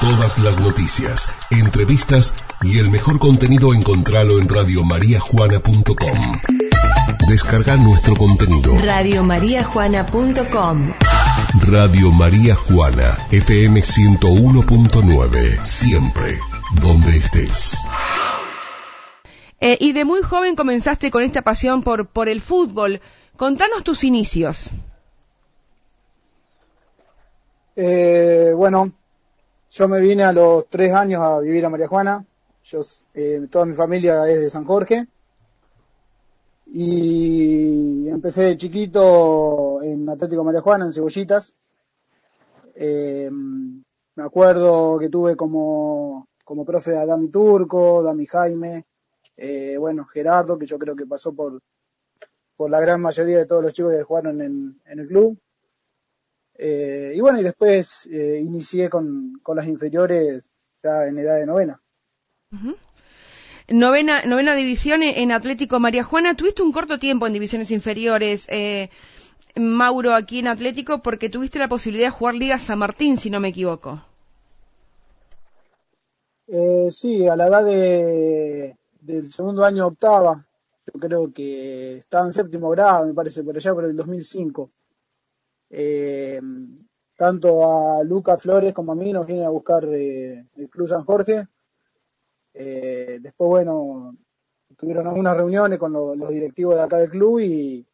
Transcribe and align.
Todas 0.00 0.38
las 0.38 0.60
noticias, 0.60 1.28
entrevistas 1.50 2.32
y 2.62 2.78
el 2.78 2.88
mejor 2.88 3.18
contenido 3.18 3.74
encontralo 3.74 4.38
en 4.38 4.48
radiomariajuana.com. 4.48 6.38
Descarga 7.28 7.76
nuestro 7.76 8.14
contenido. 8.14 8.78
Radiomariajuana.com 8.78 10.92
Radio 11.66 12.12
María 12.12 12.54
Juana, 12.54 13.18
FM 13.32 13.80
101.9, 13.80 15.64
siempre, 15.64 16.38
donde 16.80 17.16
estés. 17.16 17.78
Eh, 19.60 19.78
y 19.80 19.92
de 19.92 20.04
muy 20.04 20.22
joven 20.22 20.54
comenzaste 20.54 21.10
con 21.10 21.24
esta 21.24 21.42
pasión 21.42 21.82
por, 21.82 22.06
por 22.06 22.28
el 22.28 22.40
fútbol. 22.40 23.00
Contanos 23.36 23.82
tus 23.82 24.04
inicios. 24.04 24.70
Eh, 27.74 28.52
bueno, 28.56 28.92
yo 29.70 29.88
me 29.88 30.00
vine 30.00 30.24
a 30.24 30.32
los 30.32 30.68
tres 30.68 30.92
años 30.92 31.22
a 31.22 31.40
vivir 31.40 31.64
a 31.64 31.70
María 31.70 31.88
Juana. 31.88 32.24
Yo, 32.64 32.80
eh, 33.14 33.46
toda 33.50 33.66
mi 33.66 33.74
familia 33.74 34.28
es 34.28 34.40
de 34.40 34.50
San 34.50 34.64
Jorge. 34.64 35.06
Y 36.66 38.08
empecé 38.08 38.42
de 38.42 38.56
chiquito 38.56 39.82
en 39.82 40.08
Atlético 40.08 40.44
María 40.44 40.60
Juana, 40.60 40.86
en 40.86 40.92
Cebollitas. 40.92 41.54
Eh, 42.74 43.30
me 43.30 44.22
acuerdo 44.22 44.98
que 44.98 45.08
tuve 45.08 45.36
como, 45.36 46.28
como 46.44 46.64
profe 46.64 46.96
a 46.96 47.06
Dami 47.06 47.28
Turco, 47.28 48.02
Dami 48.02 48.26
Jaime, 48.26 48.84
eh, 49.36 49.76
bueno, 49.78 50.04
Gerardo, 50.06 50.58
que 50.58 50.66
yo 50.66 50.78
creo 50.78 50.96
que 50.96 51.06
pasó 51.06 51.32
por, 51.32 51.60
por 52.56 52.70
la 52.70 52.80
gran 52.80 53.00
mayoría 53.00 53.38
de 53.38 53.46
todos 53.46 53.62
los 53.62 53.72
chicos 53.72 53.92
que 53.92 54.02
jugaron 54.02 54.40
en, 54.40 54.80
en 54.84 54.98
el 54.98 55.06
club. 55.06 55.38
Eh, 56.60 57.12
y 57.14 57.20
bueno, 57.20 57.38
y 57.38 57.44
después 57.44 58.06
eh, 58.10 58.40
inicié 58.40 58.90
con, 58.90 59.38
con, 59.44 59.56
las 59.56 59.68
inferiores 59.68 60.50
ya 60.82 61.06
en 61.06 61.16
edad 61.16 61.38
de 61.38 61.46
novena. 61.46 61.80
Novena, 63.68 64.22
novena 64.24 64.56
división 64.56 65.02
en 65.04 65.30
Atlético 65.30 65.78
María 65.78 66.02
Juana. 66.02 66.34
Tuviste 66.34 66.62
un 66.62 66.72
corto 66.72 66.98
tiempo 66.98 67.26
en 67.26 67.32
divisiones 67.32 67.70
inferiores, 67.70 68.46
eh, 68.48 68.90
Mauro, 69.54 70.14
aquí 70.14 70.40
en 70.40 70.48
Atlético, 70.48 71.00
porque 71.00 71.30
tuviste 71.30 71.60
la 71.60 71.68
posibilidad 71.68 72.08
de 72.08 72.12
jugar 72.12 72.34
Liga 72.34 72.58
San 72.58 72.80
Martín, 72.80 73.18
si 73.18 73.30
no 73.30 73.38
me 73.38 73.48
equivoco. 73.48 74.02
Eh, 76.48 76.88
sí, 76.90 77.28
a 77.28 77.36
la 77.36 77.46
edad 77.46 77.64
de, 77.64 78.76
del 79.00 79.32
segundo 79.32 79.64
año 79.64 79.86
octava, 79.86 80.44
yo 80.86 80.98
creo 80.98 81.32
que 81.32 81.96
estaba 81.98 82.26
en 82.26 82.32
séptimo 82.32 82.70
grado, 82.70 83.06
me 83.06 83.14
parece, 83.14 83.44
por 83.44 83.56
allá 83.56 83.74
por 83.74 83.84
el 83.84 83.94
2005 83.94 84.70
eh, 85.70 86.40
tanto 87.16 87.98
a 87.98 88.02
Lucas 88.04 88.42
Flores 88.42 88.72
como 88.72 88.92
a 88.92 88.94
mí 88.94 89.12
nos 89.12 89.26
viene 89.26 89.44
a 89.44 89.50
buscar 89.50 89.84
eh, 89.86 90.46
el 90.56 90.68
Club 90.68 90.88
San 90.88 91.04
Jorge. 91.04 91.46
Eh, 92.54 93.18
después, 93.20 93.48
bueno, 93.48 94.16
tuvieron 94.76 95.06
algunas 95.06 95.36
reuniones 95.36 95.78
con 95.78 95.92
lo, 95.92 96.14
los 96.14 96.30
directivos 96.30 96.76
de 96.76 96.82
acá 96.82 96.98
del 96.98 97.10
club 97.10 97.40
y 97.40 97.86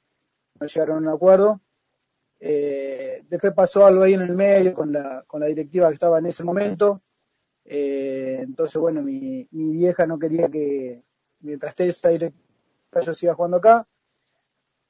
nos 0.61 0.75
llegaron 0.75 0.97
a 0.97 1.09
un 1.09 1.15
acuerdo. 1.15 1.61
Después 2.39 3.55
pasó 3.55 3.87
algo 3.87 4.03
ahí 4.03 4.13
en 4.13 4.21
el 4.21 4.35
medio 4.35 4.75
con 4.75 4.93
la, 4.93 5.25
con 5.27 5.41
la 5.41 5.47
directiva 5.47 5.89
que 5.89 5.95
estaba 5.95 6.19
en 6.19 6.27
ese 6.27 6.45
momento. 6.45 7.03
Entonces, 7.65 8.77
bueno, 8.77 9.03
mi, 9.03 9.49
mi, 9.51 9.73
vieja 9.73 10.07
no 10.07 10.19
quería 10.19 10.51
que 10.51 11.03
mientras 11.41 11.71
esté 11.71 11.89
esa 11.89 12.11
directiva 12.11 12.45
yo 13.01 13.15
siga 13.15 13.35
jugando 13.35 13.57
acá. 13.57 13.87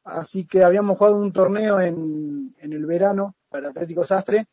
Así 0.05 0.47
que 0.47 0.63
habíamos 0.63 0.99
jugado 0.99 1.17
un 1.17 1.33
torneo 1.33 1.81
en, 1.81 2.55
en 2.59 2.73
el 2.75 2.85
verano 2.85 3.37
para 3.49 3.71
Atlético 3.71 4.05
Sastre 4.05 4.47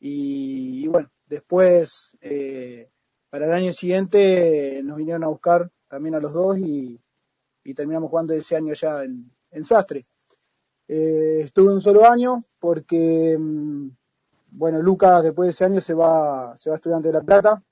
y, 0.00 0.88
bueno, 0.88 1.08
después 1.26 2.16
eh, 2.20 2.90
para 3.30 3.46
el 3.46 3.52
año 3.52 3.72
siguiente 3.72 4.80
nos 4.82 4.96
vinieron 4.96 5.22
a 5.22 5.28
buscar 5.28 5.70
también 5.86 6.16
a 6.16 6.20
los 6.20 6.32
dos 6.32 6.58
y, 6.58 7.00
y 7.62 7.74
terminamos 7.74 8.10
jugando 8.10 8.34
ese 8.34 8.56
año 8.56 8.74
ya 8.74 9.04
en, 9.04 9.30
en 9.52 9.64
Sastre. 9.64 10.06
Eh, 10.88 11.42
estuve 11.44 11.72
un 11.72 11.80
solo 11.80 12.04
año 12.08 12.44
porque, 12.58 13.36
mm, 13.38 13.90
bueno, 14.50 14.82
Lucas 14.82 15.22
después 15.22 15.46
de 15.46 15.50
ese 15.50 15.64
año 15.64 15.80
se 15.80 15.94
va, 15.94 16.56
se 16.56 16.70
va 16.70 16.74
a 16.74 16.78
Estudiante 16.78 17.08
de 17.08 17.14
La 17.14 17.22
Plata 17.22 17.62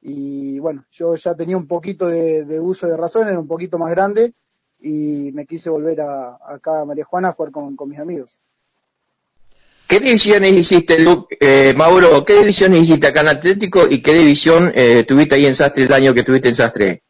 y 0.00 0.58
bueno, 0.58 0.84
yo 0.90 1.14
ya 1.14 1.36
tenía 1.36 1.56
un 1.56 1.68
poquito 1.68 2.08
de, 2.08 2.44
de 2.44 2.58
uso 2.58 2.88
de 2.88 2.96
razón, 2.96 3.28
era 3.28 3.38
un 3.38 3.46
poquito 3.46 3.78
más 3.78 3.90
grande 3.90 4.34
y 4.84 5.32
me 5.32 5.46
quise 5.46 5.70
volver 5.70 6.02
a, 6.02 6.38
acá 6.46 6.82
a 6.82 6.84
María 6.84 7.06
Juana 7.06 7.28
a 7.28 7.32
jugar 7.32 7.50
con, 7.50 7.74
con 7.74 7.88
mis 7.88 7.98
amigos. 7.98 8.38
¿Qué 9.88 9.98
divisiones 9.98 10.52
hiciste, 10.52 10.98
Luke, 10.98 11.36
eh, 11.40 11.72
Mauro? 11.74 12.22
¿Qué 12.24 12.38
divisiones 12.38 12.82
hiciste 12.82 13.06
acá 13.06 13.22
en 13.22 13.28
Atlético 13.28 13.86
y 13.88 14.02
qué 14.02 14.12
división 14.12 14.70
eh, 14.74 15.04
tuviste 15.04 15.36
ahí 15.36 15.46
en 15.46 15.54
Sastre 15.54 15.84
el 15.84 15.92
año 15.92 16.12
que 16.12 16.22
tuviste 16.22 16.48
en 16.48 16.54
Sastre? 16.54 17.02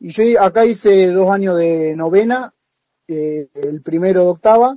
Y 0.00 0.10
yo 0.10 0.42
acá 0.42 0.66
hice 0.66 1.08
dos 1.08 1.30
años 1.30 1.56
de 1.58 1.94
novena, 1.94 2.52
eh, 3.06 3.48
el 3.54 3.80
primero 3.82 4.22
de 4.22 4.30
octava, 4.30 4.76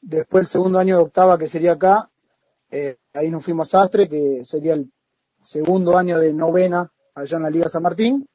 después 0.00 0.42
el 0.44 0.48
segundo 0.48 0.78
año 0.78 0.96
de 0.96 1.02
octava 1.02 1.38
que 1.38 1.46
sería 1.46 1.72
acá, 1.72 2.10
eh, 2.70 2.96
ahí 3.12 3.30
nos 3.30 3.44
fuimos 3.44 3.74
a 3.74 3.82
Sastre, 3.82 4.08
que 4.08 4.46
sería 4.46 4.74
el 4.74 4.90
segundo 5.42 5.98
año 5.98 6.18
de 6.18 6.32
novena 6.32 6.90
allá 7.14 7.36
en 7.36 7.42
la 7.42 7.50
Liga 7.50 7.68
San 7.68 7.82
Martín, 7.82 8.26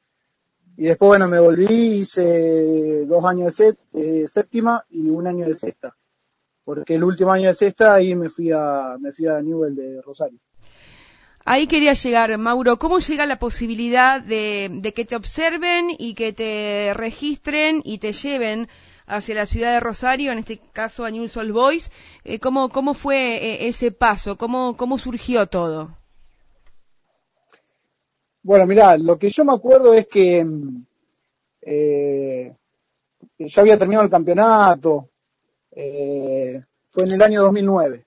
y 0.82 0.86
después, 0.86 1.10
bueno, 1.10 1.28
me 1.28 1.38
volví, 1.38 2.00
hice 2.00 3.04
dos 3.06 3.24
años 3.24 3.56
de, 3.56 3.76
eh, 3.92 4.26
séptima 4.26 4.84
y 4.90 5.10
un 5.10 5.28
año 5.28 5.46
de 5.46 5.54
sexta. 5.54 5.94
Porque 6.64 6.96
el 6.96 7.04
último 7.04 7.30
año 7.30 7.46
de 7.46 7.54
sexta 7.54 7.94
ahí 7.94 8.16
me 8.16 8.28
fui 8.28 8.50
a, 8.50 8.96
me 8.98 9.12
fui 9.12 9.28
a 9.28 9.40
Newell 9.40 9.76
de 9.76 10.02
Rosario. 10.02 10.40
Ahí 11.44 11.68
quería 11.68 11.92
llegar, 11.92 12.36
Mauro. 12.36 12.80
¿Cómo 12.80 12.98
llega 12.98 13.26
la 13.26 13.38
posibilidad 13.38 14.20
de, 14.20 14.70
de, 14.72 14.92
que 14.92 15.04
te 15.04 15.14
observen 15.14 15.86
y 15.96 16.14
que 16.14 16.32
te 16.32 16.92
registren 16.94 17.80
y 17.84 17.98
te 17.98 18.12
lleven 18.12 18.68
hacia 19.06 19.36
la 19.36 19.46
ciudad 19.46 19.74
de 19.74 19.78
Rosario, 19.78 20.32
en 20.32 20.38
este 20.38 20.58
caso 20.72 21.04
a 21.04 21.12
News 21.12 21.36
All 21.36 21.52
Boys? 21.52 21.92
Eh, 22.24 22.40
¿cómo, 22.40 22.70
¿Cómo 22.70 22.94
fue 22.94 23.36
eh, 23.36 23.68
ese 23.68 23.92
paso? 23.92 24.36
¿Cómo, 24.36 24.76
¿Cómo 24.76 24.98
surgió 24.98 25.46
todo? 25.46 26.01
Bueno, 28.44 28.66
mirá, 28.66 28.96
lo 28.98 29.18
que 29.18 29.28
yo 29.28 29.44
me 29.44 29.52
acuerdo 29.52 29.94
es 29.94 30.06
que 30.08 30.44
eh, 31.60 32.52
ya 33.38 33.62
había 33.62 33.78
terminado 33.78 34.04
el 34.04 34.10
campeonato, 34.10 35.10
eh, 35.70 36.60
fue 36.90 37.04
en 37.04 37.12
el 37.12 37.22
año 37.22 37.42
2009. 37.42 38.04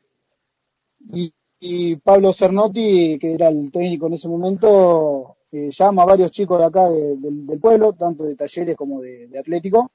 Y, 1.14 1.34
y, 1.60 1.96
Pablo 1.98 2.34
Cernotti, 2.34 3.18
que 3.20 3.34
era 3.34 3.48
el 3.48 3.72
técnico 3.72 4.08
en 4.08 4.14
ese 4.14 4.28
momento, 4.28 5.38
eh, 5.52 5.70
llama 5.72 6.04
a 6.04 6.06
varios 6.06 6.32
chicos 6.32 6.60
de 6.60 6.66
acá 6.66 6.90
de, 6.90 7.16
de, 7.18 7.30
del 7.32 7.60
pueblo, 7.60 7.94
tanto 7.94 8.26
de 8.26 8.36
talleres 8.36 8.76
como 8.76 9.02
de, 9.02 9.28
de 9.28 9.40
Atlético, 9.40 9.90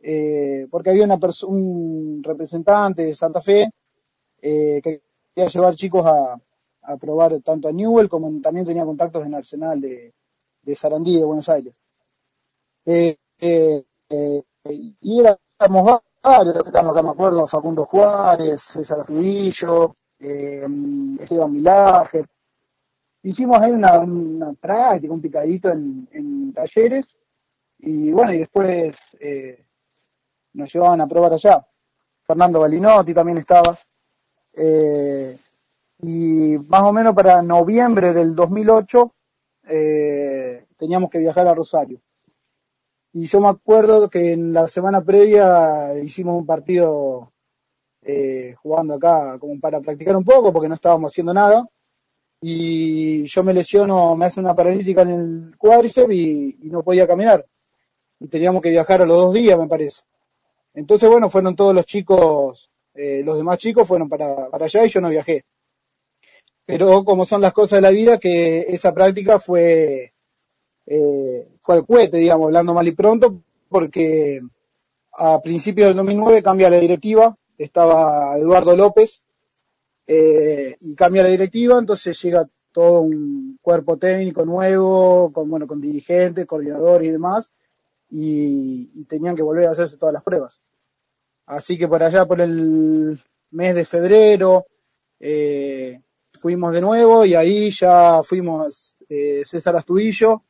eh, 0.00 0.66
porque 0.70 0.90
había 0.90 1.04
una 1.04 1.18
un 1.46 2.22
representante 2.22 3.04
de 3.04 3.14
Santa 3.14 3.40
Fe 3.40 3.70
eh, 4.42 4.80
que 4.82 5.02
quería 5.34 5.48
llevar 5.48 5.74
chicos 5.74 6.04
a, 6.06 6.38
a 6.82 6.96
probar 6.96 7.40
tanto 7.42 7.68
a 7.68 7.72
Newell 7.72 8.08
como 8.08 8.40
también 8.40 8.66
tenía 8.66 8.84
contactos 8.84 9.26
en 9.26 9.34
Arsenal 9.34 9.80
de, 9.80 10.12
Sarandí 10.74 11.18
de 11.18 11.24
Buenos 11.24 11.48
Aires. 11.48 11.80
Eh, 12.84 13.16
eh, 13.38 13.84
eh, 14.08 14.42
y 15.00 15.20
éramos 15.20 16.00
varios, 16.22 16.56
estamos 16.66 16.92
acá 16.92 17.02
me 17.02 17.10
acuerdo, 17.10 17.46
Facundo 17.46 17.84
Juárez, 17.84 18.60
César 18.62 19.04
Tubillo, 19.04 19.94
eh, 20.18 20.66
Esteban 21.20 21.52
Milaje. 21.52 22.24
Hicimos 23.22 23.60
ahí 23.60 23.70
una, 23.70 23.98
una 23.98 24.52
práctica, 24.54 25.12
un 25.12 25.20
picadito 25.20 25.68
en, 25.70 26.08
en 26.12 26.52
talleres 26.52 27.06
y 27.82 28.10
bueno, 28.10 28.32
y 28.32 28.38
después 28.40 28.94
eh, 29.18 29.64
nos 30.54 30.72
llevaban 30.72 31.00
a 31.00 31.06
probar 31.06 31.32
allá. 31.34 31.66
Fernando 32.26 32.60
Balinotti 32.60 33.14
también 33.14 33.38
estaba. 33.38 33.76
Eh, 34.52 35.36
y 36.02 36.58
más 36.68 36.82
o 36.82 36.92
menos 36.92 37.14
para 37.14 37.42
noviembre 37.42 38.12
del 38.12 38.34
2008 38.34 39.14
eh, 39.68 40.64
teníamos 40.76 41.10
que 41.10 41.18
viajar 41.18 41.46
a 41.46 41.54
Rosario. 41.54 42.00
Y 43.12 43.26
yo 43.26 43.40
me 43.40 43.48
acuerdo 43.48 44.08
que 44.08 44.32
en 44.32 44.52
la 44.52 44.68
semana 44.68 45.02
previa 45.02 45.98
hicimos 46.00 46.36
un 46.36 46.46
partido 46.46 47.32
eh, 48.02 48.54
jugando 48.62 48.94
acá 48.94 49.38
como 49.38 49.58
para 49.60 49.80
practicar 49.80 50.16
un 50.16 50.24
poco 50.24 50.52
porque 50.52 50.68
no 50.68 50.74
estábamos 50.74 51.12
haciendo 51.12 51.34
nada. 51.34 51.68
Y 52.40 53.24
yo 53.26 53.44
me 53.44 53.52
lesiono, 53.52 54.16
me 54.16 54.26
hace 54.26 54.40
una 54.40 54.54
paralítica 54.54 55.02
en 55.02 55.10
el 55.10 55.58
cuádriceps 55.58 56.14
y, 56.14 56.58
no 56.62 56.82
podía 56.82 57.06
caminar. 57.06 57.44
Y 58.18 58.28
teníamos 58.28 58.62
que 58.62 58.70
viajar 58.70 59.02
a 59.02 59.06
los 59.06 59.18
dos 59.18 59.34
días, 59.34 59.58
me 59.58 59.68
parece. 59.68 60.02
Entonces, 60.72 61.08
bueno, 61.10 61.28
fueron 61.28 61.56
todos 61.56 61.74
los 61.74 61.84
chicos, 61.84 62.70
eh, 62.94 63.22
los 63.24 63.36
demás 63.36 63.58
chicos 63.58 63.86
fueron 63.86 64.08
para, 64.08 64.48
para 64.48 64.64
allá 64.64 64.86
y 64.86 64.88
yo 64.88 65.00
no 65.00 65.10
viajé 65.10 65.44
pero 66.66 67.04
como 67.04 67.26
son 67.26 67.40
las 67.40 67.52
cosas 67.52 67.78
de 67.78 67.82
la 67.82 67.90
vida, 67.90 68.18
que 68.18 68.60
esa 68.68 68.94
práctica 68.94 69.38
fue, 69.38 70.12
eh, 70.86 71.48
fue 71.60 71.76
al 71.76 71.86
cohete, 71.86 72.18
digamos, 72.18 72.46
hablando 72.46 72.74
mal 72.74 72.86
y 72.86 72.92
pronto, 72.92 73.42
porque 73.68 74.40
a 75.12 75.40
principios 75.40 75.88
del 75.88 75.96
2009 75.96 76.42
cambia 76.42 76.70
la 76.70 76.78
directiva, 76.78 77.36
estaba 77.58 78.36
Eduardo 78.38 78.76
López, 78.76 79.22
eh, 80.06 80.76
y 80.80 80.94
cambia 80.94 81.22
la 81.22 81.28
directiva, 81.28 81.78
entonces 81.78 82.20
llega 82.22 82.48
todo 82.72 83.02
un 83.02 83.58
cuerpo 83.62 83.96
técnico 83.96 84.44
nuevo, 84.44 85.32
con, 85.32 85.48
bueno, 85.50 85.66
con 85.66 85.80
dirigentes, 85.80 86.46
coordinadores 86.46 87.08
y 87.08 87.12
demás, 87.12 87.52
y, 88.08 89.04
tenían 89.04 89.36
que 89.36 89.42
volver 89.42 89.66
a 89.66 89.70
hacerse 89.70 89.96
todas 89.96 90.12
las 90.12 90.22
pruebas. 90.22 90.62
Así 91.46 91.78
que 91.78 91.88
por 91.88 92.02
allá, 92.02 92.26
por 92.26 92.40
el 92.40 93.20
mes 93.50 93.74
de 93.74 93.84
febrero, 93.84 94.66
eh, 95.18 96.00
fuimos 96.40 96.72
de 96.72 96.80
nuevo 96.80 97.24
y 97.24 97.34
ahí 97.34 97.70
ya 97.70 98.22
fuimos 98.22 98.96
eh, 99.08 99.42
César 99.44 99.76
Astudillo, 99.76 100.42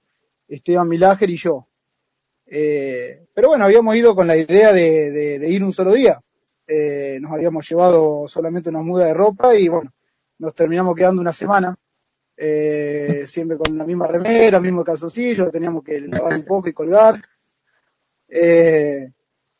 Esteban 0.48 0.88
Milager 0.88 1.28
y 1.28 1.36
yo. 1.36 1.66
Eh, 2.46 3.26
pero 3.34 3.48
bueno, 3.48 3.64
habíamos 3.64 3.94
ido 3.96 4.14
con 4.14 4.26
la 4.26 4.36
idea 4.36 4.72
de, 4.72 5.46
ir 5.48 5.64
un 5.64 5.72
solo 5.72 5.92
día. 5.92 6.20
Eh, 6.66 7.18
nos 7.20 7.32
habíamos 7.32 7.68
llevado 7.68 8.28
solamente 8.28 8.70
una 8.70 8.82
muda 8.82 9.06
de 9.06 9.14
ropa 9.14 9.56
y 9.56 9.68
bueno, 9.68 9.92
nos 10.38 10.54
terminamos 10.54 10.94
quedando 10.94 11.20
una 11.20 11.32
semana. 11.32 11.76
Eh, 12.36 13.24
siempre 13.26 13.58
con 13.58 13.76
la 13.76 13.84
misma 13.84 14.06
remera, 14.06 14.60
mismo 14.60 14.82
calzoncillo, 14.82 15.50
teníamos 15.50 15.84
que 15.84 16.00
lavar 16.00 16.34
un 16.34 16.44
poco 16.44 16.68
y 16.68 16.72
colgar. 16.72 17.20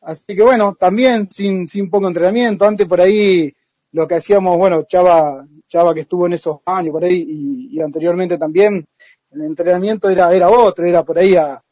así 0.00 0.36
que 0.36 0.42
bueno, 0.42 0.74
también 0.74 1.30
sin, 1.30 1.68
sin 1.68 1.90
poco 1.90 2.06
entrenamiento. 2.06 2.64
Antes 2.64 2.86
por 2.86 3.00
ahí 3.00 3.52
lo 3.92 4.06
que 4.06 4.14
hacíamos, 4.14 4.56
bueno, 4.56 4.84
Chava, 4.84 5.46
Chava 5.68 5.94
que 5.94 6.00
estuvo 6.00 6.26
en 6.26 6.34
esos 6.34 6.58
años 6.64 6.92
por 6.92 7.04
ahí 7.04 7.24
y, 7.28 7.76
y 7.76 7.80
anteriormente 7.80 8.38
también, 8.38 8.86
el 9.32 9.42
entrenamiento 9.42 10.08
era, 10.08 10.32
era 10.34 10.48
otro, 10.48 10.86
era 10.86 11.04
por 11.04 11.18
ahí 11.18 11.36
a, 11.36 11.62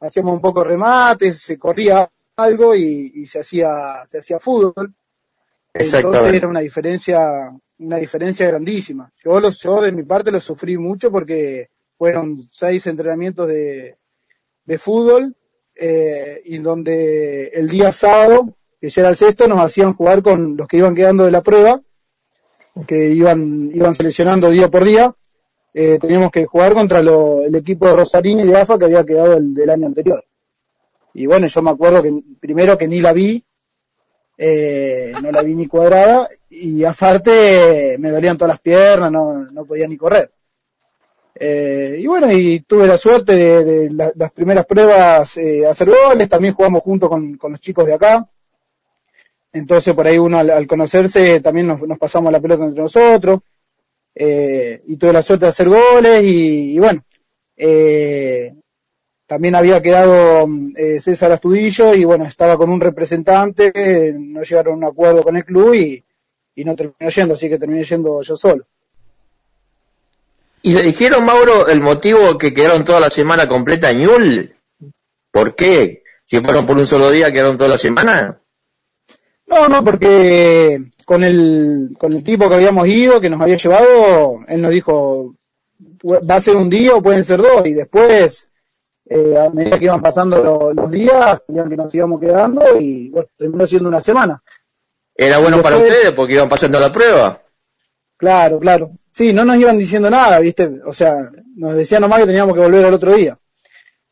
hacíamos 0.00 0.34
un 0.34 0.40
poco 0.40 0.64
remates, 0.64 1.40
se 1.40 1.58
corría 1.58 2.08
algo 2.36 2.74
y, 2.74 3.24
se 3.26 3.40
hacía, 3.40 4.02
se 4.06 4.18
hacía 4.18 4.38
fútbol. 4.38 4.94
Entonces 5.72 6.34
era 6.34 6.48
una 6.48 6.60
diferencia, 6.60 7.52
una 7.78 7.96
diferencia 7.96 8.46
grandísima. 8.46 9.10
Yo 9.22 9.40
los, 9.40 9.60
yo 9.62 9.80
de 9.80 9.92
mi 9.92 10.02
parte 10.02 10.30
lo 10.30 10.40
sufrí 10.40 10.78
mucho 10.78 11.10
porque 11.10 11.68
fueron 11.98 12.36
seis 12.50 12.86
entrenamientos 12.86 13.48
de, 13.48 13.96
de 14.64 14.78
fútbol, 14.78 15.34
eh, 15.74 16.40
y 16.44 16.58
donde 16.58 17.48
el 17.48 17.68
día 17.68 17.92
sábado, 17.92 18.54
que 18.80 18.88
ya 18.88 19.02
era 19.02 19.10
el 19.10 19.16
sexto, 19.16 19.48
nos 19.48 19.60
hacían 19.60 19.94
jugar 19.94 20.22
con 20.22 20.56
los 20.56 20.66
que 20.68 20.78
iban 20.78 20.94
quedando 20.94 21.24
de 21.24 21.30
la 21.30 21.42
prueba, 21.42 21.80
que 22.86 23.10
iban, 23.10 23.70
iban 23.74 23.94
seleccionando 23.94 24.50
día 24.50 24.68
por 24.68 24.84
día, 24.84 25.14
eh, 25.72 25.98
teníamos 26.00 26.30
que 26.30 26.46
jugar 26.46 26.74
contra 26.74 27.00
el 27.00 27.54
equipo 27.54 27.86
de 27.86 27.96
Rosarini 27.96 28.44
de 28.44 28.56
AFA 28.56 28.78
que 28.78 28.84
había 28.86 29.04
quedado 29.04 29.36
el, 29.36 29.54
del 29.54 29.70
año 29.70 29.86
anterior. 29.86 30.24
Y 31.14 31.26
bueno, 31.26 31.46
yo 31.46 31.62
me 31.62 31.70
acuerdo 31.70 32.02
que 32.02 32.12
primero 32.40 32.76
que 32.76 32.88
ni 32.88 33.00
la 33.00 33.12
vi, 33.12 33.42
eh, 34.38 35.14
no 35.22 35.32
la 35.32 35.42
vi 35.42 35.54
ni 35.54 35.66
cuadrada, 35.66 36.28
y 36.50 36.84
aparte 36.84 37.96
me 37.98 38.10
dolían 38.10 38.36
todas 38.36 38.54
las 38.54 38.60
piernas, 38.60 39.10
no, 39.10 39.50
no 39.50 39.64
podía 39.64 39.88
ni 39.88 39.96
correr. 39.96 40.30
Eh, 41.38 41.98
y 42.00 42.06
bueno, 42.06 42.32
y 42.32 42.60
tuve 42.60 42.86
la 42.86 42.96
suerte 42.96 43.34
de, 43.34 43.90
las 43.90 44.32
primeras 44.32 44.64
pruebas 44.64 45.36
eh, 45.36 45.66
hacer 45.66 45.90
goles, 45.90 46.28
también 46.28 46.54
jugamos 46.54 46.82
junto 46.82 47.10
con, 47.10 47.38
los 47.42 47.60
chicos 47.60 47.86
de 47.86 47.94
acá. 47.94 48.28
Entonces 49.56 49.94
por 49.94 50.06
ahí 50.06 50.18
uno 50.18 50.38
al, 50.38 50.66
conocerse 50.66 51.40
también 51.40 51.66
nos, 51.66 51.80
pasamos 51.98 52.30
la 52.30 52.40
pelota 52.40 52.64
entre 52.64 52.82
nosotros 52.82 53.40
eh, 54.14 54.82
y 54.86 54.96
tuve 54.96 55.14
la 55.14 55.22
suerte 55.22 55.46
de 55.46 55.48
hacer 55.48 55.68
goles 55.68 56.22
y, 56.22 56.78
bueno, 56.78 57.02
eh, 57.56 58.54
también 59.26 59.54
había 59.54 59.80
quedado 59.80 60.46
eh, 60.76 61.00
César 61.00 61.32
Astudillo 61.32 61.94
y 61.94 62.04
bueno, 62.04 62.24
estaba 62.24 62.58
con 62.58 62.68
un 62.68 62.82
representante, 62.82 64.14
no 64.18 64.42
llegaron 64.42 64.74
a 64.74 64.76
un 64.76 64.84
acuerdo 64.84 65.22
con 65.22 65.36
el 65.38 65.44
club 65.44 65.74
y, 65.74 66.04
no 66.56 66.76
terminó 66.76 67.10
yendo, 67.10 67.34
así 67.34 67.48
que 67.48 67.58
terminé 67.58 67.84
yendo 67.84 68.22
yo 68.22 68.36
solo. 68.36 68.66
¿Y 70.62 70.74
le 70.74 70.82
dijeron, 70.82 71.24
Mauro, 71.24 71.68
el 71.68 71.80
motivo 71.80 72.36
que 72.36 72.52
quedaron 72.52 72.84
toda 72.84 73.00
la 73.00 73.10
semana 73.10 73.48
completa 73.48 73.90
en 73.90 73.98
Ñul? 74.00 74.56
¿Por 75.30 75.54
qué? 75.54 76.02
Si 76.24 76.40
fueron 76.40 76.66
por 76.66 76.76
un 76.76 76.86
solo 76.86 77.10
día, 77.10 77.32
quedaron 77.32 77.56
toda 77.56 77.70
la 77.70 77.78
semana. 77.78 78.40
No, 79.46 79.68
no, 79.68 79.84
porque 79.84 80.90
con 81.04 81.22
el, 81.22 81.96
con 81.98 82.12
el 82.12 82.24
tipo 82.24 82.48
que 82.48 82.56
habíamos 82.56 82.86
ido, 82.88 83.20
que 83.20 83.30
nos 83.30 83.40
había 83.40 83.56
llevado, 83.56 84.40
él 84.48 84.60
nos 84.60 84.70
dijo, 84.72 85.34
va 86.04 86.34
a 86.34 86.40
ser 86.40 86.56
un 86.56 86.68
día 86.68 86.94
o 86.94 87.02
pueden 87.02 87.24
ser 87.24 87.40
dos, 87.40 87.64
y 87.64 87.72
después, 87.72 88.48
eh, 89.08 89.36
a 89.38 89.50
medida 89.50 89.78
que 89.78 89.84
iban 89.84 90.02
pasando 90.02 90.72
los, 90.74 90.90
días, 90.90 91.40
que 91.46 91.76
nos 91.76 91.94
íbamos 91.94 92.20
quedando, 92.20 92.80
y 92.80 93.08
bueno, 93.10 93.28
terminó 93.36 93.66
siendo 93.66 93.88
una 93.88 94.00
semana. 94.00 94.42
Era 95.14 95.38
bueno 95.38 95.62
para 95.62 95.76
ustedes 95.76 96.12
porque 96.12 96.34
iban 96.34 96.48
pasando 96.48 96.78
la 96.78 96.92
prueba. 96.92 97.40
Claro, 98.16 98.58
claro. 98.58 98.90
Sí, 99.10 99.32
no 99.32 99.44
nos 99.44 99.56
iban 99.56 99.78
diciendo 99.78 100.10
nada, 100.10 100.38
¿viste? 100.40 100.80
O 100.84 100.92
sea, 100.92 101.30
nos 101.54 101.74
decían 101.74 102.02
nomás 102.02 102.20
que 102.20 102.26
teníamos 102.26 102.54
que 102.54 102.60
volver 102.60 102.84
al 102.84 102.94
otro 102.94 103.14
día. 103.14 103.38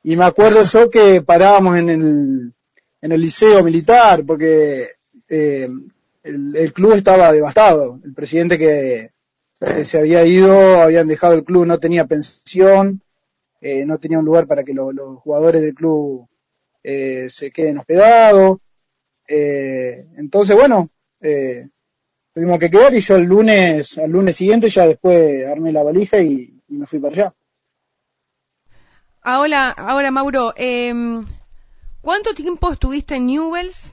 Y 0.02 0.16
me 0.16 0.24
acuerdo 0.24 0.62
yo 0.62 0.90
que 0.90 1.20
parábamos 1.22 1.76
en 1.76 1.90
el, 1.90 2.52
en 3.02 3.12
el 3.12 3.20
liceo 3.20 3.62
militar, 3.62 4.22
porque 4.26 4.88
eh, 5.36 5.68
el, 6.22 6.72
club 6.72 6.92
estaba 6.92 7.32
devastado. 7.32 7.98
El 8.04 8.14
presidente 8.14 8.56
que, 8.56 9.10
se 9.84 9.98
había 9.98 10.24
ido, 10.24 10.80
habían 10.80 11.08
dejado 11.08 11.34
el 11.34 11.44
club, 11.44 11.66
no 11.66 11.80
tenía 11.80 12.06
pensión, 12.06 13.02
eh, 13.60 13.84
no 13.84 13.98
tenía 13.98 14.20
un 14.20 14.24
lugar 14.24 14.46
para 14.46 14.62
que 14.62 14.74
los 14.74 15.18
jugadores 15.20 15.62
del 15.62 15.74
club 15.74 16.28
eh, 16.82 17.26
se 17.28 17.50
queden 17.50 17.78
hospedados. 17.78 18.58
entonces, 19.26 20.54
bueno, 20.54 20.88
tuvimos 22.32 22.58
que 22.58 22.70
quedar 22.70 22.94
y 22.94 23.00
yo 23.00 23.16
el 23.16 23.24
lunes, 23.24 23.98
al 23.98 24.10
lunes 24.10 24.36
siguiente 24.36 24.68
ya 24.68 24.86
después 24.86 25.46
armé 25.46 25.72
la 25.72 25.82
valija 25.82 26.18
y, 26.20 26.62
me 26.68 26.86
fui 26.86 26.98
para 26.98 27.14
allá. 27.14 27.34
Ahora, 29.22 29.70
ahora 29.70 30.10
Mauro, 30.10 30.52
em, 30.56 31.24
¿cuánto 32.02 32.34
tiempo 32.34 32.72
estuviste 32.72 33.16
en 33.16 33.26
Newells? 33.26 33.92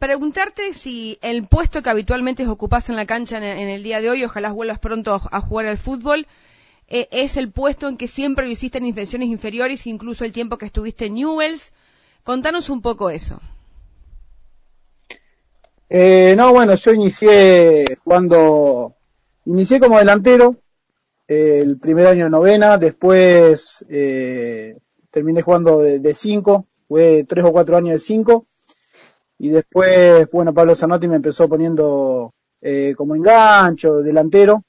Preguntarte 0.00 0.72
si 0.72 1.18
el 1.20 1.46
puesto 1.46 1.82
que 1.82 1.90
habitualmente 1.90 2.48
ocupas 2.48 2.88
en 2.88 2.96
la 2.96 3.04
cancha 3.04 3.36
en, 3.36 3.68
el 3.68 3.82
día 3.82 4.00
de 4.00 4.08
hoy, 4.08 4.24
ojalá 4.24 4.50
vuelvas 4.50 4.78
pronto 4.78 5.20
a, 5.30 5.40
jugar 5.42 5.66
al 5.66 5.76
fútbol, 5.76 6.26
eh, 6.88 7.06
es 7.12 7.36
el 7.36 7.52
puesto 7.52 7.86
en 7.86 7.98
que 7.98 8.08
siempre 8.08 8.46
lo 8.46 8.50
hiciste 8.50 8.78
en 8.78 8.86
infecciones 8.86 9.28
inferiores, 9.28 9.86
incluso 9.86 10.24
el 10.24 10.32
tiempo 10.32 10.56
que 10.56 10.64
estuviste 10.64 11.04
en 11.04 11.14
Newells. 11.14 11.72
Contanos 12.24 12.70
un 12.70 12.80
poco 12.80 13.10
eso. 13.10 13.40
Eh, 15.90 16.34
no, 16.34 16.52
bueno, 16.54 16.76
yo 16.76 16.92
inicié 16.92 17.84
cuando 18.02 18.94
inicié 19.44 19.80
como 19.80 19.98
delantero 19.98 20.56
eh, 21.28 21.60
el 21.62 21.78
primer 21.78 22.06
año 22.06 22.24
de 22.24 22.30
novena, 22.30 22.78
después 22.78 23.84
terminé 25.10 25.42
jugando 25.42 25.80
de, 25.80 26.14
cinco, 26.14 26.64
fue 26.88 27.24
tres 27.28 27.44
o 27.44 27.52
cuatro 27.52 27.76
años 27.76 27.92
de 27.92 27.98
cinco 27.98 28.46
y 29.42 29.48
después, 29.48 30.30
bueno, 30.30 30.52
Pablo 30.52 30.74
Zanotti 30.74 31.08
me 31.08 31.16
empezó 31.16 31.48
poniendo 31.48 32.34
eh, 32.60 32.92
como 32.94 33.14
engancho, 33.14 34.02
delantero. 34.02 34.62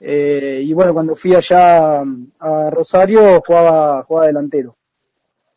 Eh, 0.00 0.62
y 0.64 0.72
bueno, 0.72 0.92
cuando 0.92 1.14
fui 1.14 1.32
allá 1.32 2.00
a 2.40 2.70
Rosario 2.70 3.40
jugaba, 3.40 4.02
jugaba 4.02 4.26
delantero. 4.26 4.76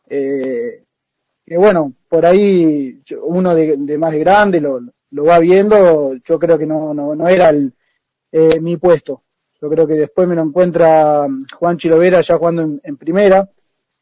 Eh, 0.08 0.84
y 1.46 1.56
bueno, 1.56 1.92
por 2.08 2.24
ahí 2.24 3.02
uno 3.22 3.56
de, 3.56 3.98
más 3.98 4.14
grande 4.14 4.60
lo, 4.60 4.82
lo, 5.10 5.24
va 5.24 5.40
viendo, 5.40 6.14
yo 6.24 6.38
creo 6.38 6.56
que 6.56 6.66
no, 6.66 6.94
no, 6.94 7.16
no 7.16 7.26
era 7.26 7.50
el, 7.50 7.72
mi 8.60 8.76
puesto. 8.76 9.24
Yo 9.60 9.68
creo 9.68 9.84
que 9.84 9.94
después 9.94 10.28
me 10.28 10.36
lo 10.36 10.42
encuentra 10.42 11.26
Juan 11.58 11.76
Chilovera 11.76 12.20
ya 12.20 12.38
jugando 12.38 12.78
en, 12.80 12.96
primera, 12.96 13.50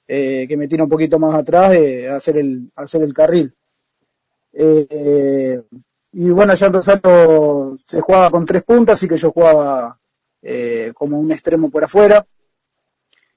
que 0.06 0.54
me 0.58 0.68
tira 0.68 0.84
un 0.84 0.90
poquito 0.90 1.18
más 1.18 1.34
atrás 1.34 1.72
a 2.10 2.16
hacer 2.16 2.36
el, 2.36 2.70
hacer 2.76 3.02
el 3.02 3.14
carril. 3.14 3.54
Eh, 4.58 5.62
y 6.12 6.30
bueno, 6.30 6.52
allá 6.52 6.68
en 6.68 6.72
Rosario 6.72 7.76
se 7.86 8.00
jugaba 8.00 8.30
con 8.30 8.46
tres 8.46 8.64
puntas, 8.64 8.96
así 8.96 9.06
que 9.06 9.18
yo 9.18 9.32
jugaba 9.32 9.98
eh, 10.42 10.92
como 10.94 11.18
un 11.18 11.30
extremo 11.30 11.70
por 11.70 11.84
afuera. 11.84 12.26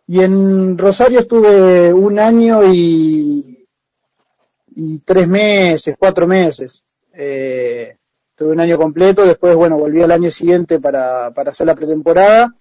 Y 0.07 0.21
en 0.21 0.77
Rosario 0.77 1.19
estuve 1.19 1.93
un 1.93 2.17
año 2.19 2.63
y, 2.73 3.67
y 4.75 4.99
tres 4.99 5.27
meses, 5.27 5.95
cuatro 5.99 6.25
meses. 6.25 6.83
Eh, 7.13 7.97
tuve 8.35 8.53
un 8.53 8.59
año 8.61 8.77
completo, 8.77 9.25
después, 9.25 9.55
bueno, 9.55 9.77
volví 9.77 10.01
al 10.01 10.11
año 10.11 10.31
siguiente 10.31 10.79
para, 10.79 11.31
para 11.31 11.49
hacer 11.49 11.67
la 11.67 11.75
pretemporada 11.75 12.55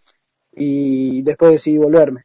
y 0.52 1.22
después 1.22 1.52
decidí 1.52 1.78
volverme. 1.78 2.24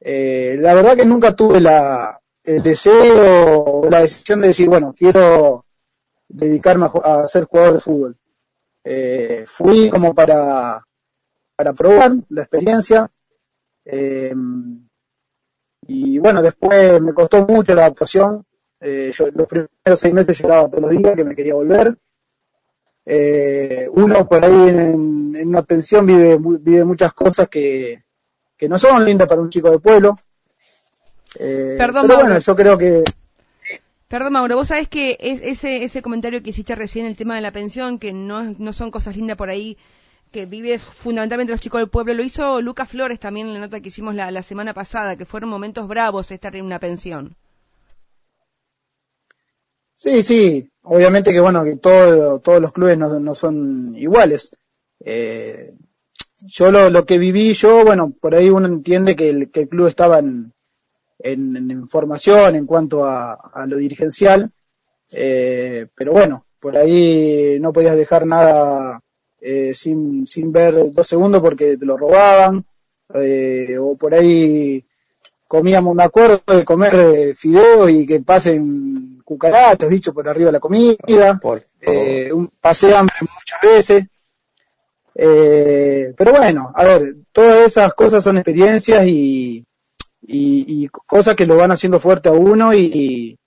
Eh, 0.00 0.56
la 0.60 0.74
verdad 0.74 0.96
que 0.96 1.04
nunca 1.04 1.36
tuve 1.36 1.60
la, 1.60 2.18
el 2.46 2.62
deseo 2.62 3.64
o 3.64 3.90
la 3.90 4.02
decisión 4.02 4.40
de 4.40 4.48
decir, 4.48 4.68
bueno, 4.68 4.94
quiero 4.96 5.64
dedicarme 6.28 6.86
a, 7.02 7.26
ser 7.26 7.44
jugador 7.44 7.74
de 7.74 7.80
fútbol. 7.80 8.16
Eh, 8.84 9.44
fui 9.46 9.90
como 9.90 10.14
para, 10.14 10.80
para 11.56 11.72
probar 11.72 12.12
la 12.28 12.42
experiencia. 12.42 13.10
Eh, 13.84 14.34
y 15.88 16.18
bueno, 16.18 16.40
después 16.40 17.00
me 17.00 17.12
costó 17.12 17.44
mucho 17.46 17.74
la 17.74 17.82
adaptación. 17.82 18.44
Eh, 18.80 19.10
yo 19.12 19.26
los 19.32 19.48
primeros 19.48 19.98
seis 19.98 20.14
meses 20.14 20.38
lloraba 20.38 20.68
todos 20.68 20.82
los 20.82 20.90
días 20.90 21.16
que 21.16 21.24
me 21.24 21.34
quería 21.34 21.54
volver. 21.54 21.98
eh, 23.04 23.88
uno 23.92 24.28
por 24.28 24.44
ahí 24.44 24.68
en, 24.68 25.48
una 25.48 25.62
pensión 25.62 26.06
vive, 26.06 26.38
vive 26.38 26.84
muchas 26.84 27.12
cosas 27.12 27.48
que, 27.48 28.04
que 28.56 28.68
no 28.68 28.78
son 28.78 29.04
lindas 29.04 29.28
para 29.28 29.40
un 29.40 29.50
chico 29.50 29.70
de 29.70 29.80
pueblo. 29.80 30.16
Eh, 31.38 31.76
Perdón, 31.78 32.06
pero 32.06 32.20
bueno, 32.20 32.38
yo 32.38 32.56
creo 32.56 32.78
que 32.78 33.04
Perdón, 34.08 34.34
Mauro, 34.34 34.54
vos 34.56 34.68
sabés 34.68 34.88
que 34.88 35.16
es 35.18 35.40
ese, 35.42 35.82
ese 35.82 36.00
comentario 36.00 36.40
que 36.40 36.50
hiciste 36.50 36.76
recién, 36.76 37.06
el 37.06 37.16
tema 37.16 37.34
de 37.34 37.40
la 37.40 37.50
pensión, 37.50 37.98
que 37.98 38.12
no, 38.12 38.54
no 38.56 38.72
son 38.72 38.92
cosas 38.92 39.16
lindas 39.16 39.36
por 39.36 39.48
ahí, 39.48 39.76
que 40.30 40.46
vive 40.46 40.78
fundamentalmente 40.78 41.52
los 41.52 41.60
chicos 41.60 41.80
del 41.80 41.90
pueblo, 41.90 42.14
lo 42.14 42.22
hizo 42.22 42.60
Lucas 42.60 42.88
Flores 42.88 43.18
también 43.18 43.48
en 43.48 43.54
la 43.54 43.60
nota 43.60 43.80
que 43.80 43.88
hicimos 43.88 44.14
la, 44.14 44.30
la 44.30 44.44
semana 44.44 44.74
pasada, 44.74 45.16
que 45.16 45.26
fueron 45.26 45.50
momentos 45.50 45.88
bravos 45.88 46.30
estar 46.30 46.54
en 46.54 46.64
una 46.64 46.78
pensión. 46.78 47.34
Sí, 49.96 50.22
sí, 50.22 50.70
obviamente 50.82 51.32
que 51.32 51.40
bueno, 51.40 51.64
que 51.64 51.76
todo, 51.76 52.38
todos 52.38 52.60
los 52.60 52.70
clubes 52.72 52.96
no, 52.98 53.18
no 53.18 53.34
son 53.34 53.96
iguales. 53.96 54.52
Eh, 55.00 55.74
yo 56.42 56.70
lo, 56.70 56.90
lo 56.90 57.06
que 57.06 57.18
viví 57.18 57.54
yo, 57.54 57.84
bueno, 57.84 58.12
por 58.20 58.34
ahí 58.34 58.50
uno 58.50 58.68
entiende 58.68 59.16
que 59.16 59.30
el, 59.30 59.50
que 59.50 59.62
el 59.62 59.68
club 59.68 59.88
estaba 59.88 60.18
en, 60.18 60.52
en, 61.18 61.88
formación 61.88 62.56
en 62.56 62.66
cuanto 62.66 63.04
a, 63.04 63.66
lo 63.66 63.76
dirigencial, 63.76 64.50
eh, 65.10 65.86
pero 65.94 66.12
bueno, 66.12 66.46
por 66.60 66.76
ahí 66.76 67.58
no 67.60 67.72
podías 67.72 67.96
dejar 67.96 68.26
nada 68.26 69.00
eh, 69.40 69.72
sin, 69.74 70.26
sin 70.26 70.52
ver 70.52 70.92
dos 70.92 71.06
segundos 71.06 71.40
porque 71.40 71.76
te 71.76 71.86
lo 71.86 71.96
robaban, 71.96 72.64
eh, 73.14 73.76
o 73.80 73.96
por 73.96 74.14
ahí 74.14 74.84
comíamos, 75.46 75.94
me 75.94 76.02
acuerdo 76.02 76.42
de 76.46 76.64
comer 76.64 77.34
fideo 77.34 77.88
y 77.88 78.04
que 78.04 78.20
pasen 78.20 79.20
cucarachas, 79.24 79.88
bichos 79.88 80.12
por 80.12 80.28
arriba 80.28 80.46
de 80.46 80.52
la 80.52 80.60
comida, 80.60 81.40
un, 82.32 82.50
pasé 82.60 82.94
hambre 82.94 83.14
muchas 83.20 83.60
veces. 83.62 84.04
pero 85.14 86.32
bueno, 86.32 86.72
a 86.74 86.84
ver, 86.84 87.16
todas 87.32 87.66
esas 87.66 87.94
cosas 87.94 88.24
son 88.24 88.38
experiencias 88.38 89.06
y, 89.06 89.64
y, 90.28 90.88
cosas 90.88 91.36
que 91.36 91.46
lo 91.46 91.56
van 91.56 91.72
haciendo 91.72 92.00
fuerte 92.00 92.28
a 92.28 92.32
uno 92.32 92.74
y, 92.74 93.38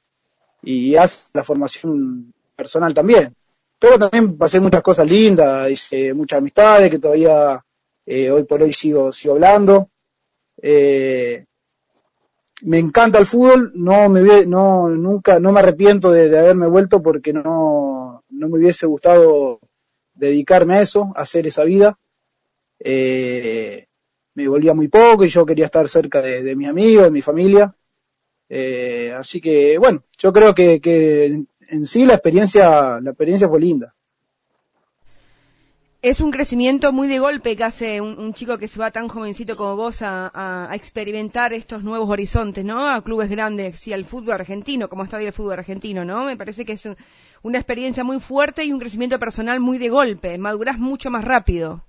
y, 0.63 0.95
hace 0.95 1.29
la 1.33 1.43
formación 1.43 2.33
personal 2.55 2.93
también. 2.93 3.33
Pero 3.77 3.98
también 3.98 4.38
pasé 4.38 4.59
muchas 4.59 4.81
cosas 4.81 5.07
lindas, 5.07 5.71
hice 5.71 6.13
muchas 6.13 6.39
amistades 6.39 6.89
que 6.89 7.00
todavía 7.00 7.63
eh, 8.05 8.29
hoy 8.31 8.43
por 8.43 8.62
hoy 8.62 8.74
sigo, 8.74 9.12
sigo 9.13 9.36
hablando. 9.36 9.89
Eh, 10.62 11.45
me 12.62 12.77
encanta 12.77 13.19
el 13.19 13.25
fútbol, 13.25 13.71
no 13.75 14.09
me 14.09 14.45
no 14.45 14.89
nunca 14.89 15.39
no 15.39 15.53
me 15.53 15.62
arrepiento 15.62 16.12
de, 16.12 16.38
haberme 16.38 16.67
vuelto 16.67 17.01
porque 17.01 17.31
no, 17.31 18.24
no 18.29 18.50
me 18.50 18.57
hubiese 18.57 18.86
gustado 18.86 19.59
dedicarme 20.13 20.75
a 20.75 20.81
eso, 20.81 21.13
a 21.15 21.21
hacer 21.21 21.48
esa 21.48 21.63
vida. 21.63 21.98
Eh, 22.79 23.88
me 24.39 24.48
volvía 24.48 24.74
muy 24.74 24.88
poco 24.88 25.25
y 25.25 25.27
yo 25.27 25.46
quería 25.46 25.65
estar 25.65 25.88
cerca 25.89 26.22
de, 26.22 26.41
de 26.41 26.55
mis 26.55 26.69
amigos, 26.69 27.03
de 27.05 27.12
mi 27.12 27.22
familia. 27.22 27.75
Eh, 28.48 29.13
así 29.15 29.41
que, 29.41 29.77
bueno, 29.77 30.03
yo 30.17 30.31
creo 30.31 30.55
que, 30.55 30.79
que 30.79 31.25
en 31.67 31.88
sí 31.88 32.05
la 32.05 32.13
experiencia, 32.13 33.00
la 33.01 33.12
experiencia 33.12 33.50
fue 33.50 33.60
linda. 33.60 33.93
Es 36.01 36.22
un 36.22 36.31
crecimiento 36.31 36.93
muy 36.93 37.10
de 37.10 37.19
golpe 37.19 37.58
que 37.58 37.65
hace 37.65 38.00
un, 38.00 38.34
chico 38.34 38.58
que 38.58 38.69
se 38.69 38.79
va 38.79 38.89
tan 38.89 39.10
jovencito 39.10 39.58
como 39.58 39.75
vos 39.75 40.01
a, 40.01 40.31
a, 40.69 40.74
experimentar 40.74 41.51
estos 41.51 41.84
nuevos 41.84 42.10
horizontes, 42.10 42.63
¿no? 42.63 42.88
A 42.88 43.03
clubes 43.03 43.29
grandes 43.29 43.86
y 43.86 43.91
al 43.91 44.05
fútbol 44.05 44.36
argentino, 44.36 44.88
como 44.88 45.03
está 45.03 45.17
hoy 45.17 45.25
el 45.25 45.34
fútbol 45.34 45.60
argentino, 45.60 46.05
¿no? 46.05 46.24
Me 46.24 46.38
parece 46.38 46.63
que 46.63 46.74
es 46.74 46.88
una 47.41 47.58
experiencia 47.58 48.05
muy 48.05 48.22
fuerte 48.22 48.63
y 48.63 48.72
un 48.72 48.79
crecimiento 48.79 49.19
personal 49.19 49.60
muy 49.60 49.77
de 49.77 49.89
golpe. 49.89 50.38
Madurás 50.38 50.79
mucho 50.79 51.12
más 51.12 51.25
rápido. 51.25 51.84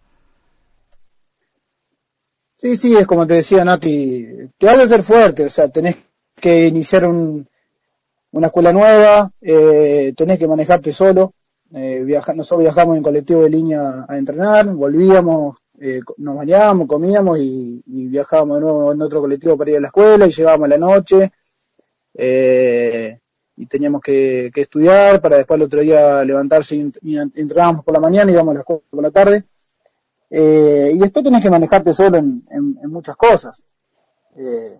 Sí, 2.60 2.76
sí, 2.76 2.94
es 2.94 3.06
como 3.06 3.26
te 3.26 3.32
decía 3.34 3.64
Nati, 3.64 4.50
te 4.58 4.68
hace 4.68 4.86
ser 4.86 5.02
fuerte, 5.02 5.46
o 5.46 5.48
sea, 5.48 5.68
tenés 5.68 5.96
que 6.34 6.66
iniciar 6.66 7.06
un, 7.06 7.48
una 8.32 8.48
escuela 8.48 8.70
nueva, 8.70 9.32
eh, 9.40 10.12
tenés 10.14 10.38
que 10.38 10.46
manejarte 10.46 10.92
solo. 10.92 11.32
Eh, 11.72 12.04
nosotros 12.34 12.60
viajamos 12.60 12.98
en 12.98 13.02
colectivo 13.02 13.44
de 13.44 13.48
línea 13.48 14.04
a 14.06 14.18
entrenar, 14.18 14.66
volvíamos, 14.74 15.56
eh, 15.80 16.02
nos 16.18 16.36
bañábamos, 16.36 16.86
comíamos 16.86 17.38
y, 17.38 17.82
viajábamos 17.86 18.58
de 18.58 18.60
nuevo 18.60 18.92
en 18.92 19.00
otro 19.00 19.22
colectivo 19.22 19.56
para 19.56 19.70
ir 19.70 19.76
a 19.78 19.80
la 19.80 19.86
escuela 19.86 20.26
y 20.26 20.30
llegábamos 20.30 20.68
la 20.68 20.76
noche. 20.76 21.32
Eh, 22.12 23.18
y 23.56 23.66
teníamos 23.66 24.02
que, 24.02 24.50
estudiar 24.54 25.22
para 25.22 25.38
después 25.38 25.56
el 25.56 25.64
otro 25.64 25.80
día 25.80 26.22
levantarse 26.26 26.76
y, 26.76 26.92
y 27.04 27.16
entrenábamos 27.16 27.82
por 27.86 27.94
la 27.94 28.00
mañana 28.00 28.30
y 28.30 28.34
íbamos 28.34 28.50
a 28.50 28.54
la 28.54 28.60
escuela 28.60 28.82
por 28.90 29.02
la 29.02 29.10
tarde. 29.10 29.44
Eh, 30.30 30.92
y 30.94 30.98
después 30.98 31.24
tenés 31.24 31.42
que 31.42 31.50
manejarte 31.50 31.92
solo 31.92 32.18
en, 32.18 32.44
muchas 32.84 33.16
cosas. 33.16 33.64
Eh, 34.36 34.78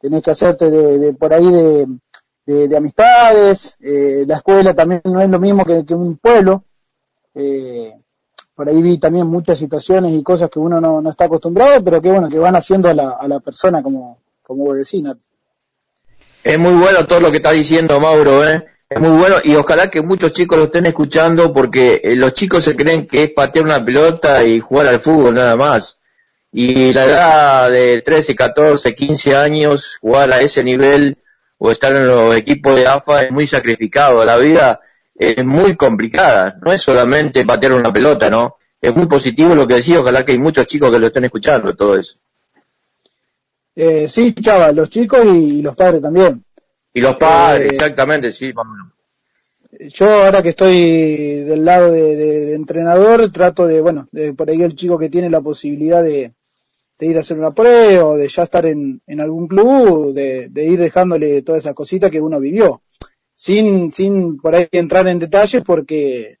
tenés 0.00 0.22
que 0.22 0.30
hacerte 0.30 0.70
de, 0.70 1.12
por 1.12 1.34
ahí 1.34 1.46
de, 2.46 2.76
amistades. 2.76 3.76
Eh, 3.80 4.24
la 4.26 4.36
escuela 4.36 4.74
también 4.74 5.02
no 5.04 5.20
es 5.20 5.28
lo 5.28 5.38
mismo 5.38 5.64
que, 5.64 5.94
un 5.94 6.16
pueblo. 6.16 6.64
Eh, 7.34 7.94
por 8.54 8.68
ahí 8.68 8.80
vi 8.80 8.96
también 8.96 9.26
muchas 9.26 9.58
situaciones 9.58 10.14
y 10.14 10.22
cosas 10.22 10.48
que 10.48 10.58
uno 10.58 10.80
no, 10.80 11.10
está 11.10 11.26
acostumbrado, 11.26 11.84
pero 11.84 12.00
que 12.00 12.10
bueno, 12.10 12.30
que 12.30 12.38
van 12.38 12.56
haciendo 12.56 12.88
a 12.88 12.94
la, 12.94 13.10
a 13.10 13.28
la 13.28 13.40
persona 13.40 13.82
como, 13.82 14.18
como 14.42 14.64
vos. 14.64 14.76
Es 16.42 16.58
muy 16.58 16.74
bueno 16.74 17.06
todo 17.06 17.20
lo 17.20 17.30
que 17.30 17.36
está 17.36 17.50
diciendo 17.50 18.00
Mauro, 18.00 18.48
¿eh? 18.48 18.64
Es 18.88 19.00
muy 19.00 19.18
bueno 19.18 19.36
y 19.42 19.56
ojalá 19.56 19.90
que 19.90 20.00
muchos 20.00 20.32
chicos 20.32 20.56
lo 20.56 20.64
estén 20.66 20.86
escuchando 20.86 21.52
porque 21.52 22.00
eh, 22.04 22.14
los 22.14 22.34
chicos 22.34 22.62
se 22.62 22.76
creen 22.76 23.06
que 23.06 23.24
es 23.24 23.30
patear 23.30 23.64
una 23.64 23.84
pelota 23.84 24.44
y 24.44 24.60
jugar 24.60 24.86
al 24.86 25.00
fútbol 25.00 25.34
nada 25.34 25.56
más. 25.56 25.98
Y 26.52 26.92
la 26.92 27.04
edad 27.04 27.70
de 27.70 28.00
13, 28.02 28.36
14, 28.36 28.94
15 28.94 29.36
años, 29.36 29.98
jugar 30.00 30.32
a 30.32 30.40
ese 30.40 30.62
nivel 30.62 31.18
o 31.58 31.72
estar 31.72 31.94
en 31.96 32.06
los 32.06 32.36
equipos 32.36 32.76
de 32.76 32.86
AFA 32.86 33.24
es 33.24 33.32
muy 33.32 33.48
sacrificado. 33.48 34.24
La 34.24 34.36
vida 34.36 34.80
es 35.16 35.44
muy 35.44 35.74
complicada. 35.74 36.56
No 36.64 36.72
es 36.72 36.80
solamente 36.80 37.44
patear 37.44 37.72
una 37.72 37.92
pelota, 37.92 38.30
¿no? 38.30 38.56
Es 38.80 38.94
muy 38.94 39.06
positivo 39.06 39.54
lo 39.56 39.66
que 39.66 39.74
decía. 39.74 40.00
Ojalá 40.00 40.24
que 40.24 40.32
hay 40.32 40.38
muchos 40.38 40.66
chicos 40.68 40.92
que 40.92 41.00
lo 41.00 41.08
estén 41.08 41.24
escuchando, 41.24 41.74
todo 41.74 41.98
eso. 41.98 42.18
Eh, 43.74 44.06
sí, 44.08 44.32
chaval, 44.32 44.76
los 44.76 44.88
chicos 44.88 45.26
y 45.26 45.60
los 45.60 45.74
padres 45.74 46.00
también. 46.00 46.45
Y 46.96 47.00
los 47.02 47.16
padres, 47.18 47.72
eh, 47.72 47.74
exactamente, 47.74 48.30
sí. 48.30 48.54
Yo 49.80 50.24
ahora 50.24 50.42
que 50.42 50.48
estoy 50.48 51.42
del 51.42 51.62
lado 51.62 51.92
de, 51.92 52.54
entrenador, 52.54 53.30
trato 53.30 53.66
de, 53.66 53.82
bueno, 53.82 54.08
de 54.12 54.32
por 54.32 54.48
ahí 54.48 54.62
el 54.62 54.74
chico 54.74 54.98
que 54.98 55.10
tiene 55.10 55.28
la 55.28 55.42
posibilidad 55.42 56.02
de, 56.02 56.32
ir 57.00 57.16
a 57.18 57.20
hacer 57.20 57.38
una 57.38 57.50
prueba 57.50 58.06
o 58.06 58.16
de 58.16 58.28
ya 58.28 58.44
estar 58.44 58.64
en, 58.64 59.02
algún 59.18 59.46
club, 59.46 60.14
de, 60.14 60.50
ir 60.54 60.78
dejándole 60.78 61.42
todas 61.42 61.64
esas 61.64 61.74
cositas 61.74 62.10
que 62.10 62.22
uno 62.22 62.40
vivió, 62.40 62.80
sin, 63.34 63.92
sin 63.92 64.38
por 64.38 64.54
ahí 64.54 64.66
entrar 64.72 65.06
en 65.06 65.18
detalles 65.18 65.62
porque 65.66 66.38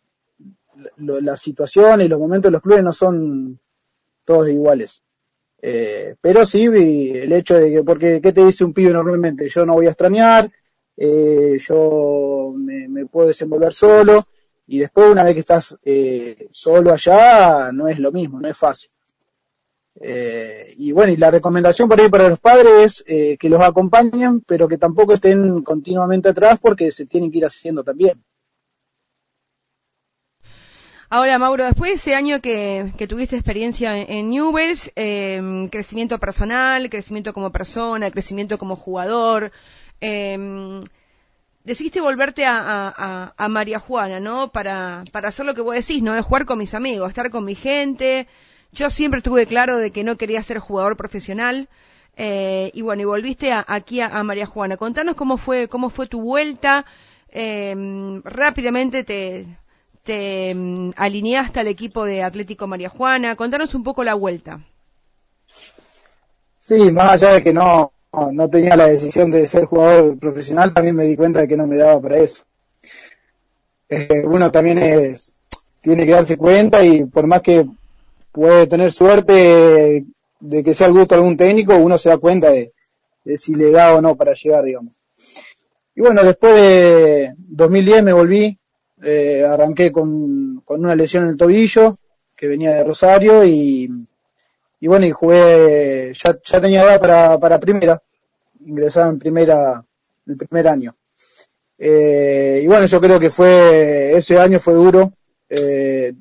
la 0.96 1.36
situación 1.36 2.00
y 2.00 2.08
los 2.08 2.18
momentos 2.18 2.50
de 2.50 2.52
los 2.52 2.62
clubes 2.62 2.82
no 2.82 2.94
son 2.94 3.60
todos 4.24 4.48
iguales. 4.48 5.02
Eh, 5.60 6.16
pero 6.20 6.44
sí, 6.44 6.64
el 6.64 7.32
hecho 7.32 7.54
de 7.54 7.70
que, 7.70 7.82
porque, 7.82 8.20
¿qué 8.22 8.32
te 8.32 8.44
dice 8.44 8.64
un 8.64 8.72
pibe 8.72 8.90
normalmente? 8.90 9.48
Yo 9.48 9.64
no 9.64 9.74
voy 9.74 9.86
a 9.86 9.90
extrañar, 9.90 10.50
eh, 10.96 11.56
yo 11.58 12.54
me, 12.56 13.06
puedo 13.06 13.28
desenvolver 13.28 13.72
solo, 13.72 14.26
y 14.66 14.78
después 14.78 15.10
una 15.10 15.24
vez 15.24 15.34
que 15.34 15.40
estás 15.40 15.78
eh, 15.84 16.48
solo 16.50 16.92
allá, 16.92 17.72
no 17.72 17.88
es 17.88 17.98
lo 17.98 18.12
mismo, 18.12 18.40
no 18.40 18.48
es 18.48 18.56
fácil. 18.56 18.90
y 20.76 20.92
bueno, 20.92 21.12
y 21.12 21.16
la 21.16 21.30
recomendación 21.30 21.88
por 21.88 22.00
ahí 22.00 22.08
para 22.08 22.28
los 22.28 22.38
padres 22.38 23.02
es 23.06 23.38
que 23.38 23.48
los 23.48 23.60
acompañen, 23.60 24.42
pero 24.42 24.68
que 24.68 24.78
tampoco 24.78 25.14
estén 25.14 25.62
continuamente 25.62 26.28
atrás 26.28 26.58
porque 26.60 26.90
se 26.90 27.06
tienen 27.06 27.30
que 27.30 27.38
ir 27.38 27.46
haciendo 27.46 27.82
también. 27.82 28.22
Ahora, 31.08 31.38
Mauro, 31.38 31.64
después 31.64 31.90
de 31.90 31.94
ese 31.94 32.14
año 32.14 32.40
que, 32.40 32.92
tuviste 33.08 33.36
experiencia 33.36 33.96
en, 33.96 34.30
Newells, 34.30 34.90
em, 34.96 35.68
crecimiento 35.68 36.18
personal, 36.18 36.90
crecimiento 36.90 37.32
como 37.32 37.52
persona, 37.52 38.10
crecimiento 38.10 38.58
como 38.58 38.74
jugador, 38.74 39.52
eh, 40.00 40.80
decidiste 41.64 42.00
volverte 42.00 42.44
a, 42.46 43.34
María 43.50 43.78
Juana, 43.78 44.20
¿no? 44.20 44.50
Para, 44.52 45.04
para 45.12 45.28
hacer 45.28 45.46
lo 45.46 45.54
que 45.54 45.60
vos 45.62 45.74
decís, 45.74 46.02
¿no? 46.02 46.12
De 46.14 46.22
jugar 46.22 46.46
con 46.46 46.58
mis 46.58 46.74
amigos, 46.74 47.08
estar 47.08 47.30
con 47.30 47.44
mi 47.44 47.54
gente. 47.54 48.26
Yo 48.72 48.90
siempre 48.90 49.22
tuve 49.22 49.46
claro 49.46 49.78
de 49.78 49.90
que 49.90 50.04
no 50.04 50.16
quería 50.16 50.42
ser 50.42 50.58
jugador 50.58 50.96
profesional. 50.96 51.68
Eh, 52.16 52.70
y 52.74 52.82
bueno, 52.82 53.02
y 53.02 53.04
volviste 53.04 53.52
aquí 53.52 54.00
a, 54.00 54.22
María 54.22 54.46
Juana. 54.46 54.76
Contanos 54.76 55.16
cómo 55.16 55.36
fue, 55.38 55.68
cómo 55.68 55.90
fue 55.90 56.06
tu 56.06 56.20
vuelta. 56.20 56.86
Em, 57.28 58.22
rápidamente 58.22 59.04
te, 59.04 59.46
te 60.06 60.54
mm, 60.54 60.92
alineaste 60.96 61.60
al 61.60 61.66
equipo 61.66 62.04
de 62.04 62.22
Atlético 62.22 62.66
María 62.66 62.88
Juana. 62.88 63.36
Contanos 63.36 63.74
un 63.74 63.82
poco 63.82 64.04
la 64.04 64.14
vuelta. 64.14 64.64
Sí, 66.58 66.90
más 66.90 67.10
allá 67.10 67.34
de 67.34 67.42
que 67.42 67.52
no, 67.52 67.92
no 68.32 68.48
tenía 68.48 68.76
la 68.76 68.86
decisión 68.86 69.30
de 69.30 69.46
ser 69.46 69.66
jugador 69.66 70.18
profesional, 70.18 70.72
también 70.72 70.96
me 70.96 71.04
di 71.04 71.16
cuenta 71.16 71.40
de 71.40 71.48
que 71.48 71.56
no 71.56 71.66
me 71.66 71.76
daba 71.76 72.00
para 72.00 72.18
eso. 72.18 72.44
Eh, 73.88 74.22
uno 74.24 74.50
también 74.50 74.78
es, 74.78 75.32
tiene 75.80 76.06
que 76.06 76.12
darse 76.12 76.36
cuenta 76.36 76.82
y 76.84 77.04
por 77.04 77.26
más 77.26 77.42
que 77.42 77.66
puede 78.32 78.66
tener 78.66 78.90
suerte 78.90 80.04
de 80.40 80.64
que 80.64 80.74
sea 80.74 80.88
el 80.88 80.92
gusto 80.92 81.14
de 81.14 81.20
algún 81.20 81.36
técnico, 81.36 81.76
uno 81.76 81.98
se 81.98 82.08
da 82.08 82.18
cuenta 82.18 82.50
de, 82.50 82.72
si 83.36 83.54
le 83.54 83.70
da 83.70 83.94
o 83.94 84.00
no 84.00 84.16
para 84.16 84.34
llegar, 84.34 84.64
digamos. 84.64 84.94
Y 85.94 86.00
bueno, 86.00 86.22
después 86.22 86.54
de 86.54 87.34
2010 87.38 88.02
me 88.02 88.12
volví, 88.12 88.58
eh, 89.02 89.44
arranqué 89.44 89.92
con, 89.92 90.62
con, 90.64 90.80
una 90.84 90.94
lesión 90.94 91.24
en 91.24 91.30
el 91.30 91.36
tobillo, 91.36 91.98
que 92.34 92.46
venía 92.46 92.74
de 92.74 92.84
Rosario, 92.84 93.44
y, 93.44 93.90
y 94.80 94.86
bueno, 94.86 95.06
y 95.06 95.10
jugué, 95.10 96.12
ya, 96.14 96.38
ya 96.42 96.60
tenía 96.60 96.82
edad 96.82 97.00
para, 97.00 97.38
para 97.38 97.60
primera, 97.60 98.02
ingresaba 98.64 99.10
en 99.10 99.18
primera, 99.18 99.84
el 100.26 100.36
primer 100.36 100.68
año. 100.68 100.96
Eh, 101.78 102.60
y 102.62 102.66
bueno, 102.66 102.86
yo 102.86 103.00
creo 103.00 103.20
que 103.20 103.30
fue, 103.30 104.16
ese 104.16 104.38
año 104.38 104.58
fue 104.58 104.74
duro, 104.74 105.12
eh, 105.48 106.14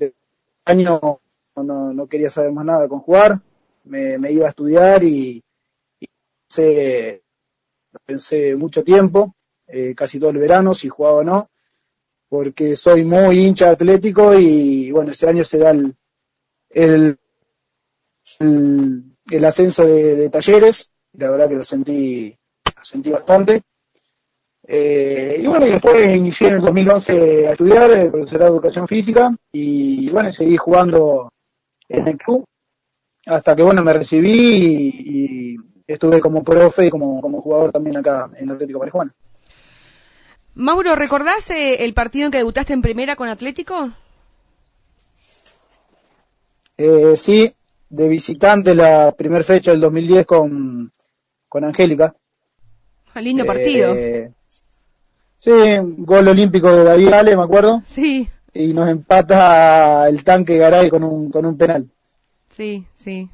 año 0.65 1.20
no, 1.55 1.94
no 1.94 2.08
quería 2.08 2.29
saber 2.29 2.51
más 2.51 2.65
nada 2.65 2.88
con 2.88 3.00
jugar, 3.00 3.39
me, 3.86 4.17
me 4.17 4.32
iba 4.32 4.46
a 4.48 4.50
estudiar 4.50 5.03
y, 5.03 5.44
y 6.00 6.08
pensé, 6.48 7.22
pensé 8.05 8.55
mucho 8.55 8.84
tiempo, 8.84 9.34
eh, 9.67 9.94
casi 9.96 10.20
todo 10.20 10.32
el 10.32 10.38
verano, 10.38 10.74
si 10.74 10.89
jugaba 10.89 11.17
o 11.17 11.24
no, 11.24 11.50
porque 12.36 12.75
soy 12.75 13.06
muy 13.06 13.39
hincha 13.39 13.70
atlético 13.70 14.38
y 14.38 14.92
bueno, 14.92 15.12
ese 15.12 15.25
año 15.30 15.46
se 15.46 15.58
da 15.58 15.72
el, 15.72 17.18
el, 18.39 19.46
ascenso 19.46 19.86
de, 19.86 20.30
talleres, 20.30 20.92
la 21.13 21.32
verdad 21.32 21.48
que 21.48 21.56
lo 21.56 21.63
sentí, 21.63 22.38
lo 22.75 22.84
sentí 22.84 23.10
bastante. 23.10 23.62
Eh, 24.68 25.38
y 25.39 25.48
bueno, 25.48 25.65
después 25.65 26.13
inicié 26.13 26.48
en 26.48 26.56
el 26.56 26.62
2011 26.62 27.48
a 27.48 27.51
estudiar 27.51 27.92
el 27.92 28.12
profesorado 28.12 28.51
de 28.51 28.58
educación 28.58 28.88
física 28.88 29.34
y 29.54 30.12
bueno, 30.12 30.34
seguí 30.34 30.58
jugando 30.58 31.32
en 31.88 32.06
el 32.06 32.18
club 32.18 32.44
hasta 33.27 33.56
que 33.56 33.63
bueno 33.63 33.82
me 33.82 33.94
recibí 33.94 34.30
y, 34.34 35.56
estuve 35.88 36.20
como 36.20 36.44
profe 36.44 36.88
y 36.88 36.89
como, 36.89 37.22
como 37.22 37.42
jugador 37.42 37.72
también 37.72 37.96
acá 37.96 38.30
en 38.36 38.51
Atlético 38.51 38.80
Marijuana. 38.80 39.13
Mauro, 40.56 40.96
¿recordás 40.96 41.50
eh, 41.50 41.84
el 41.84 41.94
partido 41.94 42.26
en 42.26 42.32
que 42.32 42.38
debutaste 42.38 42.72
en 42.72 42.82
primera 42.82 43.18
con 43.18 43.28
Atlético? 43.28 43.92
Eh, 46.78 47.16
sí, 47.18 47.54
de 47.90 48.08
visitante 48.08 48.74
la 48.74 49.12
primera 49.12 49.44
fecha 49.44 49.72
del 49.72 49.82
2010 49.82 50.26
con, 50.26 50.92
con 51.50 51.66
Angélica. 51.66 52.16
Un 53.08 53.12
ah, 53.16 53.22
lindo 53.22 53.46
partido. 53.46 53.94
Eh, 53.96 54.32
sí, 55.40 55.52
gol 55.98 56.30
olímpico 56.30 56.74
de 56.74 56.86
David 56.86 57.14
Ale, 57.14 57.36
me 57.36 57.44
acuerdo. 57.44 57.84
Sí. 57.86 58.30
Y 58.54 58.74
nos 58.74 58.90
empata 58.90 60.08
el 60.08 60.24
tanque 60.24 60.58
Garay 60.58 60.90
con 60.90 61.04
un, 61.04 61.30
con 61.30 61.46
un 61.46 61.58
penal. 61.58 61.90
Sí, 62.50 62.86
sí. 62.96 63.30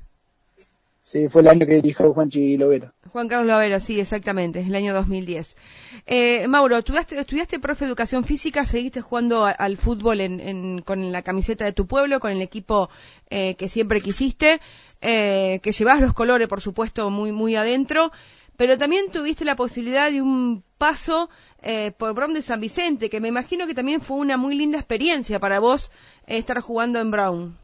Sí, 1.03 1.29
fue 1.29 1.43
el 1.43 1.49
año 1.49 1.67
que 1.67 1.75
dirigió 1.75 2.13
Juanchi 2.13 2.57
Lovero. 2.57 2.91
Juan 3.11 3.27
Carlos 3.27 3.47
Lovero, 3.47 3.79
sí, 3.81 3.99
exactamente, 3.99 4.61
el 4.61 4.73
año 4.73 4.93
2010. 4.93 5.57
Eh, 6.05 6.47
Mauro, 6.47 6.77
¿estudiaste, 6.77 7.19
¿estudiaste 7.19 7.59
profe 7.59 7.83
de 7.83 7.89
educación 7.89 8.23
física? 8.23 8.65
¿Seguiste 8.65 9.01
jugando 9.01 9.45
al 9.45 9.75
fútbol 9.75 10.21
en, 10.21 10.81
con 10.81 11.11
la 11.11 11.21
camiseta 11.21 11.65
de 11.65 11.73
tu 11.73 11.87
pueblo, 11.87 12.21
con 12.21 12.31
el 12.31 12.41
equipo 12.41 12.89
eh, 13.29 13.55
que 13.55 13.67
siempre 13.67 13.99
quisiste? 13.99 14.61
Eh, 15.01 15.59
que 15.61 15.73
llevas 15.73 15.99
los 15.99 16.13
colores, 16.13 16.47
por 16.47 16.61
supuesto, 16.61 17.09
muy, 17.09 17.33
muy 17.33 17.55
adentro. 17.55 18.11
Pero 18.55 18.77
también 18.77 19.11
tuviste 19.11 19.43
la 19.43 19.55
posibilidad 19.55 20.09
de 20.09 20.21
un 20.21 20.63
paso 20.77 21.29
eh, 21.63 21.91
por 21.91 22.13
Brown 22.13 22.33
de 22.33 22.41
San 22.41 22.61
Vicente, 22.61 23.09
que 23.09 23.19
me 23.19 23.27
imagino 23.27 23.67
que 23.67 23.73
también 23.73 23.99
fue 23.99 24.17
una 24.17 24.37
muy 24.37 24.55
linda 24.55 24.77
experiencia 24.77 25.39
para 25.39 25.59
vos 25.59 25.91
eh, 26.27 26.37
estar 26.37 26.61
jugando 26.61 26.99
en 26.99 27.11
Brown. 27.11 27.57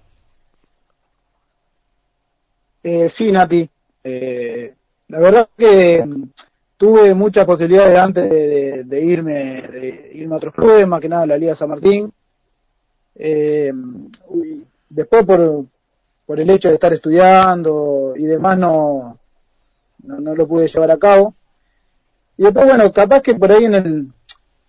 Eh, 2.84 3.10
sí, 3.18 3.32
Nati. 3.32 3.70
Eh, 4.04 4.74
la 5.10 5.20
verdad 5.20 5.50
que 5.58 6.06
tuve 6.76 7.14
muchas 7.14 7.46
posibilidades 7.46 7.98
antes 7.98 8.30
de, 8.30 9.02
irme 9.02 9.62
de 9.62 10.12
irme 10.14 10.36
a 10.36 10.38
otros 10.38 10.54
clubes, 10.54 10.88
más 10.88 11.02
que 11.02 11.10
nada 11.10 11.26
la 11.26 11.38
Liga 11.38 11.56
San 11.56 11.70
Martín. 11.70 12.12
Eh, 13.16 13.72
después 14.90 15.26
por, 15.26 15.66
por 16.26 16.40
el 16.40 16.50
hecho 16.50 16.68
de 16.68 16.76
estar 16.76 16.94
estudiando 16.94 18.14
y 18.16 18.26
demás 18.26 18.58
no, 18.60 19.18
no, 20.04 20.36
lo 20.36 20.48
pude 20.48 20.68
llevar 20.68 20.92
a 20.92 20.98
cabo. 20.98 21.34
Y 22.38 22.44
después, 22.44 22.68
bueno, 22.68 22.92
capaz 22.92 23.22
que 23.22 23.34
por 23.34 23.52
ahí 23.52 23.66
en 23.66 23.74
el, 23.74 24.12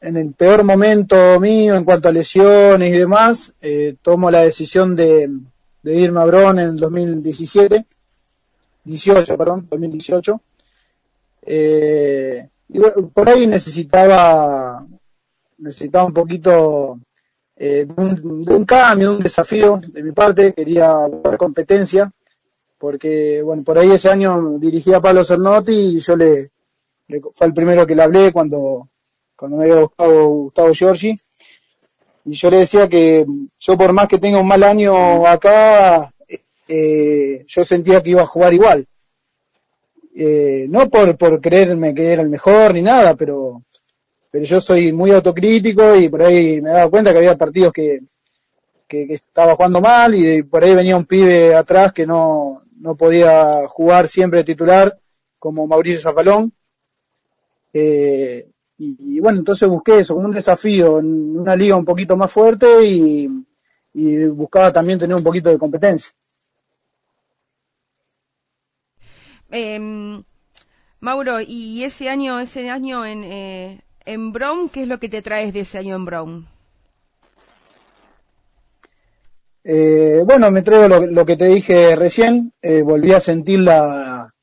en 0.00 0.16
el 0.16 0.32
peor 0.32 0.64
momento 0.64 1.38
mío 1.40 1.74
en 1.74 1.84
cuanto 1.84 2.08
a 2.08 2.12
lesiones 2.12 2.88
y 2.88 2.98
demás, 2.98 3.52
tomo 4.02 4.30
la 4.30 4.42
decisión 4.42 4.96
de, 4.96 5.28
de 5.82 5.94
irme 5.94 6.20
a 6.20 6.24
Bron 6.24 6.58
en 6.58 6.76
2017 6.76 7.84
18, 8.88 9.36
perdón, 9.36 9.66
2018. 9.70 10.40
Eh, 11.42 12.48
y 12.68 12.80
por 13.12 13.28
ahí 13.28 13.46
necesitaba, 13.46 14.84
necesitaba 15.58 16.04
un 16.04 16.12
poquito 16.12 16.98
eh, 17.56 17.86
de, 17.86 18.54
un, 18.54 18.64
cambio, 18.64 19.10
de 19.10 19.16
un 19.16 19.22
desafío 19.22 19.80
de 19.92 20.02
mi 20.02 20.12
parte, 20.12 20.52
quería 20.52 20.94
competencia, 21.38 22.10
porque 22.78 23.42
bueno, 23.42 23.62
por 23.64 23.78
ahí 23.78 23.90
ese 23.90 24.10
año 24.10 24.58
dirigía 24.58 24.98
a 24.98 25.00
Pablo 25.00 25.24
Cernotti 25.24 25.72
y 25.72 25.98
yo 25.98 26.16
le, 26.16 26.50
fue 27.32 27.46
el 27.46 27.54
primero 27.54 27.86
que 27.86 27.94
le 27.94 28.02
hablé 28.02 28.32
cuando, 28.32 28.88
cuando 29.36 29.56
me 29.56 29.64
había 29.64 29.80
buscado 29.80 30.28
Gustavo 30.28 30.72
Giorgi. 30.72 31.14
Y 32.24 32.34
yo 32.34 32.50
le 32.50 32.58
decía 32.58 32.88
que 32.88 33.24
yo 33.58 33.78
por 33.78 33.92
más 33.92 34.06
que 34.06 34.18
tenga 34.18 34.38
un 34.38 34.46
mal 34.46 34.62
año 34.62 35.26
acá, 35.26 36.12
eh, 36.68 37.44
yo 37.46 37.64
sentía 37.64 38.02
que 38.02 38.10
iba 38.10 38.22
a 38.22 38.26
jugar 38.26 38.52
igual. 38.52 38.86
Eh, 40.14 40.66
no 40.68 40.88
por, 40.88 41.16
por 41.16 41.40
creerme 41.40 41.94
que 41.94 42.12
era 42.12 42.22
el 42.22 42.28
mejor 42.28 42.74
ni 42.74 42.82
nada, 42.82 43.14
pero, 43.14 43.62
pero 44.30 44.44
yo 44.44 44.60
soy 44.60 44.92
muy 44.92 45.10
autocrítico 45.12 45.96
y 45.96 46.08
por 46.08 46.22
ahí 46.22 46.60
me 46.60 46.70
daba 46.70 46.90
cuenta 46.90 47.12
que 47.12 47.18
había 47.18 47.38
partidos 47.38 47.72
que, 47.72 48.00
que, 48.86 49.06
estaba 49.14 49.54
jugando 49.54 49.80
mal 49.80 50.14
y 50.14 50.42
por 50.42 50.64
ahí 50.64 50.74
venía 50.74 50.96
un 50.96 51.04
pibe 51.04 51.54
atrás 51.54 51.92
que 51.92 52.06
no, 52.06 52.62
no 52.80 52.96
podía 52.96 53.66
jugar 53.68 54.08
siempre 54.08 54.44
titular 54.44 54.98
como 55.38 55.66
Mauricio 55.66 56.00
Zafalón. 56.00 56.52
Eh, 57.72 58.48
y, 58.80 59.20
bueno, 59.20 59.40
entonces 59.40 59.68
busqué 59.68 59.98
eso 59.98 60.14
como 60.14 60.26
un 60.26 60.34
desafío 60.34 61.00
en 61.00 61.36
una 61.36 61.56
liga 61.56 61.76
un 61.76 61.84
poquito 61.84 62.16
más 62.16 62.30
fuerte 62.30 62.84
y, 62.84 63.28
y 63.94 64.24
buscaba 64.26 64.72
también 64.72 64.98
tener 64.98 65.16
un 65.16 65.24
poquito 65.24 65.50
de 65.50 65.58
competencia. 65.58 66.12
Eh, 69.50 70.22
Mauro, 71.00 71.40
y 71.40 71.84
ese 71.84 72.08
año, 72.08 72.40
ese 72.40 72.70
año 72.70 73.06
en, 73.06 73.24
eh, 73.24 73.80
en 74.04 74.32
Brown, 74.32 74.68
¿qué 74.68 74.82
es 74.82 74.88
lo 74.88 74.98
que 74.98 75.08
te 75.08 75.22
traes 75.22 75.52
de 75.52 75.60
ese 75.60 75.78
año 75.78 75.96
en 75.96 76.04
Brown? 76.04 76.48
Eh, 79.62 80.22
bueno, 80.24 80.50
me 80.50 80.62
traigo 80.62 80.88
lo, 80.88 81.26
que 81.26 81.36
te 81.36 81.44
dije 81.44 81.94
recién, 81.94 82.52
eh, 82.62 82.82
volví 82.82 83.12
a 83.12 83.20
sentir 83.20 83.60
la, 83.60 84.34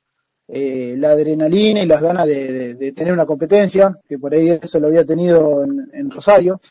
eh, 0.48 0.96
la 0.98 1.10
adrenalina 1.10 1.82
y 1.82 1.88
las 1.88 2.02
ganas 2.02 2.28
de, 2.28 2.94
tener 2.96 3.12
una 3.12 3.26
competencia, 3.26 4.00
que 4.08 4.20
por 4.20 4.34
ahí 4.34 4.50
eso 4.50 4.80
lo 4.80 4.88
había 4.88 5.04
tenido 5.04 5.64
en, 5.64 5.90
en 5.94 6.12
Rosario. 6.12 6.62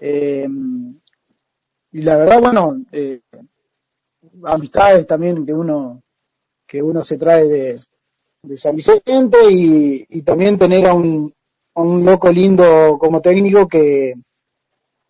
y 0.00 2.02
la 2.02 2.16
verdad, 2.16 2.40
bueno, 2.40 2.82
amistades 4.44 5.06
también 5.06 5.44
que 5.44 5.52
uno 5.52 6.02
que 6.70 6.80
uno 6.80 7.02
se 7.02 7.18
trae 7.18 7.48
de, 7.48 7.80
de 8.42 8.56
San 8.56 8.76
Vicente 8.76 9.38
y, 9.50 10.22
también 10.22 10.56
tener 10.56 10.86
a 10.86 10.94
un, 10.94 11.34
un 11.74 12.04
loco 12.04 12.30
lindo 12.30 12.96
como 12.96 13.20
técnico 13.20 13.66
que, 13.66 14.14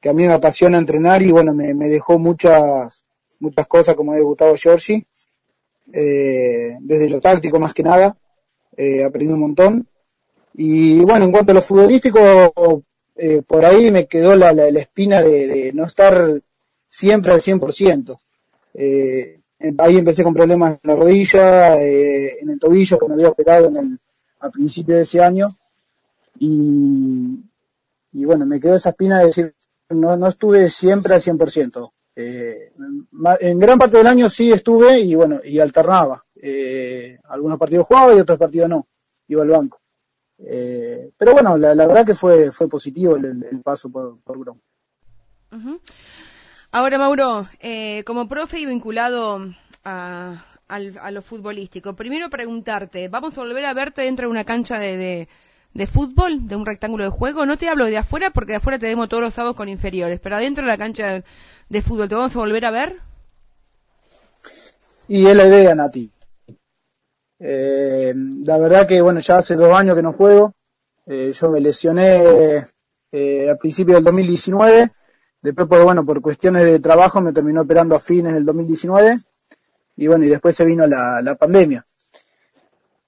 que 0.01 0.09
a 0.09 0.15
mí 0.15 0.27
me 0.27 0.33
apasiona 0.33 0.79
entrenar 0.79 1.21
y 1.21 1.31
bueno, 1.31 1.53
me, 1.53 1.75
dejó 1.75 2.19
muchas, 2.19 3.05
muchas 3.41 3.67
cosas 3.67 3.95
como 3.95 4.15
he 4.15 4.23
Gustavo 4.23 4.57
Giorgi, 4.57 5.03
eh, 5.93 6.79
desde 6.81 7.11
lo 7.11 7.21
táctico 7.21 7.61
más 7.61 7.75
que 7.75 7.83
nada, 7.83 8.17
eh, 8.75 9.05
aprendí 9.05 9.31
un 9.31 9.41
montón. 9.41 9.87
Y 10.55 11.01
bueno, 11.01 11.27
en 11.27 11.33
cuanto 11.33 11.53
a 11.53 11.57
lo 11.57 11.63
futbolístico, 11.63 12.83
eh, 13.17 13.43
por 13.47 13.67
ahí 13.67 13.91
me 13.91 14.07
quedó 14.07 14.35
la, 14.35 14.55
la, 14.55 14.67
espina 14.81 15.21
de, 15.21 15.47
de, 15.47 15.73
no 15.75 15.85
estar 15.85 16.41
siempre 16.89 17.33
al 17.33 17.43
100%. 17.43 18.19
Eh, 18.73 19.40
ahí 19.79 19.97
empecé 19.97 20.25
con 20.25 20.35
problemas 20.35 20.79
en 20.83 20.89
la 20.89 20.97
rodilla, 20.97 21.81
eh, 21.81 22.41
en 22.41 22.51
el 22.51 22.59
tobillo, 22.59 22.99
que 22.99 23.09
me 23.09 23.15
había 23.15 23.29
operado 23.29 23.69
en 23.69 23.77
el, 23.77 23.99
a 24.41 24.51
principio 24.51 24.97
de 24.97 25.03
ese 25.03 25.23
año. 25.23 25.47
Y, 26.39 27.45
y 28.13 28.25
bueno, 28.25 28.47
me 28.47 28.61
quedó 28.61 28.75
esa 28.75 28.91
espina 28.91 29.19
de 29.19 29.27
decir, 29.27 29.55
no, 29.91 30.17
no 30.17 30.27
estuve 30.27 30.69
siempre 30.71 31.15
al 31.15 31.21
100%. 31.21 31.91
Eh, 32.17 32.73
en 33.41 33.59
gran 33.59 33.79
parte 33.79 33.97
del 33.97 34.07
año 34.07 34.29
sí 34.29 34.53
estuve 34.53 35.01
y 35.01 35.15
bueno, 35.15 35.41
y 35.45 35.59
alternaba. 35.59 36.25
Eh, 36.35 37.19
algunos 37.29 37.59
partidos 37.59 37.87
jugaba 37.87 38.15
y 38.15 38.21
otros 38.21 38.39
partidos 38.39 38.69
no. 38.69 38.87
Iba 39.29 39.43
al 39.43 39.49
banco. 39.49 39.81
Eh, 40.39 41.11
pero 41.17 41.33
bueno, 41.33 41.57
la, 41.59 41.75
la, 41.75 41.87
verdad 41.87 42.07
que 42.07 42.15
fue, 42.15 42.51
fue 42.51 42.69
positivo 42.69 43.17
el, 43.17 43.45
el 43.51 43.61
paso 43.61 43.91
por, 43.91 44.19
por 44.21 44.39
Ahora, 46.73 46.99
Mauro, 46.99 47.43
eh, 47.63 48.05
como 48.05 48.29
profe 48.29 48.61
y 48.61 48.67
vinculado 48.67 49.41
a, 49.85 50.45
a, 50.69 51.11
lo 51.11 51.21
futbolístico, 51.21 51.97
primero 51.97 52.31
preguntarte, 52.31 53.09
¿vamos 53.09 53.37
a 53.37 53.41
volver 53.41 53.65
a 53.65 53.75
verte 53.75 54.03
dentro 54.03 54.29
de 54.29 54.31
una 54.31 54.45
cancha 54.45 54.79
de, 54.79 55.27
de, 55.75 55.87
fútbol, 55.89 56.47
de 56.47 56.55
un 56.55 56.65
rectángulo 56.65 57.03
de 57.03 57.11
juego? 57.11 57.45
No 57.45 57.57
te 57.57 57.69
hablo 57.69 57.87
de 57.87 57.99
afuera 57.99 58.31
porque 58.31 58.53
de 58.53 58.59
afuera 58.59 58.79
te 58.79 58.87
vemos 58.87 59.09
todos 59.09 59.21
los 59.21 59.35
sábados 59.35 59.57
con 59.57 59.69
inferiores, 59.69 60.21
pero 60.21 60.37
adentro 60.37 60.63
de 60.63 60.71
la 60.71 60.79
cancha 60.79 61.25
de, 61.69 61.83
fútbol, 61.83 62.09
¿te 62.09 62.15
vamos 62.15 62.37
a 62.37 62.39
volver 62.39 62.65
a 62.65 62.71
ver? 62.71 63.01
Y 65.09 65.27
es 65.27 65.35
la 65.35 65.49
idea, 65.49 65.75
Nati. 65.75 66.09
Eh, 67.41 68.15
la 68.15 68.59
verdad 68.59 68.87
que, 68.87 69.01
bueno, 69.01 69.19
ya 69.19 69.39
hace 69.39 69.57
dos 69.57 69.77
años 69.77 69.97
que 69.97 70.03
no 70.03 70.13
juego. 70.13 70.55
Eh, 71.05 71.33
yo 71.33 71.51
me 71.51 71.61
lesioné 71.61 72.65
eh, 73.11 73.51
al 73.51 73.59
principio 73.59 73.97
del 73.97 74.05
2019 74.05 74.93
Después, 75.43 75.69
por, 75.69 75.83
bueno, 75.83 76.05
por 76.05 76.21
cuestiones 76.21 76.65
de 76.65 76.81
trabajo 76.81 77.21
me 77.21 77.33
terminó 77.33 77.63
operando 77.63 77.97
a 77.97 78.01
fines 78.01 78.35
del 78.35 78.45
2019 78.45 79.17
y 79.97 80.07
bueno, 80.07 80.25
y 80.25 80.29
después 80.29 80.55
se 80.55 80.65
vino 80.65 80.87
la, 80.87 81.21
la 81.23 81.35
pandemia. 81.35 81.87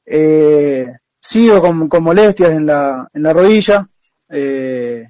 Eh, 0.05 0.92
sigo 1.18 1.61
con, 1.88 2.03
molestias 2.03 2.51
en 2.51 2.66
la, 2.66 3.09
en 3.12 3.23
la 3.23 3.33
rodilla, 3.33 3.88
eh, 4.29 5.09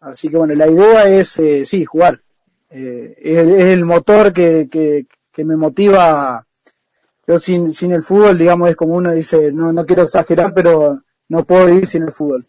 así 0.00 0.28
que 0.28 0.36
bueno, 0.36 0.54
la 0.54 0.68
idea 0.68 1.08
es, 1.08 1.38
eh, 1.38 1.64
sí, 1.64 1.84
jugar. 1.84 2.20
Eh, 2.70 3.16
es, 3.20 3.38
el 3.38 3.84
motor 3.84 4.32
que, 4.32 4.68
que, 4.70 5.44
me 5.44 5.56
motiva. 5.56 6.46
Yo 7.26 7.38
sin, 7.38 7.68
sin 7.70 7.92
el 7.92 8.02
fútbol, 8.02 8.38
digamos, 8.38 8.70
es 8.70 8.76
como 8.76 8.94
uno 8.94 9.12
dice, 9.12 9.50
no, 9.52 9.72
no 9.72 9.84
quiero 9.84 10.02
exagerar, 10.02 10.54
pero 10.54 11.02
no 11.28 11.44
puedo 11.44 11.66
vivir 11.66 11.86
sin 11.86 12.04
el 12.04 12.12
fútbol. 12.12 12.40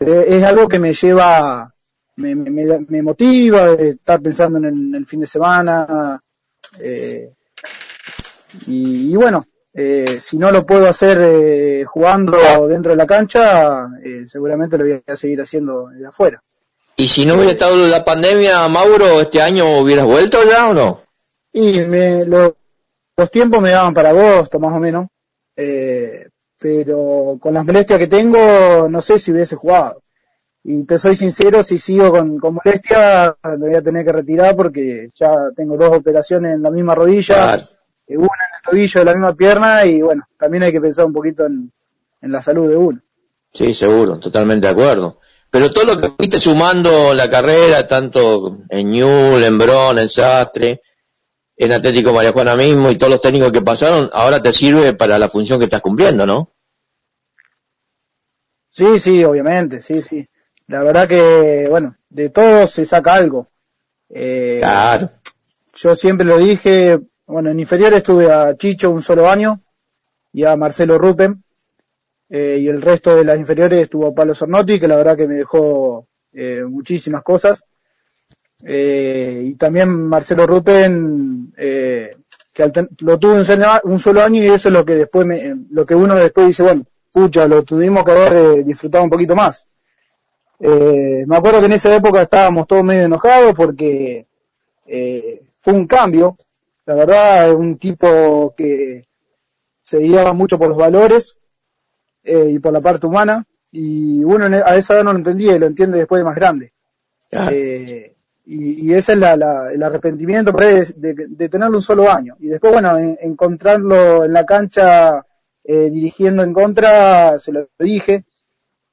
Es 0.00 0.42
algo 0.42 0.68
que 0.68 0.78
me 0.78 0.94
lleva 0.94 1.73
me, 2.16 2.34
me, 2.34 2.86
me 2.88 3.02
motiva 3.02 3.72
estar 3.72 4.20
pensando 4.20 4.58
en 4.58 4.94
el, 4.94 5.06
fin 5.06 5.20
de 5.20 5.26
semana. 5.26 6.20
Eh, 6.78 7.32
y, 8.66 9.14
bueno, 9.16 9.44
eh, 9.72 10.18
si 10.20 10.38
no 10.38 10.50
lo 10.50 10.64
puedo 10.64 10.88
hacer 10.88 11.18
eh, 11.20 11.84
jugando 11.84 12.38
dentro 12.68 12.92
de 12.92 12.96
la 12.96 13.06
cancha, 13.06 13.88
eh, 14.04 14.24
seguramente 14.26 14.78
lo 14.78 14.84
voy 14.84 15.02
a 15.06 15.16
seguir 15.16 15.40
haciendo 15.40 15.88
de 15.88 16.06
afuera. 16.06 16.42
¿Y 16.96 17.08
si 17.08 17.26
no 17.26 17.34
hubiera 17.34 17.52
estado 17.52 17.76
la 17.88 18.04
pandemia, 18.04 18.68
Mauro, 18.68 19.20
este 19.20 19.42
año 19.42 19.80
hubieras 19.80 20.04
vuelto 20.04 20.38
ya 20.48 20.68
o 20.68 20.74
no? 20.74 21.02
Y 21.52 21.80
me, 21.80 22.24
los 22.24 23.30
tiempos 23.30 23.60
me 23.60 23.70
daban 23.70 23.94
para 23.94 24.10
agosto, 24.10 24.60
más 24.60 24.72
o 24.74 24.78
menos. 24.78 25.06
Eh, 25.56 26.28
pero 26.58 27.36
con 27.40 27.52
las 27.52 27.64
molestias 27.64 27.98
que 27.98 28.06
tengo, 28.06 28.88
no 28.88 29.00
sé 29.00 29.18
si 29.18 29.32
hubiese 29.32 29.56
jugado. 29.56 30.03
Y 30.66 30.84
te 30.84 30.98
soy 30.98 31.14
sincero, 31.14 31.62
si 31.62 31.78
sigo 31.78 32.10
con, 32.10 32.38
con 32.38 32.54
molestia, 32.54 33.36
me 33.42 33.68
voy 33.68 33.74
a 33.74 33.82
tener 33.82 34.02
que 34.02 34.12
retirar 34.12 34.56
porque 34.56 35.10
ya 35.14 35.50
tengo 35.54 35.76
dos 35.76 35.98
operaciones 35.98 36.54
en 36.54 36.62
la 36.62 36.70
misma 36.70 36.94
rodilla, 36.94 37.56
eh, 37.56 38.16
una 38.16 38.24
en 38.26 38.56
el 38.56 38.62
tobillo 38.70 39.00
de 39.00 39.04
la 39.04 39.12
misma 39.12 39.34
pierna 39.34 39.84
y 39.84 40.00
bueno, 40.00 40.26
también 40.38 40.62
hay 40.62 40.72
que 40.72 40.80
pensar 40.80 41.04
un 41.04 41.12
poquito 41.12 41.44
en, 41.44 41.70
en 42.22 42.32
la 42.32 42.40
salud 42.40 42.66
de 42.70 42.76
uno. 42.76 42.98
Sí, 43.52 43.74
seguro, 43.74 44.18
totalmente 44.18 44.66
de 44.66 44.72
acuerdo. 44.72 45.20
Pero 45.50 45.70
todo 45.70 45.84
lo 45.84 46.00
que 46.00 46.14
fuiste 46.16 46.40
sumando 46.40 47.12
la 47.12 47.28
carrera, 47.28 47.86
tanto 47.86 48.60
en 48.70 48.90
Ñul, 48.90 49.44
en 49.44 49.58
Bron, 49.58 49.98
en 49.98 50.08
Sastre, 50.08 50.80
en 51.58 51.72
Atlético 51.72 52.14
María 52.14 52.32
Juana 52.32 52.56
mismo 52.56 52.90
y 52.90 52.96
todos 52.96 53.12
los 53.12 53.20
técnicos 53.20 53.52
que 53.52 53.60
pasaron, 53.60 54.08
ahora 54.14 54.40
te 54.40 54.50
sirve 54.50 54.94
para 54.94 55.18
la 55.18 55.28
función 55.28 55.58
que 55.58 55.66
estás 55.66 55.82
cumpliendo, 55.82 56.24
¿no? 56.24 56.54
Sí, 58.70 58.98
sí, 58.98 59.22
obviamente, 59.22 59.82
sí, 59.82 60.00
sí 60.00 60.26
la 60.68 60.82
verdad 60.82 61.08
que, 61.08 61.66
bueno, 61.68 61.96
de 62.08 62.30
todo 62.30 62.66
se 62.66 62.84
saca 62.84 63.14
algo. 63.14 63.48
Eh, 64.08 64.58
claro. 64.60 65.10
Yo 65.74 65.94
siempre 65.94 66.26
lo 66.26 66.38
dije, 66.38 67.00
bueno, 67.26 67.50
en 67.50 67.60
inferior 67.60 67.92
estuve 67.94 68.32
a 68.32 68.56
Chicho 68.56 68.90
un 68.90 69.02
solo 69.02 69.28
año 69.28 69.60
y 70.32 70.44
a 70.44 70.56
Marcelo 70.56 70.98
Rupen, 70.98 71.42
eh, 72.28 72.58
y 72.60 72.68
el 72.68 72.82
resto 72.82 73.16
de 73.16 73.24
las 73.24 73.38
inferiores 73.38 73.82
estuvo 73.82 74.08
a 74.08 74.14
Pablo 74.14 74.34
Sornotti, 74.34 74.80
que 74.80 74.88
la 74.88 74.96
verdad 74.96 75.16
que 75.16 75.28
me 75.28 75.34
dejó 75.34 76.06
eh, 76.32 76.64
muchísimas 76.68 77.22
cosas. 77.22 77.62
Eh, 78.64 79.42
y 79.44 79.54
también 79.54 79.88
Marcelo 80.08 80.46
Rupen, 80.46 81.52
eh, 81.56 82.16
que 82.52 82.72
lo 83.00 83.18
tuve 83.18 83.38
un, 83.84 83.98
solo 84.00 84.22
año 84.22 84.42
y 84.42 84.46
eso 84.46 84.68
es 84.68 84.72
lo 84.72 84.84
que 84.84 84.94
después 84.94 85.26
me, 85.26 85.54
lo 85.70 85.84
que 85.84 85.94
uno 85.94 86.14
después 86.14 86.46
dice, 86.46 86.62
bueno, 86.62 86.84
pucha, 87.12 87.46
lo 87.46 87.62
tuvimos 87.62 88.04
que 88.04 88.12
haber 88.12 88.64
disfrutado 88.64 89.04
un 89.04 89.10
poquito 89.10 89.36
más. 89.36 89.68
Eh, 90.66 91.26
me 91.26 91.36
acuerdo 91.36 91.60
que 91.60 91.66
en 91.66 91.72
esa 91.72 91.94
época 91.94 92.22
estábamos 92.22 92.66
todos 92.66 92.82
medio 92.82 93.02
enojados 93.02 93.54
porque 93.54 94.26
eh, 94.86 95.42
fue 95.60 95.74
un 95.74 95.86
cambio. 95.86 96.38
La 96.86 96.94
verdad, 96.94 97.52
un 97.54 97.76
tipo 97.76 98.54
que 98.56 99.06
se 99.82 99.98
guiaba 99.98 100.32
mucho 100.32 100.58
por 100.58 100.68
los 100.68 100.78
valores 100.78 101.38
eh, 102.22 102.48
y 102.52 102.58
por 102.60 102.72
la 102.72 102.80
parte 102.80 103.06
humana. 103.06 103.44
Y 103.72 104.24
uno 104.24 104.46
a 104.46 104.76
esa 104.76 104.94
edad 104.94 105.04
no 105.04 105.12
lo 105.12 105.18
entendía 105.18 105.54
y 105.54 105.58
lo 105.58 105.66
entiende 105.66 105.98
después 105.98 106.20
de 106.20 106.24
más 106.24 106.36
grande. 106.36 106.72
Eh, 107.30 108.14
y, 108.46 108.88
y, 108.88 108.94
ese 108.94 109.12
es 109.12 109.18
la, 109.18 109.36
la, 109.36 109.70
el 109.70 109.82
arrepentimiento 109.82 110.52
de, 110.52 110.94
de, 111.26 111.48
tenerlo 111.50 111.76
un 111.76 111.82
solo 111.82 112.10
año. 112.10 112.36
Y 112.40 112.46
después, 112.46 112.72
bueno, 112.72 112.96
encontrarlo 112.96 114.24
en 114.24 114.32
la 114.32 114.46
cancha 114.46 115.26
dirigiendo 115.62 116.42
en 116.42 116.54
contra, 116.54 117.38
se 117.38 117.52
lo 117.52 117.68
dije. 117.78 118.24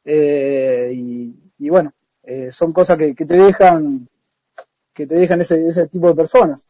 Eh, 0.04 0.92
y, 0.94 1.41
y 1.62 1.69
bueno, 1.69 1.93
eh, 2.24 2.52
son 2.52 2.71
cosas 2.71 2.97
que, 2.97 3.13
que, 3.13 3.24
te 3.24 3.36
dejan, 3.36 4.10
que 4.95 5.06
te 5.06 5.13
dejan 5.13 5.41
ese, 5.41 5.67
ese 5.67 5.88
tipo 5.88 6.08
de 6.08 6.15
personas. 6.15 6.67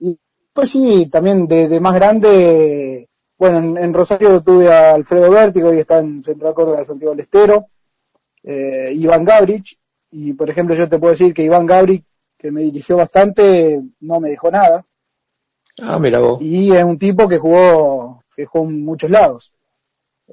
Y 0.00 0.18
pues 0.54 0.70
sí, 0.70 1.06
también 1.10 1.46
de, 1.46 1.68
de 1.68 1.80
más 1.80 1.94
grande, 1.94 3.10
bueno, 3.36 3.78
en, 3.78 3.92
Rosario 3.92 4.40
tuve 4.40 4.72
a 4.72 4.94
Alfredo 4.94 5.30
Vértigo 5.30 5.74
y 5.74 5.80
está 5.80 5.98
en 5.98 6.24
Central 6.24 6.54
Córdoba 6.54 6.78
de 6.78 6.86
Santiago 6.86 7.12
del 7.12 7.20
Estero, 7.20 7.66
eh, 8.42 8.92
Iván 8.94 9.24
Gabrich, 9.24 9.78
y 10.10 10.32
por 10.32 10.48
ejemplo 10.48 10.74
yo 10.74 10.88
te 10.88 10.98
puedo 10.98 11.10
decir 11.10 11.34
que 11.34 11.44
Iván 11.44 11.66
Gabrich, 11.66 12.04
que 12.38 12.50
me 12.50 12.62
dirigió 12.62 12.96
bastante, 12.96 13.82
no 14.00 14.18
me 14.18 14.30
dejó 14.30 14.50
nada. 14.50 14.86
Ah, 15.78 15.98
mira 15.98 16.20
vos. 16.20 16.40
Y 16.40 16.72
es 16.74 16.84
un 16.84 16.98
tipo 16.98 17.28
que 17.28 17.36
jugó, 17.36 18.24
que 18.34 18.46
jugó 18.46 18.64
en 18.64 18.82
muchos 18.82 19.10
lados. 19.10 19.52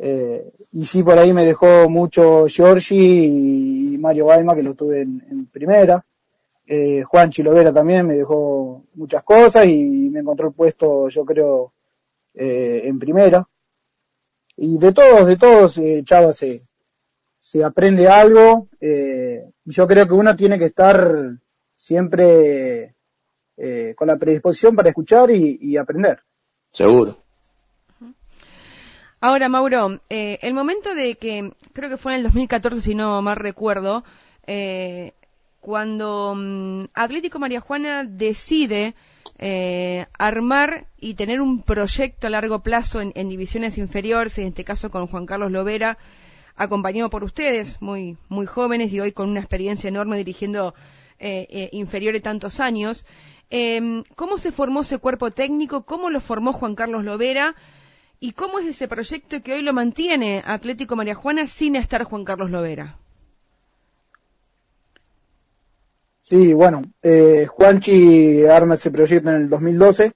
Eh, 0.01 0.53
y 0.71 0.85
sí, 0.85 1.03
por 1.03 1.19
ahí 1.19 1.33
me 1.33 1.45
dejó 1.45 1.89
mucho 1.89 2.47
Giorgi 2.47 3.93
y 3.93 3.97
Mario 3.97 4.27
Baima, 4.27 4.55
que 4.55 4.63
lo 4.63 4.73
tuve 4.73 5.01
en, 5.01 5.47
primera. 5.51 6.05
Eh, 6.65 7.03
Juan 7.03 7.29
Chilovera 7.31 7.73
también 7.73 8.07
me 8.07 8.15
dejó 8.15 8.83
muchas 8.93 9.23
cosas 9.23 9.65
y 9.65 9.83
me 10.09 10.21
encontró 10.21 10.47
el 10.47 10.53
puesto, 10.53 11.09
yo 11.09 11.25
creo, 11.25 11.73
eh, 12.33 12.81
en 12.85 12.97
primera. 12.97 13.47
Y 14.55 14.77
de 14.77 14.91
todos, 14.93 15.27
de 15.27 15.35
todos, 15.35 15.77
eh, 15.79 16.01
Chava, 16.05 16.31
se, 16.31 16.61
se 17.39 17.63
aprende 17.63 18.07
algo. 18.07 18.69
Eh, 18.79 19.51
yo 19.65 19.87
creo 19.87 20.07
que 20.07 20.13
uno 20.13 20.35
tiene 20.35 20.57
que 20.57 20.65
estar 20.65 21.31
siempre 21.75 22.95
con 23.97 24.07
la 24.07 24.15
predisposición 24.15 24.73
para 24.73 24.87
escuchar 24.87 25.31
y 25.31 25.75
aprender. 25.75 26.21
Seguro. 26.71 27.17
Ahora, 29.21 29.49
Mauro, 29.49 29.99
eh, 30.09 30.39
el 30.41 30.53
momento 30.53 30.95
de 30.95 31.15
que, 31.15 31.51
creo 31.73 31.89
que 31.89 31.97
fue 31.97 32.13
en 32.13 32.19
el 32.19 32.23
2014, 32.23 32.81
si 32.81 32.95
no 32.95 33.21
mal 33.21 33.35
recuerdo, 33.35 34.05
eh, 34.47 35.11
cuando 35.59 36.33
mm, 36.37 36.85
Atlético 36.93 37.37
María 37.37 37.59
Juana 37.59 38.05
decide 38.05 38.95
eh, 39.37 40.05
armar 40.17 40.85
y 40.97 41.15
tener 41.15 41.41
un 41.41 41.63
proyecto 41.63 42.27
a 42.27 42.29
largo 42.29 42.59
plazo 42.59 43.01
en, 43.01 43.29
divisiones 43.29 43.77
inferiores, 43.77 44.37
en 44.37 44.47
este 44.47 44.63
caso 44.63 44.89
con 44.89 45.07
Juan 45.07 45.25
Carlos 45.25 45.51
Lovera, 45.51 45.97
acompañado 46.55 47.09
por 47.09 47.25
ustedes, 47.25 47.81
muy, 47.81 48.15
muy 48.29 48.45
jóvenes 48.45 48.93
y 48.93 49.01
hoy 49.01 49.11
con 49.11 49.29
una 49.29 49.41
experiencia 49.41 49.89
enorme 49.89 50.17
dirigiendo 50.17 50.73
inferiores 51.71 52.21
tantos 52.21 52.61
años. 52.61 53.05
¿Cómo 54.15 54.37
se 54.37 54.53
formó 54.53 54.81
ese 54.81 54.97
cuerpo 54.97 55.31
técnico? 55.31 55.83
¿Cómo 55.83 56.09
lo 56.09 56.21
formó 56.21 56.53
Juan 56.53 56.75
Carlos 56.75 57.03
Lovera? 57.03 57.55
¿Y 58.21 58.33
cómo 58.33 58.59
es 58.59 58.67
ese 58.67 58.87
proyecto 58.87 59.41
que 59.41 59.53
hoy 59.53 59.61
lo 59.61 59.73
mantiene 59.73 60.43
Atlético 60.45 60.95
María 60.95 61.15
Juana 61.15 61.47
sin 61.47 61.75
estar 61.75 62.03
Juan 62.03 62.25
Carlos 62.25 62.51
Lovera? 62.51 62.97
Sí, 66.21 66.53
bueno, 66.53 66.81
eh, 67.01 67.47
Juanchi 67.47 68.45
arma 68.45 68.75
ese 68.75 68.91
proyecto 68.91 69.29
en 69.29 69.35
el 69.37 69.49
2012, 69.49 70.11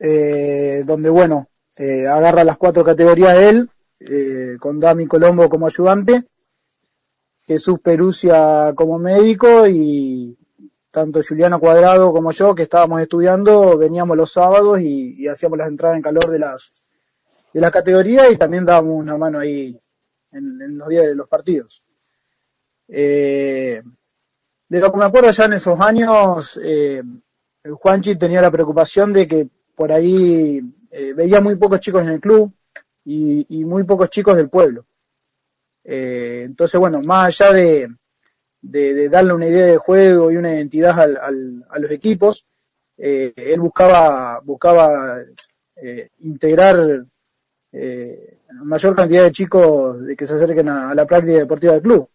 eh, 0.00 0.82
donde, 0.84 1.08
bueno, 1.10 1.48
eh, 1.78 2.06
agarra 2.06 2.44
las 2.44 2.58
cuatro 2.58 2.84
categorías 2.84 3.34
de 3.34 3.48
él, 3.48 3.70
eh, 4.00 4.56
con 4.58 4.80
Dami 4.80 5.06
Colombo 5.06 5.48
como 5.48 5.66
ayudante, 5.66 6.24
Jesús 7.46 7.78
Perucia 7.78 8.72
como 8.74 8.98
médico 8.98 9.66
y 9.68 10.36
tanto 10.92 11.20
Juliano 11.26 11.58
Cuadrado 11.58 12.12
como 12.12 12.30
yo, 12.30 12.54
que 12.54 12.62
estábamos 12.62 13.00
estudiando, 13.00 13.76
veníamos 13.76 14.16
los 14.16 14.30
sábados 14.30 14.80
y, 14.80 15.26
hacíamos 15.26 15.58
las 15.58 15.68
entradas 15.68 15.96
en 15.96 16.02
calor 16.02 16.30
de 16.30 16.38
las 16.38 16.72
de 17.52 17.60
la 17.60 17.70
categoría 17.70 18.30
y 18.30 18.36
también 18.36 18.64
dábamos 18.64 18.94
una 18.94 19.18
mano 19.18 19.38
ahí 19.38 19.78
en, 20.30 20.78
los 20.78 20.88
días 20.88 21.06
de 21.06 21.14
los 21.14 21.28
partidos. 21.28 21.82
Eh, 22.88 23.82
de 24.68 24.80
lo 24.80 24.92
que 24.92 24.98
me 24.98 25.04
acuerdo 25.04 25.30
ya 25.30 25.44
en 25.46 25.54
esos 25.54 25.80
años, 25.80 26.58
eh, 26.62 27.02
Juanchi 27.64 28.16
tenía 28.16 28.40
la 28.40 28.50
preocupación 28.50 29.12
de 29.12 29.26
que 29.26 29.48
por 29.74 29.92
ahí 29.92 30.62
eh, 30.90 31.12
veía 31.14 31.40
muy 31.40 31.56
pocos 31.56 31.80
chicos 31.80 32.02
en 32.02 32.10
el 32.10 32.20
club 32.20 32.52
y, 33.04 33.64
muy 33.64 33.84
pocos 33.84 34.10
chicos 34.10 34.36
del 34.36 34.48
pueblo. 34.48 34.86
Eh, 35.84 36.42
entonces, 36.44 36.78
bueno, 36.78 37.00
más 37.02 37.40
allá 37.40 37.52
de, 37.52 37.94
darle 38.62 39.34
una 39.34 39.46
idea 39.46 39.66
de 39.66 39.76
juego 39.76 40.30
y 40.30 40.36
una 40.36 40.54
identidad 40.54 40.98
a 41.00 41.78
los 41.78 41.90
equipos, 41.90 42.46
él 42.96 43.60
buscaba, 43.60 44.40
buscaba 44.44 45.18
integrar 46.20 47.04
la 47.72 48.64
mayor 48.64 48.94
cantidad 48.94 49.24
de 49.24 49.32
chicos 49.32 50.04
de 50.06 50.16
que 50.16 50.26
se 50.26 50.34
acerquen 50.34 50.68
a 50.68 50.94
la 50.94 51.06
práctica 51.06 51.38
deportiva 51.38 51.72
del 51.74 51.82
club. 51.82 52.08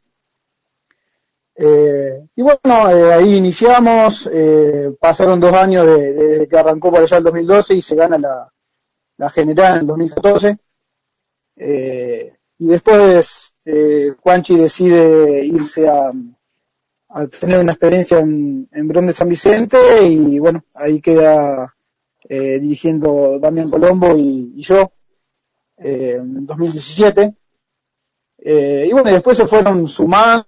Eh, 1.60 2.28
y 2.36 2.42
bueno, 2.44 2.92
eh, 2.92 3.14
ahí 3.14 3.36
iniciamos, 3.36 4.30
eh, 4.32 4.96
pasaron 5.00 5.40
dos 5.40 5.54
años 5.54 5.88
desde 5.88 6.48
que 6.48 6.58
arrancó 6.58 6.92
por 6.92 7.02
allá 7.02 7.18
el 7.18 7.24
2012 7.24 7.74
y 7.74 7.82
se 7.82 7.96
gana 7.96 8.20
la, 8.20 8.54
la 9.18 9.30
general 9.32 9.74
en 9.74 9.80
el 9.82 9.88
2014. 9.88 10.58
y 12.60 12.66
después 12.68 13.54
Juanchi 14.22 14.56
decide 14.56 15.46
irse 15.46 15.90
a, 15.90 16.12
a, 17.22 17.28
tener 17.28 17.60
una 17.60 17.74
experiencia 17.74 18.20
en, 18.20 18.68
en 18.72 18.88
Bron 18.88 19.08
de 19.08 19.14
San 19.14 19.30
Vicente 19.30 19.78
y 20.06 20.40
bueno, 20.40 20.64
ahí 20.76 21.02
queda 21.02 21.74
dirigiendo 22.30 23.40
Damián 23.40 23.70
Colombo 23.70 24.18
y, 24.18 24.62
yo 24.62 24.92
en 25.78 26.46
2017. 26.46 27.34
y 28.40 28.92
bueno, 28.92 29.12
después 29.12 29.38
se 29.38 29.48
fueron 29.48 29.88
sumando 29.88 30.46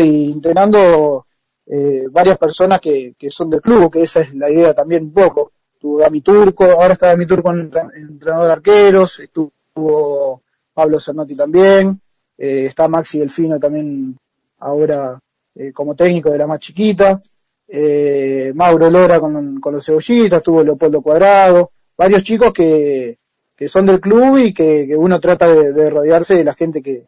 y 0.00 0.32
entrenando 0.32 1.26
eh, 1.66 2.06
varias 2.10 2.38
personas 2.38 2.80
que, 2.80 3.14
que, 3.18 3.30
son 3.30 3.48
del 3.48 3.60
club, 3.60 3.92
que 3.92 4.02
esa 4.02 4.20
es 4.20 4.34
la 4.34 4.50
idea 4.50 4.74
también 4.74 5.04
un 5.04 5.12
poco. 5.12 5.52
Estuvo 5.74 5.98
Dami 5.98 6.20
Turco, 6.20 6.64
ahora 6.64 6.92
está 6.92 7.08
Dami 7.08 7.26
Turco 7.26 7.50
en 7.50 7.72
entrenador 7.94 8.46
de 8.46 8.52
arqueros, 8.52 9.20
estuvo 9.20 10.42
Pablo 10.74 11.00
Cernotti 11.00 11.36
también, 11.36 12.00
eh, 12.36 12.66
está 12.66 12.88
Maxi 12.88 13.18
Delfino 13.18 13.58
también 13.58 14.18
ahora 14.58 15.20
eh, 15.54 15.72
como 15.72 15.94
técnico 15.94 16.30
de 16.30 16.38
la 16.38 16.46
más 16.46 16.58
chiquita, 16.58 17.20
eh, 17.68 18.52
Mauro 18.54 18.90
Lora 18.90 19.20
con, 19.20 19.60
con 19.60 19.74
los 19.74 19.84
cebollitas, 19.84 20.38
estuvo 20.38 20.62
Leopoldo 20.62 21.00
Cuadrado, 21.00 21.72
varios 21.96 22.22
chicos 22.22 22.52
que, 22.52 23.18
que 23.56 23.68
son 23.68 23.86
del 23.86 24.00
club 24.00 24.38
y 24.38 24.52
que, 24.52 24.86
que 24.86 24.96
uno 24.96 25.20
trata 25.20 25.48
de, 25.48 25.72
de, 25.72 25.90
rodearse 25.90 26.34
de 26.34 26.44
la 26.44 26.54
gente 26.54 26.82
que, 26.82 27.06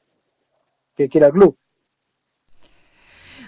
que 0.97 1.09
quiera 1.09 1.27
el 1.27 1.33
club. 1.33 1.57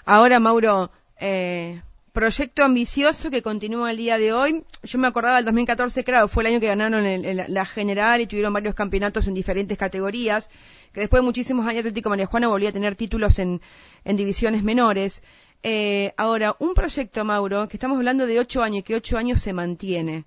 Ahora, 0.05 0.41
Mauro, 0.41 0.91
eh, 1.19 1.83
proyecto 2.17 2.65
ambicioso 2.65 3.31
que 3.31 3.43
continúa 3.43 3.91
el 3.91 3.99
día 3.99 4.17
de 4.17 4.33
hoy. 4.33 4.65
Yo 4.83 4.99
me 4.99 5.07
acordaba 5.07 5.37
del 5.37 5.45
2014, 5.45 6.03
claro, 6.03 6.29
fue 6.29 6.45
el 6.45 6.47
año 6.47 6.61
que 6.61 6.67
ganaron 6.67 7.05
la 7.49 7.67
general 7.67 8.23
y 8.23 8.27
tuvieron 8.27 8.55
varios 8.55 8.75
campeonatos 8.75 9.27
en 9.27 9.35
diferentes 9.35 9.77
categorías, 9.77 10.49
que 10.95 11.01
después 11.01 11.21
de 11.21 11.27
muchísimos 11.27 11.67
años 11.67 11.81
Atlético 11.81 12.09
María 12.09 12.25
Juana 12.25 12.49
volvía 12.49 12.71
a 12.71 12.73
tener 12.73 12.97
títulos 12.97 13.39
en, 13.39 13.61
divisiones 14.07 14.63
menores. 14.63 15.23
Eh, 15.63 16.15
ahora, 16.17 16.57
un 16.59 16.73
proyecto, 16.73 17.23
Mauro, 17.23 17.69
que 17.69 17.77
estamos 17.77 17.99
hablando 17.99 18.27
de 18.27 18.41
ocho 18.41 18.63
años, 18.63 18.83
que 18.83 18.95
ocho 18.95 19.19
años 19.19 19.43
se 19.43 19.53
mantiene. 19.53 20.25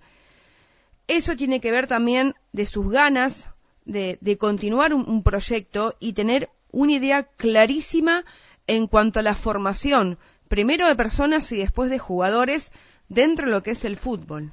Eso 1.08 1.36
tiene 1.36 1.60
que 1.60 1.72
ver 1.72 1.88
también 1.88 2.36
de 2.54 2.68
sus 2.68 2.92
ganas 2.92 3.50
de, 3.86 4.38
continuar 4.40 4.94
un 4.94 5.24
proyecto 5.24 5.96
y 6.00 6.14
tener 6.14 6.52
una 6.72 6.94
idea 6.94 7.24
clarísima 7.24 8.26
en 8.68 8.86
cuanto 8.86 9.18
a 9.20 9.24
la 9.24 9.34
formación, 9.34 10.20
primero 10.50 10.88
de 10.88 10.96
personas 10.96 11.50
y 11.54 11.60
después 11.60 11.90
de 11.90 12.00
jugadores, 12.00 12.72
dentro 13.08 13.46
de 13.46 13.54
lo 13.54 13.64
que 13.64 13.72
es 13.72 13.86
el 13.86 13.96
fútbol. 13.96 14.52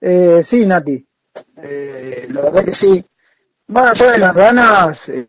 Eh, 0.00 0.42
sí, 0.42 0.66
Nati. 0.66 1.06
Eh, 1.56 2.28
la 2.30 2.64
que 2.64 2.72
sí. 2.72 3.02
Más 3.68 3.92
allá 3.98 4.12
de 4.12 4.18
las 4.18 4.34
ganas, 4.34 5.08
eh, 5.08 5.28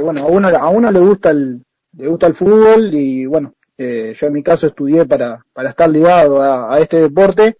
bueno, 0.00 0.22
a 0.22 0.26
uno, 0.26 0.48
a 0.48 0.68
uno 0.68 0.90
le 0.90 0.98
gusta 0.98 1.30
el, 1.30 1.64
le 1.96 2.08
gusta 2.08 2.26
el 2.26 2.34
fútbol 2.34 2.92
y 2.92 3.26
bueno, 3.26 3.54
yo 3.78 4.26
en 4.26 4.32
mi 4.32 4.42
caso 4.42 4.66
estudié 4.66 5.04
para, 5.04 5.44
para 5.52 5.70
estar 5.70 5.88
ligado 5.88 6.42
a, 6.42 6.80
este 6.80 6.98
deporte. 6.98 7.58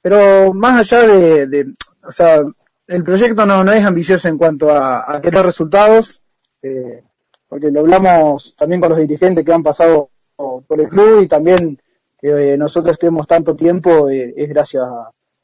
pero 0.00 0.52
más 0.54 0.80
allá 0.80 1.08
de, 1.08 1.46
de, 1.48 1.74
o 2.04 2.12
sea, 2.12 2.44
el 2.86 3.04
proyecto 3.04 3.44
no, 3.44 3.64
no 3.64 3.72
es 3.72 3.84
ambicioso 3.84 4.28
en 4.28 4.38
cuanto 4.38 4.70
a, 4.70 5.16
a 5.16 5.20
querer 5.20 5.44
resultados, 5.44 6.22
eh, 6.62 7.02
porque 7.48 7.70
lo 7.70 7.80
hablamos 7.80 8.54
también 8.56 8.80
con 8.80 8.90
los 8.90 8.98
dirigentes 8.98 9.44
que 9.44 9.52
han 9.52 9.62
pasado 9.62 10.10
por 10.36 10.80
el 10.80 10.88
club 10.88 11.22
y 11.22 11.28
también 11.28 11.80
que 12.18 12.52
eh, 12.52 12.56
nosotros 12.56 12.98
tenemos 12.98 13.26
tanto 13.26 13.56
tiempo 13.56 14.08
eh, 14.08 14.34
es 14.36 14.48
gracias 14.48 14.84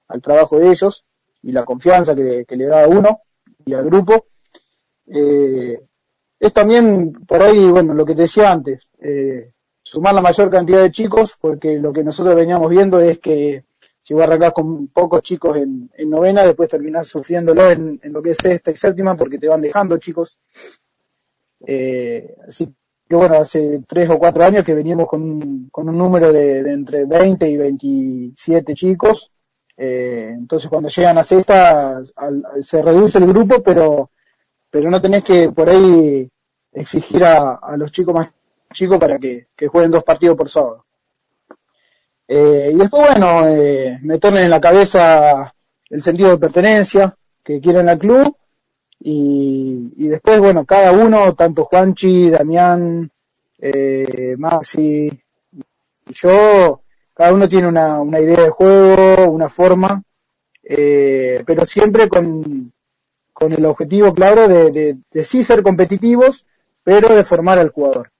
al 0.08 0.22
trabajo 0.22 0.58
de 0.58 0.68
ellos 0.68 1.04
y 1.42 1.52
la 1.52 1.64
confianza 1.64 2.14
que, 2.14 2.44
le 2.48 2.66
da 2.66 2.84
a 2.84 2.88
uno 2.88 3.20
y 3.64 3.74
al 3.74 3.84
grupo. 3.84 4.26
es 5.06 6.52
también 6.52 7.12
por 7.26 7.42
ahí, 7.42 7.68
bueno, 7.68 7.94
lo 7.94 8.04
que 8.04 8.14
te 8.14 8.22
decía 8.22 8.50
antes, 8.50 8.86
sumar 9.82 10.14
la 10.14 10.22
mayor 10.22 10.50
cantidad 10.50 10.82
de 10.82 10.90
chicos, 10.90 11.36
porque 11.40 11.78
lo 11.78 11.92
que 11.92 12.02
nosotros 12.02 12.34
veníamos 12.34 12.70
viendo 12.70 12.98
es 13.00 13.18
que 13.18 13.64
si 14.02 14.12
vos 14.12 14.22
arrancás 14.22 14.52
con 14.52 14.88
pocos 14.88 15.22
chicos 15.22 15.56
en, 15.56 15.90
novena, 16.10 16.42
después 16.42 16.68
terminás 16.68 17.08
sufriéndolo 17.08 17.70
en, 17.70 18.00
lo 18.04 18.22
que 18.22 18.30
es 18.30 18.38
sexta 18.38 18.70
y 18.70 18.76
séptima 18.76 19.16
porque 19.16 19.38
te 19.38 19.48
van 19.48 19.62
dejando 19.62 19.96
chicos. 19.98 20.38
Eh, 21.66 22.36
así 22.46 22.74
que 23.08 23.16
bueno, 23.16 23.36
hace 23.36 23.82
tres 23.86 24.08
o 24.10 24.18
cuatro 24.18 24.44
años 24.44 24.64
que 24.64 24.74
veníamos 24.74 25.06
con, 25.06 25.70
un 25.72 25.98
número 25.98 26.32
de, 26.32 26.60
entre 26.72 27.04
20 27.04 27.48
y 27.48 27.56
27 27.56 28.74
chicos. 28.74 29.30
Eh, 29.76 30.30
entonces 30.32 30.70
cuando 30.70 30.88
llegan 30.88 31.18
a 31.18 31.24
sexta 31.24 32.00
se 32.60 32.82
reduce 32.82 33.18
el 33.18 33.26
grupo, 33.26 33.62
pero, 33.62 34.10
pero 34.70 34.90
no 34.90 35.00
tenés 35.00 35.24
que 35.24 35.50
por 35.50 35.68
ahí 35.68 36.28
exigir 36.72 37.24
a, 37.24 37.76
los 37.76 37.90
chicos 37.92 38.14
más 38.14 38.28
chicos 38.72 38.98
para 38.98 39.18
que 39.18 39.46
jueguen 39.68 39.90
dos 39.90 40.04
partidos 40.04 40.36
por 40.36 40.48
sábado. 40.48 40.84
Eh, 42.26 42.70
y 42.72 42.76
después, 42.76 43.06
bueno, 43.10 43.46
eh, 43.46 43.98
meterle 44.02 44.44
en 44.44 44.50
la 44.50 44.60
cabeza 44.60 45.54
el 45.90 46.02
sentido 46.02 46.30
de 46.30 46.38
pertenencia 46.38 47.14
que 47.42 47.60
quieren 47.60 47.88
al 47.88 47.98
club. 47.98 48.36
Y, 49.06 49.92
y 49.98 50.08
después, 50.08 50.40
bueno, 50.40 50.64
cada 50.64 50.92
uno, 50.92 51.34
tanto 51.34 51.66
Juanchi, 51.66 52.30
Damián, 52.30 53.10
eh, 53.58 54.34
Maxi 54.38 55.10
y 56.06 56.12
yo, 56.14 56.80
cada 57.12 57.34
uno 57.34 57.46
tiene 57.46 57.68
una, 57.68 58.00
una 58.00 58.18
idea 58.18 58.44
de 58.44 58.48
juego, 58.48 59.30
una 59.30 59.50
forma, 59.50 60.02
eh, 60.62 61.42
pero 61.46 61.66
siempre 61.66 62.08
con, 62.08 62.64
con 63.34 63.52
el 63.52 63.66
objetivo 63.66 64.14
claro 64.14 64.48
de, 64.48 64.96
sí 65.22 65.44
ser 65.44 65.62
competitivos, 65.62 66.46
pero 66.82 67.14
de 67.14 67.24
formar 67.24 67.58
al 67.58 67.68
jugador. 67.68 68.10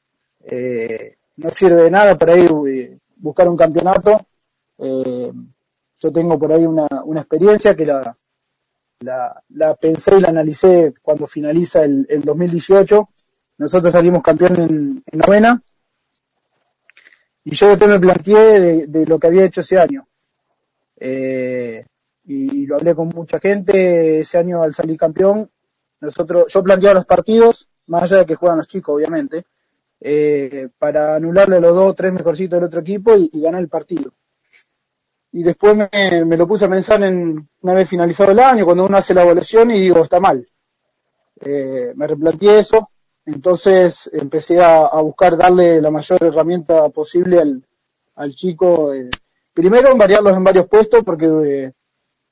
Eh, 0.44 1.16
no 1.38 1.48
sirve 1.48 1.84
de 1.84 1.90
nada 1.90 2.18
para 2.18 2.36
ir 2.36 3.00
buscar 3.16 3.48
un 3.48 3.56
campeonato. 3.56 4.20
Eh, 4.76 5.32
yo 5.98 6.12
tengo 6.12 6.38
por 6.38 6.52
ahí 6.52 6.66
una, 6.66 6.86
una 7.04 7.20
experiencia 7.20 7.74
que 7.74 7.86
la, 7.86 8.14
la, 9.00 9.42
la, 9.50 9.74
pensé 9.74 10.16
y 10.16 10.20
la 10.20 10.28
analicé 10.28 10.94
cuando 11.02 11.26
finaliza 11.26 11.84
el, 11.84 12.06
el 12.08 12.22
2018. 12.22 13.08
Nosotros 13.58 13.92
salimos 13.92 14.22
campeón 14.22 14.56
en, 14.60 15.04
novena. 15.12 15.62
Y 17.44 17.54
yo 17.54 17.68
después 17.68 17.90
me 17.90 18.00
planteé 18.00 18.86
de, 18.86 19.06
lo 19.06 19.18
que 19.18 19.26
había 19.26 19.44
hecho 19.44 19.60
ese 19.60 19.78
año. 19.78 20.08
Eh, 20.96 21.84
y 22.24 22.66
lo 22.66 22.76
hablé 22.76 22.94
con 22.94 23.08
mucha 23.08 23.38
gente 23.38 24.20
ese 24.20 24.38
año 24.38 24.62
al 24.62 24.74
salir 24.74 24.96
campeón. 24.96 25.50
Nosotros, 26.00 26.52
yo 26.52 26.62
planteaba 26.62 26.94
los 26.94 27.06
partidos, 27.06 27.68
más 27.86 28.04
allá 28.04 28.18
de 28.18 28.26
que 28.26 28.34
juegan 28.34 28.58
los 28.58 28.68
chicos, 28.68 28.94
obviamente, 28.94 29.44
eh, 30.00 30.68
para 30.78 31.16
anularle 31.16 31.56
a 31.56 31.60
los 31.60 31.74
dos 31.74 31.90
o 31.90 31.94
tres 31.94 32.12
mejorcitos 32.12 32.58
del 32.58 32.66
otro 32.66 32.80
equipo 32.80 33.14
y, 33.16 33.30
ganar 33.40 33.60
el 33.60 33.68
partido. 33.68 34.12
Y 35.36 35.42
después 35.42 35.76
me, 35.76 36.36
lo 36.36 36.46
puse 36.46 36.64
a 36.64 36.68
pensar 36.68 37.02
en 37.02 37.48
una 37.60 37.74
vez 37.74 37.88
finalizado 37.88 38.30
el 38.30 38.38
año, 38.38 38.64
cuando 38.64 38.86
uno 38.86 38.96
hace 38.96 39.14
la 39.14 39.24
evaluación 39.24 39.72
y 39.72 39.80
digo, 39.80 39.98
está 39.98 40.20
mal. 40.20 40.46
Eh, 41.40 41.92
me 41.96 42.06
replanteé 42.06 42.60
eso, 42.60 42.90
entonces 43.26 44.08
empecé 44.12 44.62
a, 44.62 44.86
buscar 45.00 45.36
darle 45.36 45.82
la 45.82 45.90
mayor 45.90 46.22
herramienta 46.22 46.88
posible 46.90 47.40
al, 48.14 48.34
chico. 48.36 48.94
Eh, 48.94 49.10
primero 49.52 49.90
en 49.90 49.98
variarlos 49.98 50.36
en 50.36 50.44
varios 50.44 50.68
puestos 50.68 51.02
porque 51.02 51.72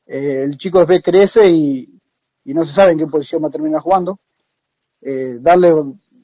el 0.06 0.56
chico 0.56 0.78
después 0.78 1.02
crece 1.02 1.50
y, 1.50 2.00
y, 2.44 2.54
no 2.54 2.64
se 2.64 2.72
sabe 2.72 2.92
en 2.92 2.98
qué 2.98 3.06
posición 3.08 3.42
va 3.42 3.48
a 3.48 3.50
terminar 3.50 3.80
jugando. 3.80 4.20
darle 5.00 5.72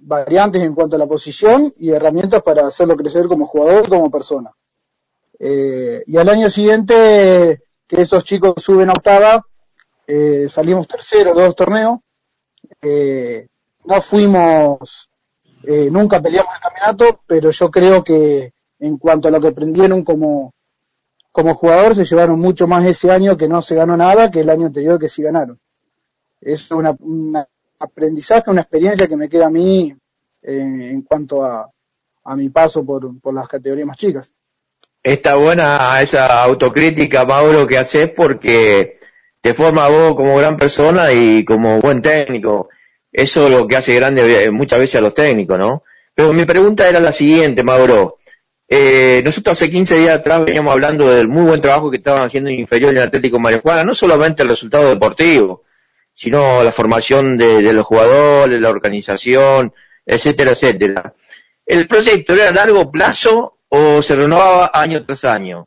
variantes 0.00 0.62
en 0.62 0.76
cuanto 0.76 0.94
a 0.94 1.00
la 1.00 1.08
posición 1.08 1.74
y 1.76 1.90
herramientas 1.90 2.40
para 2.44 2.68
hacerlo 2.68 2.96
crecer 2.96 3.26
como 3.26 3.46
jugador, 3.46 3.88
como 3.88 4.12
persona. 4.12 4.52
Eh, 5.38 6.02
y 6.06 6.16
al 6.16 6.28
año 6.28 6.50
siguiente, 6.50 7.62
que 7.86 8.00
esos 8.02 8.24
chicos 8.24 8.54
suben 8.62 8.90
a 8.90 8.92
octava, 8.92 9.44
eh, 10.06 10.48
salimos 10.50 10.88
tercero 10.88 11.34
dos 11.34 11.54
torneos, 11.54 12.00
eh, 12.82 13.46
no 13.84 14.00
fuimos 14.00 15.08
Eh, 15.64 15.90
nunca 15.90 16.20
peleamos 16.22 16.54
el 16.54 16.60
campeonato, 16.60 17.20
pero 17.26 17.50
yo 17.50 17.70
creo 17.70 18.02
que 18.04 18.52
en 18.78 18.96
cuanto 18.96 19.28
a 19.28 19.30
lo 19.32 19.40
que 19.40 19.48
aprendieron 19.48 20.04
como, 20.04 20.52
como 21.32 21.54
jugador, 21.56 21.94
se 21.94 22.04
llevaron 22.04 22.38
mucho 22.40 22.66
más 22.68 22.84
ese 22.86 23.10
año 23.10 23.36
que 23.36 23.48
no 23.48 23.60
se 23.60 23.74
ganó 23.74 23.96
nada 23.96 24.30
que 24.30 24.40
el 24.40 24.50
año 24.50 24.66
anterior 24.66 24.98
que 24.98 25.08
sí 25.08 25.22
ganaron. 25.22 25.58
Es 26.40 26.70
una, 26.70 26.96
un 27.00 27.36
aprendizaje, 27.78 28.50
una 28.50 28.62
experiencia 28.62 29.08
que 29.08 29.16
me 29.16 29.28
queda 29.28 29.46
a 29.46 29.50
mí 29.50 29.94
en 30.42 31.02
cuanto 31.02 31.44
a, 31.44 31.68
a 32.24 32.36
mi 32.36 32.48
paso 32.50 32.84
por, 32.84 33.20
por 33.20 33.34
las 33.34 33.48
categorías 33.48 33.86
más 33.86 33.98
chicas. 33.98 34.32
Está 35.08 35.36
buena 35.36 36.02
esa 36.02 36.42
autocrítica, 36.42 37.24
Mauro, 37.24 37.66
que 37.66 37.78
haces 37.78 38.10
porque 38.10 38.98
te 39.40 39.54
forma 39.54 39.88
vos 39.88 40.14
como 40.14 40.36
gran 40.36 40.58
persona 40.58 41.10
y 41.14 41.46
como 41.46 41.80
buen 41.80 42.02
técnico. 42.02 42.68
Eso 43.10 43.46
es 43.46 43.50
lo 43.50 43.66
que 43.66 43.76
hace 43.76 43.94
grande 43.94 44.44
eh, 44.44 44.50
muchas 44.50 44.78
veces 44.78 44.96
a 44.96 45.00
los 45.00 45.14
técnicos, 45.14 45.58
¿no? 45.58 45.82
Pero 46.14 46.34
mi 46.34 46.44
pregunta 46.44 46.86
era 46.86 47.00
la 47.00 47.10
siguiente, 47.12 47.62
Mauro. 47.62 48.18
Eh, 48.68 49.22
nosotros 49.24 49.54
hace 49.54 49.70
15 49.70 49.98
días 49.98 50.18
atrás 50.18 50.44
veníamos 50.44 50.72
hablando 50.72 51.10
del 51.10 51.26
muy 51.26 51.44
buen 51.44 51.62
trabajo 51.62 51.90
que 51.90 51.96
estaban 51.96 52.24
haciendo 52.24 52.50
en 52.50 52.58
inferior 52.58 52.94
en 52.94 53.04
Atlético 53.04 53.38
Marijuana, 53.38 53.84
no 53.84 53.94
solamente 53.94 54.42
el 54.42 54.50
resultado 54.50 54.90
deportivo, 54.90 55.64
sino 56.14 56.62
la 56.62 56.70
formación 56.70 57.38
de, 57.38 57.62
de 57.62 57.72
los 57.72 57.86
jugadores, 57.86 58.60
la 58.60 58.68
organización, 58.68 59.72
etcétera, 60.04 60.50
etcétera. 60.50 61.14
¿El 61.64 61.86
proyecto 61.88 62.34
era 62.34 62.50
a 62.50 62.52
largo 62.52 62.90
plazo 62.92 63.57
o 63.68 64.02
se 64.02 64.16
renovaba 64.16 64.70
año 64.72 65.04
tras 65.04 65.24
año? 65.24 65.66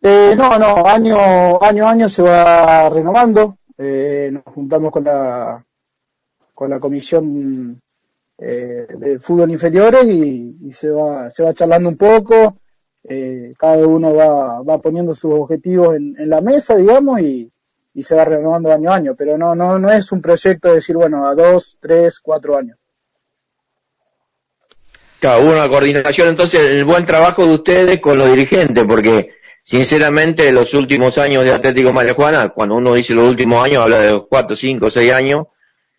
Eh, 0.00 0.34
no, 0.36 0.58
no, 0.58 0.86
año, 0.86 1.62
año 1.62 1.86
a 1.86 1.90
año 1.90 2.08
se 2.08 2.22
va 2.22 2.88
renovando. 2.88 3.58
Eh, 3.76 4.30
nos 4.32 4.54
juntamos 4.54 4.92
con 4.92 5.04
la, 5.04 5.64
con 6.54 6.70
la 6.70 6.80
comisión 6.80 7.80
eh, 8.38 8.86
de 8.96 9.18
fútbol 9.18 9.50
inferiores 9.50 10.08
y, 10.08 10.72
se 10.72 10.90
va, 10.90 11.30
se 11.30 11.42
va 11.42 11.54
charlando 11.54 11.88
un 11.88 11.96
poco. 11.96 12.58
Eh, 13.02 13.54
cada 13.58 13.86
uno 13.86 14.14
va, 14.14 14.62
va 14.62 14.78
poniendo 14.78 15.14
sus 15.14 15.32
objetivos 15.32 15.96
en, 15.96 16.14
en 16.18 16.28
la 16.28 16.40
mesa, 16.40 16.76
digamos, 16.76 17.20
y, 17.20 17.50
y 17.94 18.02
se 18.02 18.14
va 18.14 18.24
renovando 18.24 18.72
año 18.72 18.92
a 18.92 18.96
año. 18.96 19.14
Pero 19.16 19.36
no, 19.36 19.54
no, 19.54 19.78
no 19.78 19.90
es 19.90 20.12
un 20.12 20.22
proyecto 20.22 20.68
de 20.68 20.74
decir, 20.74 20.96
bueno, 20.96 21.26
a 21.26 21.34
dos, 21.34 21.76
tres, 21.80 22.20
cuatro 22.20 22.56
años. 22.56 22.78
Claro, 25.20 25.42
hubo 25.42 25.50
una 25.52 25.68
coordinación, 25.68 26.28
entonces, 26.28 26.60
el 26.60 26.84
buen 26.84 27.04
trabajo 27.04 27.44
de 27.44 27.54
ustedes 27.54 28.00
con 28.00 28.18
los 28.18 28.30
dirigentes, 28.30 28.84
porque 28.84 29.34
sinceramente 29.64 30.52
los 30.52 30.74
últimos 30.74 31.18
años 31.18 31.44
de 31.44 31.52
Atlético 31.52 31.92
Marijuana, 31.92 32.50
cuando 32.50 32.76
uno 32.76 32.94
dice 32.94 33.14
los 33.14 33.28
últimos 33.28 33.64
años, 33.64 33.82
habla 33.82 33.98
de 34.00 34.22
cuatro, 34.28 34.54
cinco, 34.54 34.90
seis 34.90 35.12
años, 35.12 35.46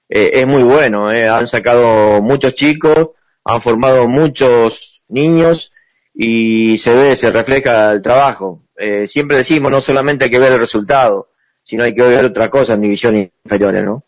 eh, 0.07 0.31
es 0.33 0.47
muy 0.47 0.63
bueno, 0.63 1.11
eh. 1.11 1.27
han 1.27 1.47
sacado 1.47 2.21
muchos 2.21 2.55
chicos, 2.55 3.09
han 3.43 3.61
formado 3.61 4.07
muchos 4.07 5.03
niños 5.09 5.73
y 6.13 6.77
se 6.77 6.95
ve, 6.95 7.15
se 7.15 7.31
refleja 7.31 7.91
el 7.91 8.01
trabajo. 8.01 8.63
Eh, 8.77 9.07
siempre 9.07 9.37
decimos, 9.37 9.69
no 9.69 9.81
solamente 9.81 10.25
hay 10.25 10.31
que 10.31 10.39
ver 10.39 10.53
el 10.53 10.59
resultado, 10.59 11.31
sino 11.63 11.83
hay 11.83 11.93
que 11.93 12.03
ver 12.03 12.25
otra 12.25 12.49
cosa 12.49 12.73
en 12.75 12.81
divisiones 12.81 13.31
inferiores, 13.43 13.83
¿no? 13.83 14.05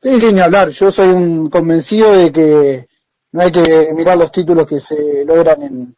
Sí, 0.00 0.20
sin 0.20 0.40
hablar. 0.40 0.70
Yo 0.70 0.90
soy 0.90 1.08
un 1.08 1.50
convencido 1.50 2.16
de 2.16 2.32
que 2.32 2.88
no 3.32 3.42
hay 3.42 3.52
que 3.52 3.92
mirar 3.94 4.16
los 4.16 4.32
títulos 4.32 4.66
que 4.66 4.80
se 4.80 5.24
logran 5.24 5.62
en, 5.62 5.96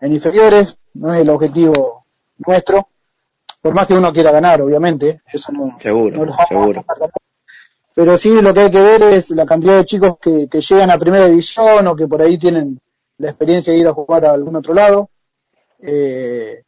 en 0.00 0.12
inferiores, 0.12 0.76
no 0.94 1.14
es 1.14 1.20
el 1.20 1.30
objetivo 1.30 2.04
nuestro, 2.38 2.88
por 3.60 3.74
más 3.74 3.86
que 3.86 3.94
uno 3.94 4.12
quiera 4.12 4.32
ganar, 4.32 4.60
obviamente, 4.62 5.22
eso 5.32 5.52
no, 5.52 5.78
seguro, 5.78 6.16
no 6.16 6.24
lo 6.24 6.32
vamos 6.32 6.48
seguro. 6.48 6.84
a 6.88 7.08
pero 7.94 8.16
sí 8.16 8.40
lo 8.40 8.54
que 8.54 8.60
hay 8.60 8.70
que 8.70 8.80
ver 8.80 9.02
es 9.02 9.30
la 9.30 9.44
cantidad 9.44 9.76
de 9.76 9.84
chicos 9.84 10.16
que, 10.20 10.48
que, 10.48 10.60
llegan 10.60 10.90
a 10.90 10.98
primera 10.98 11.28
división 11.28 11.86
o 11.86 11.94
que 11.94 12.08
por 12.08 12.22
ahí 12.22 12.38
tienen 12.38 12.80
la 13.18 13.30
experiencia 13.30 13.72
de 13.72 13.78
ir 13.78 13.86
a 13.86 13.92
jugar 13.92 14.24
a 14.24 14.32
algún 14.32 14.56
otro 14.56 14.72
lado, 14.72 15.10
eh, 15.78 16.62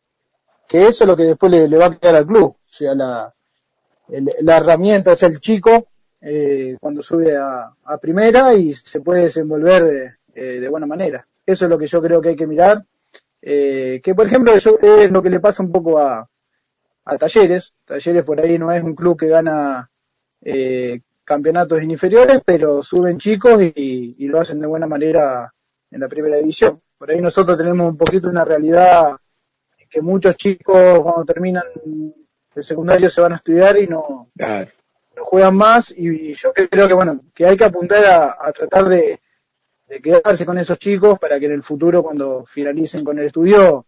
que 0.69 0.87
eso 0.87 1.05
es 1.05 1.09
lo 1.09 1.17
que 1.17 1.25
después 1.25 1.51
le, 1.51 1.67
le 1.67 1.79
va 1.79 1.87
a 1.87 1.95
quedar 1.95 2.17
al 2.17 2.27
club, 2.27 2.57
o 2.57 2.73
sea, 2.73 2.95
la, 2.95 3.35
el, 4.09 4.31
la 4.43 4.59
herramienta 4.59 5.13
es 5.13 5.23
el 5.23 5.41
chico 5.41 5.87
eh, 6.27 6.77
cuando 6.81 7.03
sube 7.03 7.37
a, 7.37 7.99
primera 8.01 8.55
y 8.55 8.73
se 8.73 9.01
puede 9.01 9.25
desenvolver 9.25 9.85
de, 9.85 10.15
eh, 10.35 10.61
de, 10.61 10.69
buena 10.69 10.87
manera. 10.87 11.27
Eso 11.45 11.67
es 11.67 11.71
lo 11.71 11.79
que 11.79 11.87
yo 11.87 12.01
creo 12.01 12.21
que 12.21 12.31
hay 12.31 12.37
que 12.37 12.47
mirar. 12.47 12.83
Eh, 13.43 14.01
que 14.03 14.15
por 14.15 14.27
ejemplo 14.27 14.57
yo, 14.57 14.79
es 14.81 15.11
lo 15.11 15.23
que 15.23 15.29
le 15.29 15.41
pasa 15.41 15.63
un 15.63 15.71
poco 15.71 15.99
a, 15.99 16.29
Talleres. 17.19 17.75
Talleres 17.85 18.25
por 18.25 18.41
ahí 18.41 18.59
no 18.59 18.73
es 18.73 18.83
un 18.83 18.95
club 18.95 19.19
que 19.19 19.29
gana 19.29 19.91
eh, 20.41 21.03
campeonatos 21.23 21.83
inferiores, 21.83 22.41
pero 22.43 22.83
suben 22.83 23.19
chicos 23.19 23.61
y, 23.61 24.17
y, 24.19 24.27
lo 24.27 24.41
hacen 24.41 24.59
de 24.61 24.67
buena 24.67 24.87
manera 24.87 25.53
en 25.91 26.01
la 26.01 26.09
primera 26.09 26.39
división. 26.39 26.81
Por 26.97 27.11
ahí 27.11 27.21
nosotros 27.21 27.59
tenemos 27.59 27.87
un 27.87 27.99
poquito 27.99 28.31
una 28.31 28.47
realidad 28.47 29.19
que 29.91 30.01
muchos 30.01 30.37
chicos 30.39 31.01
cuando 31.01 31.27
terminan 31.27 31.65
el 32.55 32.65
secundario 32.65 33.11
se 33.11 33.21
van 33.21 33.35
a 33.35 33.37
estudiar 33.37 33.77
y 33.77 33.87
no, 33.87 34.31
claro 34.35 34.71
no 35.17 35.25
juegan 35.25 35.57
más 35.57 35.95
y 35.97 36.35
yo 36.35 36.53
creo 36.53 36.89
que 36.89 36.95
bueno 36.95 37.21
que 37.35 37.47
hay 37.47 37.57
que 37.57 37.65
apuntar 37.65 38.05
a, 38.05 38.37
a 38.41 38.53
tratar 38.53 38.89
de, 38.89 39.21
de, 39.87 40.01
quedarse 40.01 40.45
con 40.45 40.59
esos 40.59 40.79
chicos 40.79 41.19
para 41.19 41.39
que 41.39 41.47
en 41.47 41.53
el 41.53 41.63
futuro 41.63 42.03
cuando 42.03 42.45
finalicen 42.45 43.05
con 43.05 43.19
el 43.19 43.27
estudio 43.27 43.87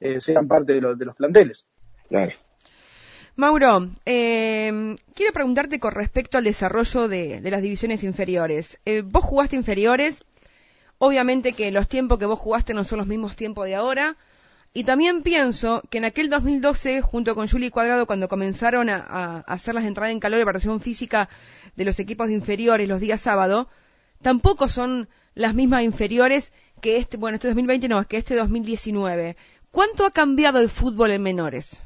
eh, 0.00 0.20
sean 0.20 0.46
parte 0.46 0.74
de, 0.74 0.80
los 0.80 0.98
de 0.98 1.04
los 1.06 1.16
planteles. 1.16 1.66
Claro. 2.08 2.32
Mauro, 3.34 3.90
eh, 4.06 4.96
quiero 5.14 5.32
preguntarte 5.32 5.78
con 5.78 5.92
respecto 5.92 6.38
al 6.38 6.44
desarrollo 6.44 7.06
de, 7.06 7.40
de 7.40 7.50
las 7.50 7.60
divisiones 7.60 8.02
inferiores. 8.02 8.78
Eh, 8.86 9.02
vos 9.02 9.24
jugaste 9.24 9.56
inferiores, 9.56 10.24
obviamente 10.98 11.52
que 11.52 11.70
los 11.70 11.86
tiempos 11.86 12.18
que 12.18 12.26
vos 12.26 12.38
jugaste 12.38 12.72
no 12.72 12.84
son 12.84 12.98
los 12.98 13.06
mismos 13.06 13.36
tiempos 13.36 13.66
de 13.66 13.74
ahora, 13.74 14.16
y 14.76 14.84
también 14.84 15.22
pienso 15.22 15.80
que 15.88 15.96
en 15.96 16.04
aquel 16.04 16.28
2012, 16.28 17.00
junto 17.00 17.34
con 17.34 17.48
Juli 17.48 17.70
Cuadrado, 17.70 18.06
cuando 18.06 18.28
comenzaron 18.28 18.90
a, 18.90 19.38
hacer 19.46 19.74
las 19.74 19.86
entradas 19.86 20.12
en 20.12 20.20
calor 20.20 20.38
y 20.38 20.42
preparación 20.42 20.80
física 20.80 21.30
de 21.76 21.86
los 21.86 21.98
equipos 21.98 22.28
de 22.28 22.34
inferiores 22.34 22.86
los 22.86 23.00
días 23.00 23.22
sábado, 23.22 23.68
tampoco 24.20 24.68
son 24.68 25.08
las 25.34 25.54
mismas 25.54 25.82
inferiores 25.82 26.52
que 26.82 26.98
este, 26.98 27.16
bueno, 27.16 27.36
este 27.36 27.48
2020 27.48 27.88
no, 27.88 28.06
que 28.06 28.18
este 28.18 28.34
2019. 28.34 29.38
¿Cuánto 29.70 30.04
ha 30.04 30.10
cambiado 30.10 30.58
el 30.60 30.68
fútbol 30.68 31.10
en 31.10 31.22
menores? 31.22 31.80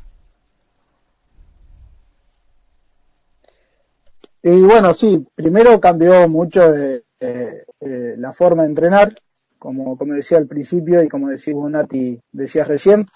Y 4.43 4.51
bueno, 4.63 4.93
sí, 4.95 5.25
primero 5.37 5.81
cambió 5.81 6.29
mucho 6.29 6.75
la 7.21 8.33
forma 8.33 8.65
de 8.65 8.69
entrenar, 8.69 9.15
como, 9.61 9.97
como 9.97 10.15
decía 10.15 10.39
al 10.39 10.47
principio 10.47 11.03
y 11.03 11.09
como 11.09 11.29
decía 11.29 11.55
Nati, 11.55 12.19
decías 12.33 12.67
recién, 12.67 13.07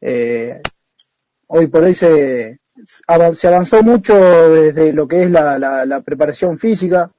eh, 0.00 0.60
hoy 1.48 1.66
por 1.68 1.82
hoy 1.82 1.94
se, 1.94 2.60
se 3.32 3.48
avanzó 3.48 3.82
mucho 3.82 4.14
desde 4.14 4.92
lo 4.92 5.08
que 5.08 5.22
es 5.22 5.30
la, 5.30 5.58
la, 5.58 5.86
la, 5.86 6.00
preparación 6.02 6.58
física, 6.58 7.10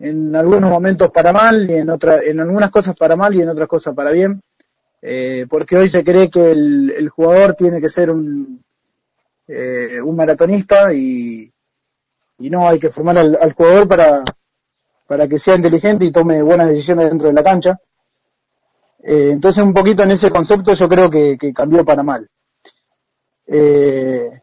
en 0.00 0.34
algunos 0.34 0.68
momentos 0.68 1.12
para 1.12 1.32
mal 1.32 1.70
y 1.70 1.74
en 1.74 1.88
otra, 1.88 2.20
en 2.20 2.40
algunas 2.40 2.70
cosas 2.70 2.96
para 2.96 3.14
mal 3.14 3.32
y 3.34 3.42
en 3.42 3.48
otras 3.48 3.68
cosas 3.68 3.94
para 3.94 4.10
bien, 4.10 4.42
eh, 5.00 5.46
porque 5.48 5.76
hoy 5.76 5.88
se 5.88 6.02
cree 6.02 6.28
que 6.28 6.50
el, 6.50 6.90
el 6.90 7.08
jugador 7.10 7.54
tiene 7.54 7.80
que 7.80 7.88
ser 7.88 8.10
un, 8.10 8.60
eh, 9.46 10.00
un 10.02 10.16
maratonista 10.16 10.92
y, 10.92 11.48
y 12.40 12.50
no 12.50 12.68
hay 12.68 12.80
que 12.80 12.90
formar 12.90 13.18
al, 13.18 13.38
al 13.40 13.52
jugador 13.52 13.86
para, 13.86 14.24
para 15.12 15.28
que 15.28 15.38
sea 15.38 15.56
inteligente 15.56 16.06
y 16.06 16.10
tome 16.10 16.40
buenas 16.40 16.68
decisiones 16.68 17.10
dentro 17.10 17.28
de 17.28 17.34
la 17.34 17.44
cancha. 17.44 17.78
Eh, 19.04 19.28
entonces 19.32 19.62
un 19.62 19.74
poquito 19.74 20.02
en 20.02 20.12
ese 20.12 20.30
concepto 20.30 20.72
yo 20.72 20.88
creo 20.88 21.10
que, 21.10 21.36
cambió 21.54 21.84
para 21.84 22.02
mal. 22.02 22.26
Eh, 23.46 24.40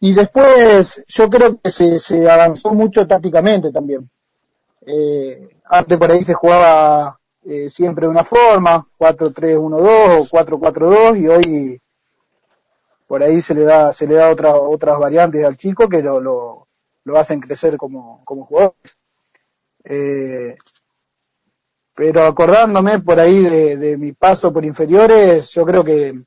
y 0.00 0.12
después 0.12 1.02
yo 1.08 1.30
creo 1.30 1.58
que 1.58 1.70
se, 1.70 1.98
se 1.98 2.28
avanzó 2.28 2.74
mucho 2.74 3.06
tácticamente 3.06 3.72
también. 3.72 4.10
Eh, 4.84 5.48
antes 5.64 5.96
por 5.96 6.10
ahí 6.12 6.24
se 6.24 6.34
jugaba 6.34 7.18
eh, 7.46 7.70
siempre 7.70 8.04
de 8.04 8.10
una 8.10 8.22
forma, 8.24 8.86
4-3-1-2 8.98 10.20
o 10.20 10.24
4-4-2 10.26 11.20
y 11.22 11.28
hoy 11.28 11.82
por 13.06 13.22
ahí 13.22 13.40
se 13.40 13.54
le 13.54 13.62
da 13.62 13.94
se 13.94 14.06
le 14.06 14.16
da 14.16 14.28
otras 14.28 14.54
otras 14.58 14.98
variantes 14.98 15.42
al 15.42 15.56
chico 15.56 15.88
que 15.88 16.02
lo, 16.02 16.20
lo, 16.20 16.68
lo 17.04 17.18
hacen 17.18 17.40
crecer 17.40 17.78
como, 17.78 18.22
como 18.26 18.44
jugadores. 18.44 18.99
Eh, 19.84 20.56
pero 21.94 22.24
acordándome 22.24 23.00
por 23.00 23.18
ahí 23.20 23.42
de, 23.76 23.96
mi 23.96 24.12
paso 24.12 24.52
por 24.52 24.64
inferiores, 24.64 25.50
yo 25.52 25.64
creo 25.66 25.84
que 25.84 26.22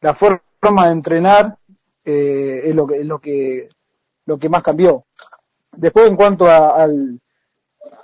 la 0.00 0.14
forma 0.14 0.86
de 0.86 0.92
entrenar 0.92 1.56
eh, 2.04 2.62
es, 2.64 2.74
lo 2.74 2.86
que, 2.86 2.96
es 2.98 3.06
lo 3.06 3.18
que 3.18 3.68
lo 4.28 4.38
que 4.38 4.48
más 4.48 4.62
cambió. 4.62 5.06
Después 5.72 6.06
en 6.06 6.16
cuanto 6.16 6.46
al, 6.46 7.18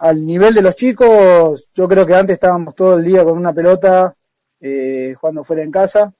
al 0.00 0.26
nivel 0.26 0.54
de 0.54 0.62
los 0.62 0.74
chicos, 0.74 1.68
yo 1.74 1.86
creo 1.86 2.06
que 2.06 2.14
antes 2.14 2.34
estábamos 2.34 2.74
todo 2.74 2.96
el 2.96 3.04
día 3.04 3.22
con 3.22 3.36
una 3.36 3.52
pelota 3.52 4.14
eh, 4.60 5.14
jugando 5.20 5.44
fuera 5.44 5.62
en 5.62 5.70
casa, 5.70 6.12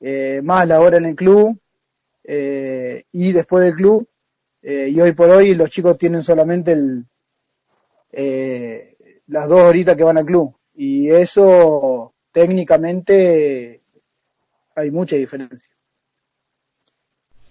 eh, 0.00 0.40
más 0.42 0.66
la 0.66 0.80
hora 0.80 0.96
en 0.98 1.06
el 1.06 1.14
club 1.14 1.56
eh, 2.24 3.04
y 3.12 3.32
después 3.32 3.64
del 3.64 3.74
club. 3.74 4.08
Eh, 4.60 4.88
y 4.90 5.00
hoy 5.00 5.12
por 5.12 5.30
hoy 5.30 5.54
los 5.54 5.70
chicos 5.70 5.96
tienen 5.96 6.22
solamente 6.22 6.72
el, 6.72 7.06
eh, 8.20 8.96
las 9.28 9.48
dos 9.48 9.60
horitas 9.60 9.96
que 9.96 10.02
van 10.02 10.18
al 10.18 10.26
club. 10.26 10.52
Y 10.74 11.08
eso 11.08 12.14
técnicamente 12.32 13.82
hay 14.74 14.90
mucha 14.90 15.14
diferencia. 15.14 15.70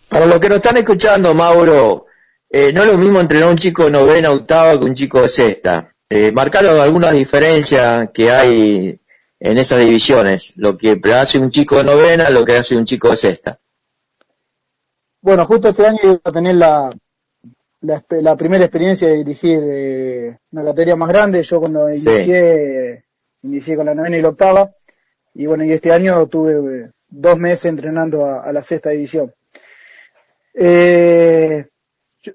Para 0.10 0.26
los 0.26 0.40
que 0.40 0.50
nos 0.50 0.58
están 0.58 0.78
escuchando, 0.78 1.34
Mauro, 1.34 2.08
eh, 2.50 2.74
no 2.74 2.82
es 2.84 2.88
lo 2.92 2.98
mismo 2.98 3.22
entrenar 3.22 3.50
un 3.50 3.56
chico 3.56 3.86
de 3.86 3.92
novena, 3.92 4.32
octava 4.32 4.78
que 4.78 4.86
un 4.86 4.94
chico 4.94 5.22
de 5.22 5.30
sexta. 5.30 5.94
Eh, 6.10 6.34
marcaron 6.34 6.80
algunas 6.80 7.14
diferencias 7.14 8.10
que 8.14 8.30
hay 8.30 9.00
en 9.40 9.58
esas 9.58 9.80
divisiones, 9.80 10.54
lo 10.58 10.78
que 10.78 11.00
hace 11.14 11.40
un 11.40 11.50
chico 11.50 11.78
de 11.78 11.86
novena, 11.86 12.30
lo 12.30 12.44
que 12.44 12.58
hace 12.58 12.76
un 12.76 12.86
chico 12.86 13.10
de 13.10 13.18
sexta. 13.18 13.60
Bueno, 15.22 15.46
justo 15.46 15.70
este 15.70 15.86
año 15.86 16.00
iba 16.04 16.20
a 16.24 16.32
tener 16.32 16.56
la, 16.56 16.90
la, 17.82 18.36
primera 18.36 18.64
experiencia 18.66 19.08
de 19.08 19.18
dirigir 19.18 19.60
eh, 19.64 20.38
una 20.52 20.64
categoría 20.66 20.96
más 20.96 21.10
grande. 21.10 21.44
Yo 21.44 21.60
cuando 21.60 21.88
inicié, 21.90 23.04
inicié 23.44 23.76
con 23.76 23.86
la 23.86 23.96
novena 23.96 24.18
y 24.18 24.22
la 24.22 24.30
octava. 24.30 24.72
Y 25.34 25.46
bueno, 25.46 25.64
y 25.64 25.72
este 25.72 25.92
año 25.92 26.26
tuve 26.28 26.54
eh, 26.54 26.92
dos 27.10 27.38
meses 27.38 27.66
entrenando 27.66 28.26
a, 28.26 28.52
la 28.52 28.64
sexta 28.64 28.90
división. 28.90 29.34
Eh, 30.54 31.68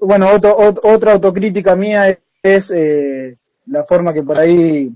bueno, 0.00 0.28
otra 0.30 1.12
autocrítica 1.12 1.74
mía 1.74 2.16
es, 2.42 2.70
eh, 2.70 3.36
la 3.66 3.84
forma 3.84 4.14
que 4.14 4.22
por 4.22 4.38
ahí, 4.38 4.90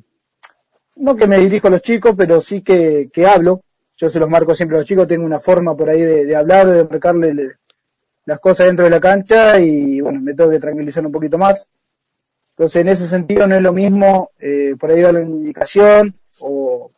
no 0.96 1.16
que 1.16 1.26
me 1.26 1.38
dirijo 1.38 1.66
a 1.66 1.72
los 1.72 1.82
chicos, 1.82 2.14
pero 2.16 2.40
sí 2.40 2.62
que, 2.62 3.10
que 3.12 3.26
hablo. 3.26 3.62
Yo 3.96 4.08
se 4.08 4.20
los 4.20 4.28
marco 4.28 4.54
siempre 4.54 4.76
a 4.76 4.80
los 4.80 4.86
chicos, 4.86 5.08
tengo 5.08 5.24
una 5.24 5.38
forma 5.38 5.76
por 5.76 5.88
ahí 5.88 6.02
de, 6.02 6.26
de 6.26 6.36
hablar, 6.36 6.68
de 6.68 6.84
marcarle 6.84 7.56
las 8.26 8.40
cosas 8.40 8.66
dentro 8.66 8.84
de 8.84 8.90
la 8.90 9.00
cancha 9.00 9.58
y 9.58 10.00
bueno, 10.00 10.20
me 10.20 10.34
tengo 10.34 10.50
que 10.50 10.60
tranquilizar 10.60 11.06
un 11.06 11.12
poquito 11.12 11.38
más. 11.38 11.66
Entonces, 12.50 12.82
en 12.82 12.88
ese 12.88 13.06
sentido 13.06 13.46
no 13.46 13.54
es 13.54 13.62
lo 13.62 13.72
mismo 13.72 14.30
eh, 14.38 14.74
por 14.78 14.90
ahí 14.90 15.00
darle 15.00 15.20
una 15.20 15.30
indicación 15.30 16.14
o, 16.40 16.90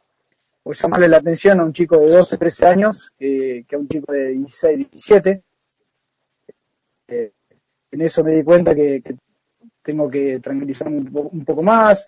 llamarle 0.64 1.08
la 1.08 1.16
atención 1.18 1.60
a 1.60 1.64
un 1.64 1.72
chico 1.72 1.98
de 1.98 2.10
12, 2.10 2.36
13 2.36 2.66
años 2.66 3.10
que 3.16 3.64
a 3.72 3.78
un 3.78 3.88
chico 3.88 4.12
de 4.12 4.28
16, 4.28 4.90
17. 4.90 5.42
Eh, 7.08 7.32
en 7.90 8.00
eso 8.02 8.22
me 8.22 8.32
di 8.32 8.42
cuenta 8.42 8.74
que, 8.74 9.02
tengo 9.82 10.10
que 10.10 10.40
tranquilizarme 10.40 10.98
un 10.98 11.44
poco, 11.46 11.62
más, 11.62 12.06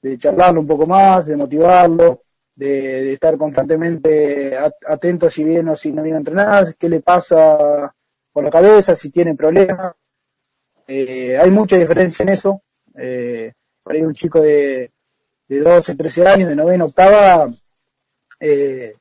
de 0.00 0.16
charlarlo 0.16 0.60
un 0.60 0.66
poco 0.68 0.86
más, 0.86 1.26
de 1.26 1.36
motivarlo, 1.36 2.22
de, 2.54 3.12
estar 3.12 3.36
constantemente 3.36 4.56
atento 4.86 5.28
si 5.28 5.42
viene 5.42 5.72
o 5.72 5.76
si 5.76 5.90
no 5.90 6.02
viene 6.02 6.18
a 6.18 6.20
entrenar, 6.20 6.76
qué 6.76 6.88
le 6.88 7.00
pasa 7.00 7.92
por 8.38 8.44
la 8.44 8.50
cabeza, 8.52 8.94
si 8.94 9.10
tiene 9.10 9.34
problemas. 9.34 9.96
Eh, 10.86 11.36
hay 11.36 11.50
mucha 11.50 11.76
diferencia 11.76 12.22
en 12.22 12.28
eso. 12.28 12.62
Eh, 12.96 13.52
por 13.82 13.96
ahí 13.96 14.02
un 14.02 14.14
chico 14.14 14.40
de, 14.40 14.92
de 15.48 15.60
12, 15.60 15.96
13 15.96 16.28
años, 16.28 16.48
de 16.48 16.54
novena, 16.54 16.84
octava, 16.84 17.48
eh, 18.38 18.94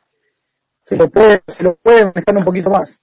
se 0.83 0.95
lo 0.95 1.07
puede, 1.11 1.43
se 1.45 1.65
lo 1.65 1.75
puede 1.75 2.05
manejar 2.05 2.35
un 2.35 2.45
poquito 2.45 2.71
más. 2.71 2.99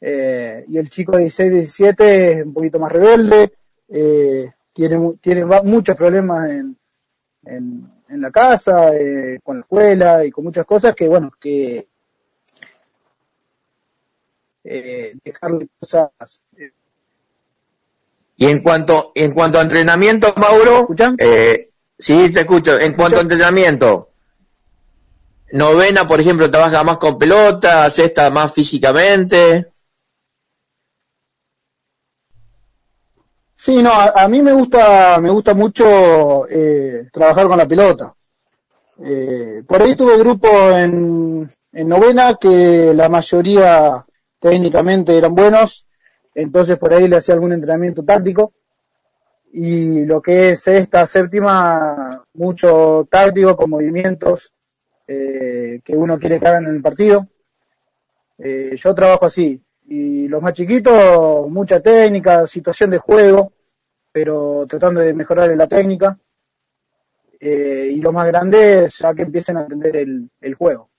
Eh, 0.00 0.64
y 0.68 0.78
el 0.78 0.88
chico 0.90 1.16
de 1.16 1.22
16, 1.22 1.52
17 1.52 2.30
es 2.30 2.46
un 2.46 2.54
poquito 2.54 2.78
más 2.78 2.92
rebelde, 2.92 3.54
eh, 3.88 4.52
tiene, 4.72 5.14
tiene 5.20 5.44
muchos 5.64 5.96
problemas 5.96 6.50
en, 6.50 6.78
en, 7.46 7.90
en 8.08 8.20
la 8.20 8.30
casa, 8.30 8.94
eh, 8.94 9.40
con 9.42 9.56
la 9.56 9.62
escuela 9.62 10.24
y 10.24 10.30
con 10.30 10.44
muchas 10.44 10.66
cosas 10.66 10.94
que, 10.94 11.08
bueno, 11.08 11.32
que 11.40 11.88
eh, 14.64 15.14
dejarle 15.22 15.68
cosas. 15.78 16.10
Eh. 16.56 16.72
Y 18.36 18.46
en 18.46 18.62
cuanto, 18.62 19.12
en 19.14 19.32
cuanto 19.32 19.58
a 19.58 19.62
entrenamiento, 19.62 20.34
Mauro, 20.36 20.88
eh, 21.18 21.70
sí, 21.96 22.32
te 22.32 22.40
escucho. 22.40 22.78
En 22.80 22.94
cuanto 22.94 23.18
a 23.18 23.22
entrenamiento, 23.22 24.10
novena, 25.52 26.06
por 26.06 26.20
ejemplo, 26.20 26.50
trabaja 26.50 26.82
más 26.82 26.98
con 26.98 27.16
pelota, 27.16 27.88
sexta 27.90 28.30
más 28.30 28.52
físicamente. 28.52 29.68
Sí, 33.54 33.82
no, 33.82 33.92
a, 33.92 34.28
mí 34.28 34.42
me 34.42 34.52
gusta, 34.52 35.18
me 35.20 35.30
gusta 35.30 35.54
mucho 35.54 36.46
eh, 36.50 37.08
trabajar 37.12 37.46
con 37.46 37.56
la 37.56 37.66
pelota. 37.66 38.14
Eh, 39.02 39.62
por 39.66 39.80
ahí 39.80 39.96
tuve 39.96 40.18
grupo 40.18 40.48
en, 40.70 41.50
en 41.72 41.88
novena 41.88 42.36
que 42.38 42.92
la 42.94 43.08
mayoría 43.08 44.04
técnicamente 44.44 45.16
eran 45.16 45.34
buenos, 45.34 45.86
entonces 46.34 46.76
por 46.76 46.92
ahí 46.92 47.08
le 47.08 47.16
hacía 47.16 47.34
algún 47.34 47.52
entrenamiento 47.52 48.04
táctico. 48.04 48.52
Y 49.54 50.04
lo 50.04 50.20
que 50.20 50.50
es 50.50 50.68
esta 50.68 51.06
séptima, 51.06 52.22
mucho 52.34 53.08
táctico 53.10 53.56
con 53.56 53.70
movimientos 53.70 54.52
eh, 55.06 55.80
que 55.82 55.96
uno 55.96 56.18
quiere 56.18 56.38
que 56.38 56.46
hagan 56.46 56.66
en 56.66 56.74
el 56.74 56.82
partido. 56.82 57.26
Eh, 58.36 58.76
yo 58.76 58.94
trabajo 58.94 59.24
así. 59.24 59.62
Y 59.86 60.28
los 60.28 60.42
más 60.42 60.52
chiquitos, 60.52 61.48
mucha 61.48 61.80
técnica, 61.80 62.46
situación 62.46 62.90
de 62.90 62.98
juego, 62.98 63.52
pero 64.12 64.66
tratando 64.66 65.00
de 65.00 65.14
mejorar 65.14 65.50
en 65.52 65.58
la 65.58 65.68
técnica. 65.68 66.18
Eh, 67.40 67.88
y 67.92 68.00
los 68.00 68.12
más 68.12 68.26
grandes, 68.26 68.98
ya 68.98 69.14
que 69.14 69.22
empiecen 69.22 69.56
a 69.56 69.62
entender 69.62 69.96
el, 69.96 70.28
el 70.42 70.54
juego. 70.54 70.90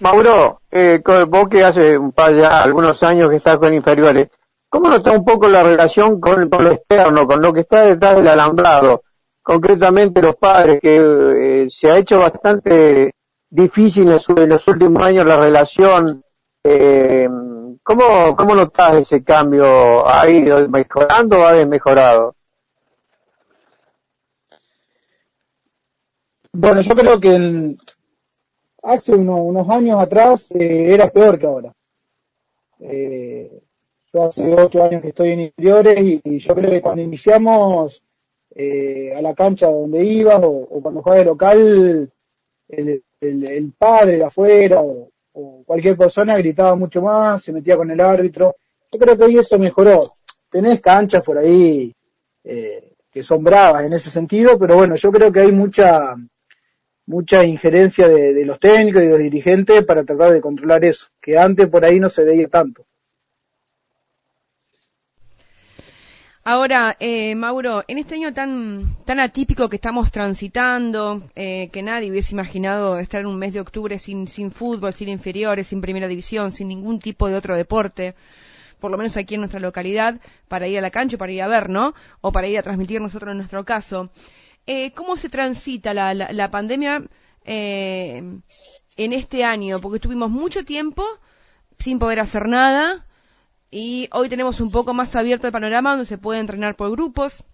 Mauro, 0.00 0.60
eh, 0.70 1.00
vos 1.28 1.48
que 1.48 1.64
hace 1.64 1.96
un 1.96 2.12
par 2.12 2.34
ya 2.34 2.62
algunos 2.62 3.02
años 3.02 3.30
que 3.30 3.36
estás 3.36 3.58
con 3.58 3.72
inferiores, 3.72 4.28
¿cómo 4.68 4.88
notás 4.88 5.16
un 5.16 5.24
poco 5.24 5.48
la 5.48 5.62
relación 5.62 6.20
con, 6.20 6.50
lo 6.50 6.70
externo, 6.70 7.26
con 7.26 7.40
lo 7.40 7.52
que 7.52 7.60
está 7.60 7.82
detrás 7.82 8.16
del 8.16 8.28
alambrado? 8.28 9.04
Concretamente 9.42 10.20
los 10.20 10.36
padres, 10.36 10.80
que 10.80 10.96
eh, 10.96 11.70
se 11.70 11.90
ha 11.90 11.98
hecho 11.98 12.18
bastante 12.18 13.14
difícil 13.48 14.08
en, 14.08 14.48
los 14.48 14.68
últimos 14.68 15.02
años 15.02 15.26
la 15.26 15.36
relación. 15.38 16.24
Eh, 16.64 17.28
¿cómo, 17.82 18.34
¿Cómo 18.36 18.54
notás 18.54 18.94
ese 18.94 19.22
cambio? 19.22 20.08
¿Ha 20.08 20.28
ido 20.28 20.68
mejorando 20.68 21.40
o 21.40 21.46
ha 21.46 21.52
desmejorado? 21.52 22.34
Bueno, 26.52 26.80
yo 26.80 26.94
creo 26.94 27.20
que 27.20 27.76
hace 28.84 29.14
unos 29.14 29.68
años 29.70 30.00
atrás 30.00 30.50
eh, 30.52 30.92
era 30.92 31.10
peor 31.10 31.38
que 31.38 31.46
ahora. 31.46 31.72
Eh, 32.80 33.60
yo 34.12 34.24
hace 34.24 34.54
ocho 34.54 34.84
años 34.84 35.02
que 35.02 35.08
estoy 35.08 35.32
en 35.32 35.40
interiores 35.40 36.00
y, 36.00 36.38
yo 36.38 36.54
creo 36.54 36.70
que 36.70 36.82
cuando 36.82 37.02
iniciamos 37.02 38.02
eh, 38.54 39.12
a 39.16 39.22
la 39.22 39.34
cancha 39.34 39.68
donde 39.68 40.04
ibas 40.04 40.40
o, 40.44 40.80
cuando 40.82 41.02
jugabas 41.02 41.24
de 41.24 41.24
local, 41.24 42.12
el, 42.68 43.72
padre 43.76 44.18
de 44.18 44.24
afuera 44.24 44.80
o, 44.82 45.08
cualquier 45.66 45.96
persona 45.96 46.36
gritaba 46.36 46.76
mucho 46.76 47.02
más, 47.02 47.42
se 47.42 47.52
metía 47.52 47.76
con 47.76 47.90
el 47.90 48.00
árbitro. 48.00 48.54
Yo 48.92 48.98
creo 49.00 49.16
que 49.16 49.24
hoy 49.24 49.38
eso 49.38 49.58
mejoró. 49.58 50.12
Tenés 50.48 50.80
canchas 50.80 51.24
por 51.24 51.38
ahí 51.38 51.92
que 52.44 53.22
son 53.22 53.42
bravas 53.42 53.84
en 53.84 53.94
ese 53.94 54.10
sentido, 54.10 54.56
pero 54.58 54.76
bueno, 54.76 54.94
yo 54.94 55.10
creo 55.10 55.32
que 55.32 55.40
hay 55.40 55.50
mucha 55.50 56.14
mucha 57.06 57.44
injerencia 57.44 58.08
de, 58.08 58.44
los 58.44 58.58
técnicos 58.58 59.02
y 59.02 59.06
de 59.06 59.10
los 59.10 59.20
dirigentes 59.20 59.84
para 59.84 60.04
tratar 60.04 60.32
de 60.32 60.40
controlar 60.40 60.84
eso, 60.84 61.08
que 61.20 61.38
antes 61.38 61.68
por 61.68 61.84
ahí 61.84 62.00
no 62.00 62.08
se 62.08 62.24
veía 62.24 62.48
tanto. 62.48 62.86
Ahora, 66.46 66.94
eh, 67.00 67.34
Mauro, 67.34 67.84
en 67.88 67.96
este 67.96 68.16
año 68.16 68.34
tan, 68.34 68.96
tan 69.06 69.18
atípico 69.18 69.70
que 69.70 69.76
estamos 69.76 70.12
transitando, 70.12 71.22
eh, 71.34 71.70
que 71.72 71.82
nadie 71.82 72.10
hubiese 72.10 72.34
imaginado 72.34 72.98
estar 72.98 73.22
en 73.22 73.28
un 73.28 73.38
mes 73.38 73.54
de 73.54 73.60
octubre 73.60 73.98
sin, 73.98 74.28
sin 74.28 74.50
fútbol, 74.50 74.92
sin 74.92 75.08
inferiores, 75.08 75.68
sin 75.68 75.80
primera 75.80 76.06
división, 76.06 76.52
sin 76.52 76.68
ningún 76.68 77.00
tipo 77.00 77.28
de 77.28 77.36
otro 77.36 77.56
deporte, 77.56 78.14
por 78.78 78.90
lo 78.90 78.98
menos 78.98 79.16
aquí 79.16 79.36
en 79.36 79.40
nuestra 79.40 79.58
localidad, 79.58 80.20
para 80.46 80.68
ir 80.68 80.76
a 80.76 80.82
la 80.82 80.90
cancha, 80.90 81.16
para 81.16 81.32
ir 81.32 81.40
a 81.40 81.48
ver, 81.48 81.70
¿no? 81.70 81.94
O 82.20 82.30
para 82.30 82.46
ir 82.46 82.58
a 82.58 82.62
transmitir 82.62 83.00
nosotros 83.00 83.32
en 83.32 83.38
nuestro 83.38 83.64
caso. 83.64 84.10
Eh, 84.66 84.92
¿cómo 84.92 85.16
se 85.16 85.28
transita 85.28 85.92
la, 85.92 86.14
la, 86.14 86.50
pandemia 86.50 87.04
eh, 87.44 88.22
en 88.96 89.12
este 89.12 89.44
año? 89.44 89.78
Porque 89.78 89.96
estuvimos 89.96 90.30
mucho 90.30 90.64
tiempo 90.64 91.04
sin 91.78 91.98
poder 91.98 92.20
hacer 92.20 92.48
nada 92.48 93.06
y 93.70 94.08
hoy 94.12 94.30
tenemos 94.30 94.60
un 94.60 94.70
poco 94.70 94.94
más 94.94 95.14
abierto 95.16 95.46
el 95.46 95.52
panorama 95.52 95.90
donde 95.90 96.06
se 96.06 96.16
puede 96.16 96.40
entrenar 96.40 96.76
por 96.76 96.90
grupos. 96.90 97.44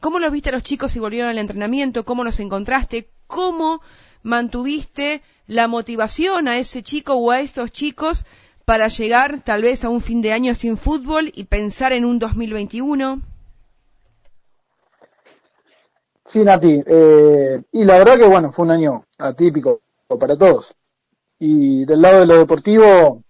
¿Cómo 0.00 0.20
los 0.20 0.32
viste 0.32 0.48
a 0.48 0.52
los 0.52 0.62
chicos 0.62 0.92
si 0.92 1.00
volvieron 1.00 1.28
al 1.28 1.38
entrenamiento? 1.38 2.04
¿Cómo 2.04 2.24
los 2.24 2.40
encontraste? 2.40 3.08
¿Cómo 3.26 3.82
mantuviste 4.22 5.22
la 5.46 5.68
motivación 5.68 6.48
a 6.48 6.58
ese 6.58 6.82
chico 6.82 7.14
o 7.14 7.30
a 7.30 7.40
esos 7.40 7.72
chicos 7.72 8.24
para 8.64 8.88
llegar 8.88 9.42
tal 9.42 9.62
vez 9.62 9.84
a 9.84 9.88
un 9.88 10.00
fin 10.00 10.22
de 10.22 10.32
año 10.32 10.54
sin 10.54 10.76
fútbol 10.76 11.30
y 11.34 11.44
pensar 11.44 11.92
en 11.92 12.06
un 12.06 12.18
2021? 12.18 13.20
Sí, 16.32 16.40
Nati. 16.40 16.82
Eh, 16.86 17.62
y 17.72 17.84
la 17.84 17.98
verdad 17.98 18.18
que, 18.18 18.26
bueno, 18.26 18.52
fue 18.52 18.64
un 18.64 18.70
año 18.72 19.04
atípico 19.18 19.80
para 20.18 20.36
todos. 20.36 20.74
Y 21.38 21.84
del 21.84 22.02
lado 22.02 22.20
de 22.20 22.26
lo 22.26 22.38
deportivo, 22.38 23.22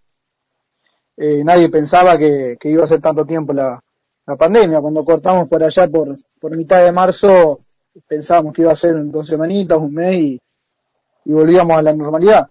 eh, 1.17 1.43
nadie 1.45 1.69
pensaba 1.69 2.17
que, 2.17 2.57
iba 2.63 2.85
a 2.85 2.87
ser 2.87 3.01
tanto 3.01 3.25
tiempo 3.25 3.53
la, 3.53 3.83
la 4.27 4.37
pandemia. 4.37 4.81
Cuando 4.81 5.05
cortamos 5.05 5.49
por 5.49 5.63
allá 5.63 5.89
por, 5.89 6.13
por 6.41 6.57
mitad 6.57 6.85
de 6.85 6.93
marzo, 6.93 7.59
pensábamos 8.07 8.53
que 8.53 8.63
iba 8.63 8.73
a 8.73 8.77
ser 8.77 8.97
en 8.97 9.11
dos 9.11 9.27
semanitas, 9.27 9.79
un 9.79 9.95
mes 9.95 10.15
y, 10.15 10.41
volvíamos 11.25 11.77
a 11.77 11.83
la 11.83 11.93
normalidad. 11.93 12.49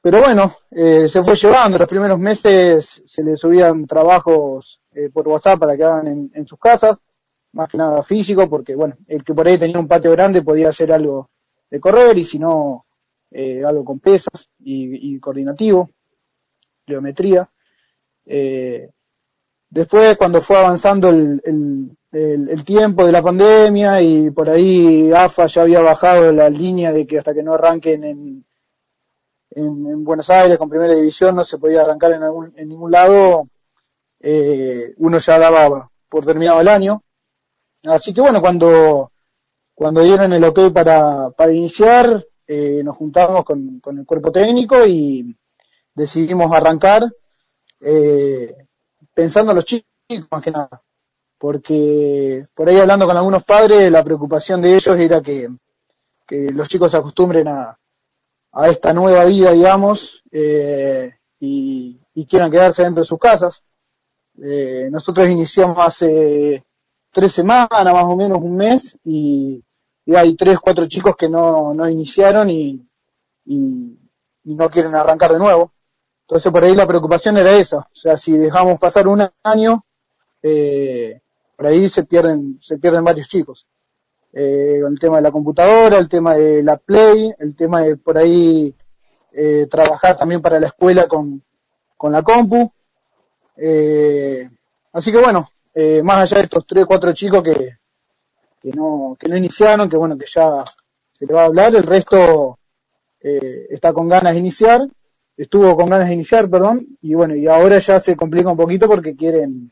Pero 0.00 0.20
bueno, 0.20 0.54
eh, 0.70 1.08
se 1.08 1.22
fue 1.22 1.34
llevando. 1.34 1.78
Los 1.78 1.88
primeros 1.88 2.18
meses 2.18 3.02
se 3.04 3.22
les 3.22 3.38
subían 3.38 3.86
trabajos 3.86 4.80
eh, 4.94 5.10
por 5.12 5.28
WhatsApp 5.28 5.58
para 5.58 5.76
que 5.76 5.84
hagan 5.84 6.30
en, 6.32 6.46
sus 6.46 6.58
casas, 6.58 6.96
más 7.56 7.68
que 7.68 7.78
nada 7.78 8.02
físico, 8.02 8.48
porque 8.48 8.74
bueno, 8.74 8.96
el 9.08 9.24
que 9.24 9.34
por 9.34 9.46
ahí 9.46 9.58
tenía 9.58 9.78
un 9.78 9.88
patio 9.88 10.12
grande 10.12 10.42
podía 10.42 10.68
hacer 10.68 10.92
algo 10.92 11.30
de 11.70 11.80
correr 11.80 12.16
y 12.18 12.24
si 12.24 12.38
no, 12.38 12.86
eh, 13.30 13.64
algo 13.64 13.84
con 13.84 13.98
pesas 13.98 14.48
y, 14.60 15.18
coordinativo, 15.18 15.90
geometría. 16.86 17.48
después, 19.70 20.16
cuando 20.16 20.40
fue 20.40 20.58
avanzando 20.58 21.08
el, 21.10 21.40
el, 22.12 22.64
tiempo 22.64 23.04
de 23.04 23.12
la 23.12 23.22
pandemia 23.22 24.00
y 24.00 24.30
por 24.30 24.48
ahí 24.48 25.12
AFA 25.12 25.46
ya 25.46 25.62
había 25.62 25.80
bajado 25.80 26.32
la 26.32 26.48
línea 26.48 26.92
de 26.92 27.06
que 27.06 27.18
hasta 27.18 27.34
que 27.34 27.42
no 27.42 27.54
arranquen 27.54 28.04
en 28.04 28.46
en, 29.56 30.04
Buenos 30.04 30.28
Aires 30.30 30.58
con 30.58 30.68
primera 30.68 30.94
división 30.94 31.34
no 31.34 31.44
se 31.44 31.58
podía 31.58 31.82
arrancar 31.82 32.12
en, 32.12 32.22
en 32.56 32.68
ningún 32.68 32.90
lado, 32.90 33.48
eh, 34.20 34.94
uno 34.98 35.18
ya 35.18 35.38
daba 35.38 35.90
por 36.08 36.24
terminado 36.24 36.60
el 36.60 36.68
año. 36.68 37.02
Así 37.86 38.12
que 38.12 38.20
bueno, 38.20 38.40
cuando, 38.40 39.12
cuando 39.74 40.02
dieron 40.02 40.32
el 40.32 40.44
ok 40.44 40.72
para, 40.72 41.30
para 41.30 41.52
iniciar, 41.52 42.26
eh, 42.46 42.82
nos 42.84 42.96
juntamos 42.96 43.44
con, 43.44 43.80
con, 43.80 43.98
el 43.98 44.06
cuerpo 44.06 44.30
técnico 44.30 44.86
y 44.86 45.36
decidimos 45.94 46.52
arrancar 46.52 47.04
eh, 47.80 48.54
pensando 49.14 49.52
en 49.52 49.56
los 49.56 49.64
chicos 49.64 49.86
más 50.30 50.42
que 50.42 50.50
nada. 50.50 50.82
Porque 51.38 52.46
por 52.54 52.68
ahí 52.68 52.78
hablando 52.78 53.06
con 53.06 53.16
algunos 53.16 53.44
padres, 53.44 53.90
la 53.90 54.02
preocupación 54.02 54.62
de 54.62 54.74
ellos 54.74 54.98
era 54.98 55.20
que, 55.20 55.48
que 56.26 56.50
los 56.52 56.68
chicos 56.68 56.90
se 56.90 56.96
acostumbren 56.96 57.48
a, 57.48 57.78
a 58.52 58.68
esta 58.68 58.94
nueva 58.94 59.24
vida, 59.26 59.52
digamos, 59.52 60.22
eh, 60.32 61.14
y, 61.38 62.00
quieran 62.28 62.50
quedarse 62.50 62.82
dentro 62.82 63.02
de 63.02 63.06
sus 63.06 63.18
casas. 63.18 63.62
Eh, 64.42 64.88
nosotros 64.90 65.28
iniciamos 65.28 65.78
hace 65.78 66.64
tres 67.16 67.32
semanas, 67.32 67.70
más 67.70 68.04
o 68.04 68.14
menos 68.14 68.42
un 68.42 68.56
mes, 68.56 68.94
y, 69.02 69.64
hay 70.14 70.34
tres, 70.34 70.58
cuatro 70.60 70.86
chicos 70.86 71.16
que 71.16 71.30
no, 71.30 71.72
no 71.72 71.88
iniciaron 71.88 72.50
y, 72.50 72.86
no 74.44 74.70
quieren 74.70 74.94
arrancar 74.94 75.32
de 75.32 75.38
nuevo. 75.38 75.72
Entonces 76.26 76.52
por 76.52 76.62
ahí 76.62 76.74
la 76.74 76.86
preocupación 76.86 77.38
era 77.38 77.52
esa, 77.56 77.78
o 77.78 77.94
sea, 77.94 78.18
si 78.18 78.36
dejamos 78.36 78.78
pasar 78.78 79.08
un 79.08 79.26
año, 79.42 79.86
eh, 80.42 81.22
por 81.56 81.66
ahí 81.66 81.88
se 81.88 82.04
pierden, 82.04 82.58
se 82.60 82.76
pierden 82.76 83.02
varios 83.02 83.28
chicos 83.28 83.66
eh, 84.34 84.82
el 84.86 84.98
tema 84.98 85.16
de 85.16 85.22
la 85.22 85.32
computadora, 85.32 85.96
el 85.96 86.10
tema 86.10 86.34
de 86.34 86.62
la 86.62 86.76
Play, 86.76 87.32
el 87.38 87.56
tema 87.56 87.80
de 87.80 87.96
por 87.96 88.18
ahí 88.18 88.74
eh, 89.32 89.66
trabajar 89.70 90.18
también 90.18 90.42
para 90.42 90.60
la 90.60 90.66
escuela 90.66 91.08
con, 91.08 91.42
con 91.96 92.12
la 92.12 92.22
compu. 92.22 92.70
Eh, 93.56 94.50
así 94.92 95.10
que 95.10 95.18
bueno, 95.18 95.48
eh, 95.78 96.02
más 96.02 96.22
allá 96.22 96.38
de 96.38 96.44
estos 96.44 96.66
tres, 96.66 96.86
cuatro 96.86 97.12
chicos 97.12 97.42
que, 97.42 97.76
que 98.62 98.70
no, 98.70 99.14
que 99.20 99.28
no 99.28 99.36
iniciaron, 99.36 99.90
que 99.90 99.96
bueno, 99.98 100.16
que 100.16 100.24
ya 100.26 100.64
se 101.12 101.26
le 101.26 101.34
va 101.34 101.42
a 101.42 101.46
hablar, 101.46 101.76
el 101.76 101.82
resto 101.82 102.58
eh, 103.20 103.66
está 103.68 103.92
con 103.92 104.08
ganas 104.08 104.32
de 104.32 104.38
iniciar, 104.38 104.88
estuvo 105.36 105.76
con 105.76 105.90
ganas 105.90 106.08
de 106.08 106.14
iniciar, 106.14 106.48
perdón, 106.48 106.96
y 107.02 107.12
bueno, 107.12 107.34
y 107.36 107.46
ahora 107.46 107.78
ya 107.78 108.00
se 108.00 108.16
complica 108.16 108.50
un 108.50 108.56
poquito 108.56 108.88
porque 108.88 109.14
quieren, 109.14 109.70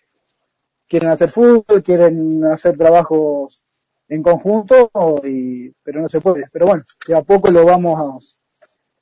quieren 0.86 1.08
hacer 1.08 1.30
fútbol, 1.30 1.82
quieren 1.82 2.44
hacer 2.44 2.76
trabajos 2.76 3.62
en 4.08 4.22
conjunto, 4.22 4.90
y, 5.24 5.70
pero 5.82 6.02
no 6.02 6.10
se 6.10 6.20
puede. 6.20 6.44
Pero 6.52 6.66
bueno, 6.66 6.84
de 7.08 7.14
a 7.14 7.22
poco 7.22 7.50
lo 7.50 7.64
vamos, 7.64 8.36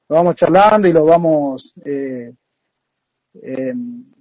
lo 0.09 0.14
vamos 0.14 0.36
charlando 0.36 0.86
y 0.86 0.92
lo 0.92 1.05
vamos 1.05 1.74
eh, 1.84 2.32
eh, 3.42 3.74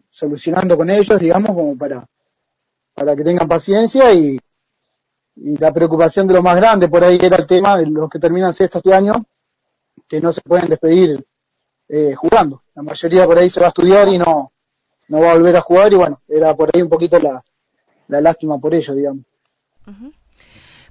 solucionando 0.09 0.75
con 0.75 0.89
ellos, 0.89 1.19
digamos, 1.19 1.49
como 1.49 1.77
para, 1.77 2.07
para 2.93 3.15
que 3.15 3.23
tengan 3.23 3.47
paciencia 3.47 4.13
y, 4.13 4.39
la 5.33 5.73
preocupación 5.73 6.27
de 6.27 6.33
lo 6.33 6.43
más 6.43 6.57
grande 6.57 6.89
por 6.89 7.03
ahí 7.03 7.17
era 7.19 7.37
el 7.37 7.47
tema 7.47 7.77
de 7.77 7.87
los 7.87 8.09
que 8.09 8.19
terminan 8.19 8.53
sexto 8.53 8.79
este 8.79 8.93
año, 8.93 9.25
que 10.07 10.19
no 10.19 10.31
se 10.33 10.41
pueden 10.41 10.69
despedir 10.69 11.25
eh, 11.87 12.13
jugando. 12.15 12.61
La 12.75 12.83
mayoría 12.83 13.25
por 13.25 13.37
ahí 13.37 13.49
se 13.49 13.61
va 13.61 13.67
a 13.67 13.69
estudiar 13.69 14.09
y 14.09 14.17
no, 14.17 14.51
no 15.07 15.19
va 15.21 15.31
a 15.31 15.35
volver 15.35 15.55
a 15.55 15.61
jugar 15.61 15.93
y 15.93 15.95
bueno, 15.95 16.21
era 16.27 16.53
por 16.53 16.69
ahí 16.73 16.81
un 16.81 16.89
poquito 16.89 17.17
la, 17.17 17.41
la 18.09 18.21
lástima 18.21 18.59
por 18.59 18.75
ello, 18.75 18.93
digamos. 18.93 19.25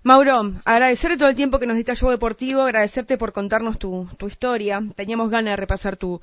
Mauro, 0.03 0.55
agradecerte 0.65 1.19
todo 1.19 1.29
el 1.29 1.37
tiempo 1.37 1.59
que 1.59 1.67
nos 1.67 1.77
diste 1.77 1.93
a 1.93 2.11
Deportivo, 2.11 2.63
agradecerte 2.63 3.19
por 3.19 3.33
contarnos 3.33 3.79
tu, 3.79 4.09
tu 4.17 4.27
historia. 4.27 4.83
Teníamos 4.97 5.29
ganas 5.29 5.53
de 5.53 5.57
repasar 5.57 5.99
tu, 5.99 6.21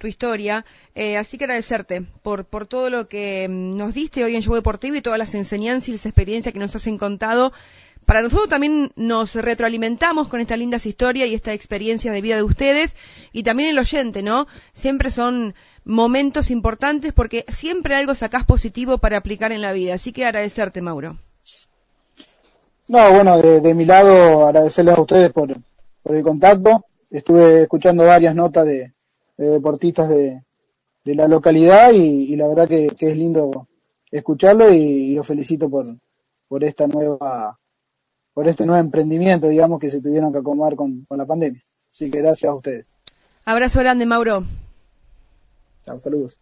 tu 0.00 0.08
historia. 0.08 0.64
Eh, 0.96 1.16
así 1.16 1.38
que 1.38 1.44
agradecerte 1.44 2.02
por, 2.22 2.44
por 2.44 2.66
todo 2.66 2.90
lo 2.90 3.08
que 3.08 3.46
mm, 3.48 3.76
nos 3.76 3.94
diste 3.94 4.24
hoy 4.24 4.34
en 4.34 4.42
Show 4.42 4.56
Deportivo 4.56 4.96
y 4.96 5.02
todas 5.02 5.20
las 5.20 5.36
enseñanzas 5.36 5.88
y 5.88 5.92
las 5.92 6.06
experiencias 6.06 6.52
que 6.52 6.58
nos 6.58 6.74
has 6.74 6.88
contado. 6.98 7.52
Para 8.04 8.22
nosotros 8.22 8.48
también 8.48 8.90
nos 8.96 9.36
retroalimentamos 9.36 10.26
con 10.26 10.40
esta 10.40 10.56
linda 10.56 10.78
historia 10.82 11.26
y 11.26 11.34
esta 11.34 11.52
experiencia 11.52 12.10
de 12.10 12.20
vida 12.20 12.34
de 12.34 12.42
ustedes 12.42 12.96
y 13.32 13.44
también 13.44 13.68
el 13.70 13.78
oyente, 13.78 14.24
¿no? 14.24 14.48
Siempre 14.72 15.12
son 15.12 15.54
momentos 15.84 16.50
importantes 16.50 17.12
porque 17.12 17.44
siempre 17.48 17.94
algo 17.94 18.16
sacás 18.16 18.44
positivo 18.44 18.98
para 18.98 19.18
aplicar 19.18 19.52
en 19.52 19.62
la 19.62 19.72
vida. 19.72 19.94
Así 19.94 20.12
que 20.12 20.24
agradecerte, 20.24 20.82
Mauro. 20.82 21.18
No, 22.88 23.12
bueno, 23.12 23.40
de, 23.40 23.74
mi 23.74 23.84
lado 23.84 24.48
agradecerles 24.48 24.98
a 24.98 25.00
ustedes 25.00 25.30
por, 25.30 25.54
el 26.04 26.22
contacto. 26.22 26.84
Estuve 27.10 27.62
escuchando 27.62 28.04
varias 28.04 28.34
notas 28.34 28.66
de, 28.66 28.92
deportistas 29.44 30.08
de, 30.08 30.42
la 31.04 31.26
localidad 31.26 31.92
y, 31.92 32.36
la 32.36 32.46
verdad 32.46 32.68
que, 32.68 32.88
es 32.98 33.16
lindo 33.16 33.68
escucharlo 34.10 34.72
y, 34.72 35.14
lo 35.14 35.24
felicito 35.24 35.68
por, 35.68 35.86
por 36.48 36.64
esta 36.64 36.86
nueva 36.86 37.58
por 38.32 38.48
este 38.48 38.64
nuevo 38.64 38.80
emprendimiento, 38.80 39.48
digamos, 39.48 39.78
que 39.80 39.90
se 39.90 40.00
tuvieron 40.00 40.32
que 40.32 40.38
acomodar 40.38 40.76
con, 40.76 41.06
la 41.10 41.26
pandemia. 41.26 41.62
Así 41.90 42.10
que 42.10 42.20
gracias 42.20 42.50
a 42.50 42.54
ustedes. 42.54 42.86
Abrazo 43.44 43.80
grande, 43.80 44.06
Mauro. 44.06 44.44
Chao, 45.84 46.00
saludos. 46.00 46.38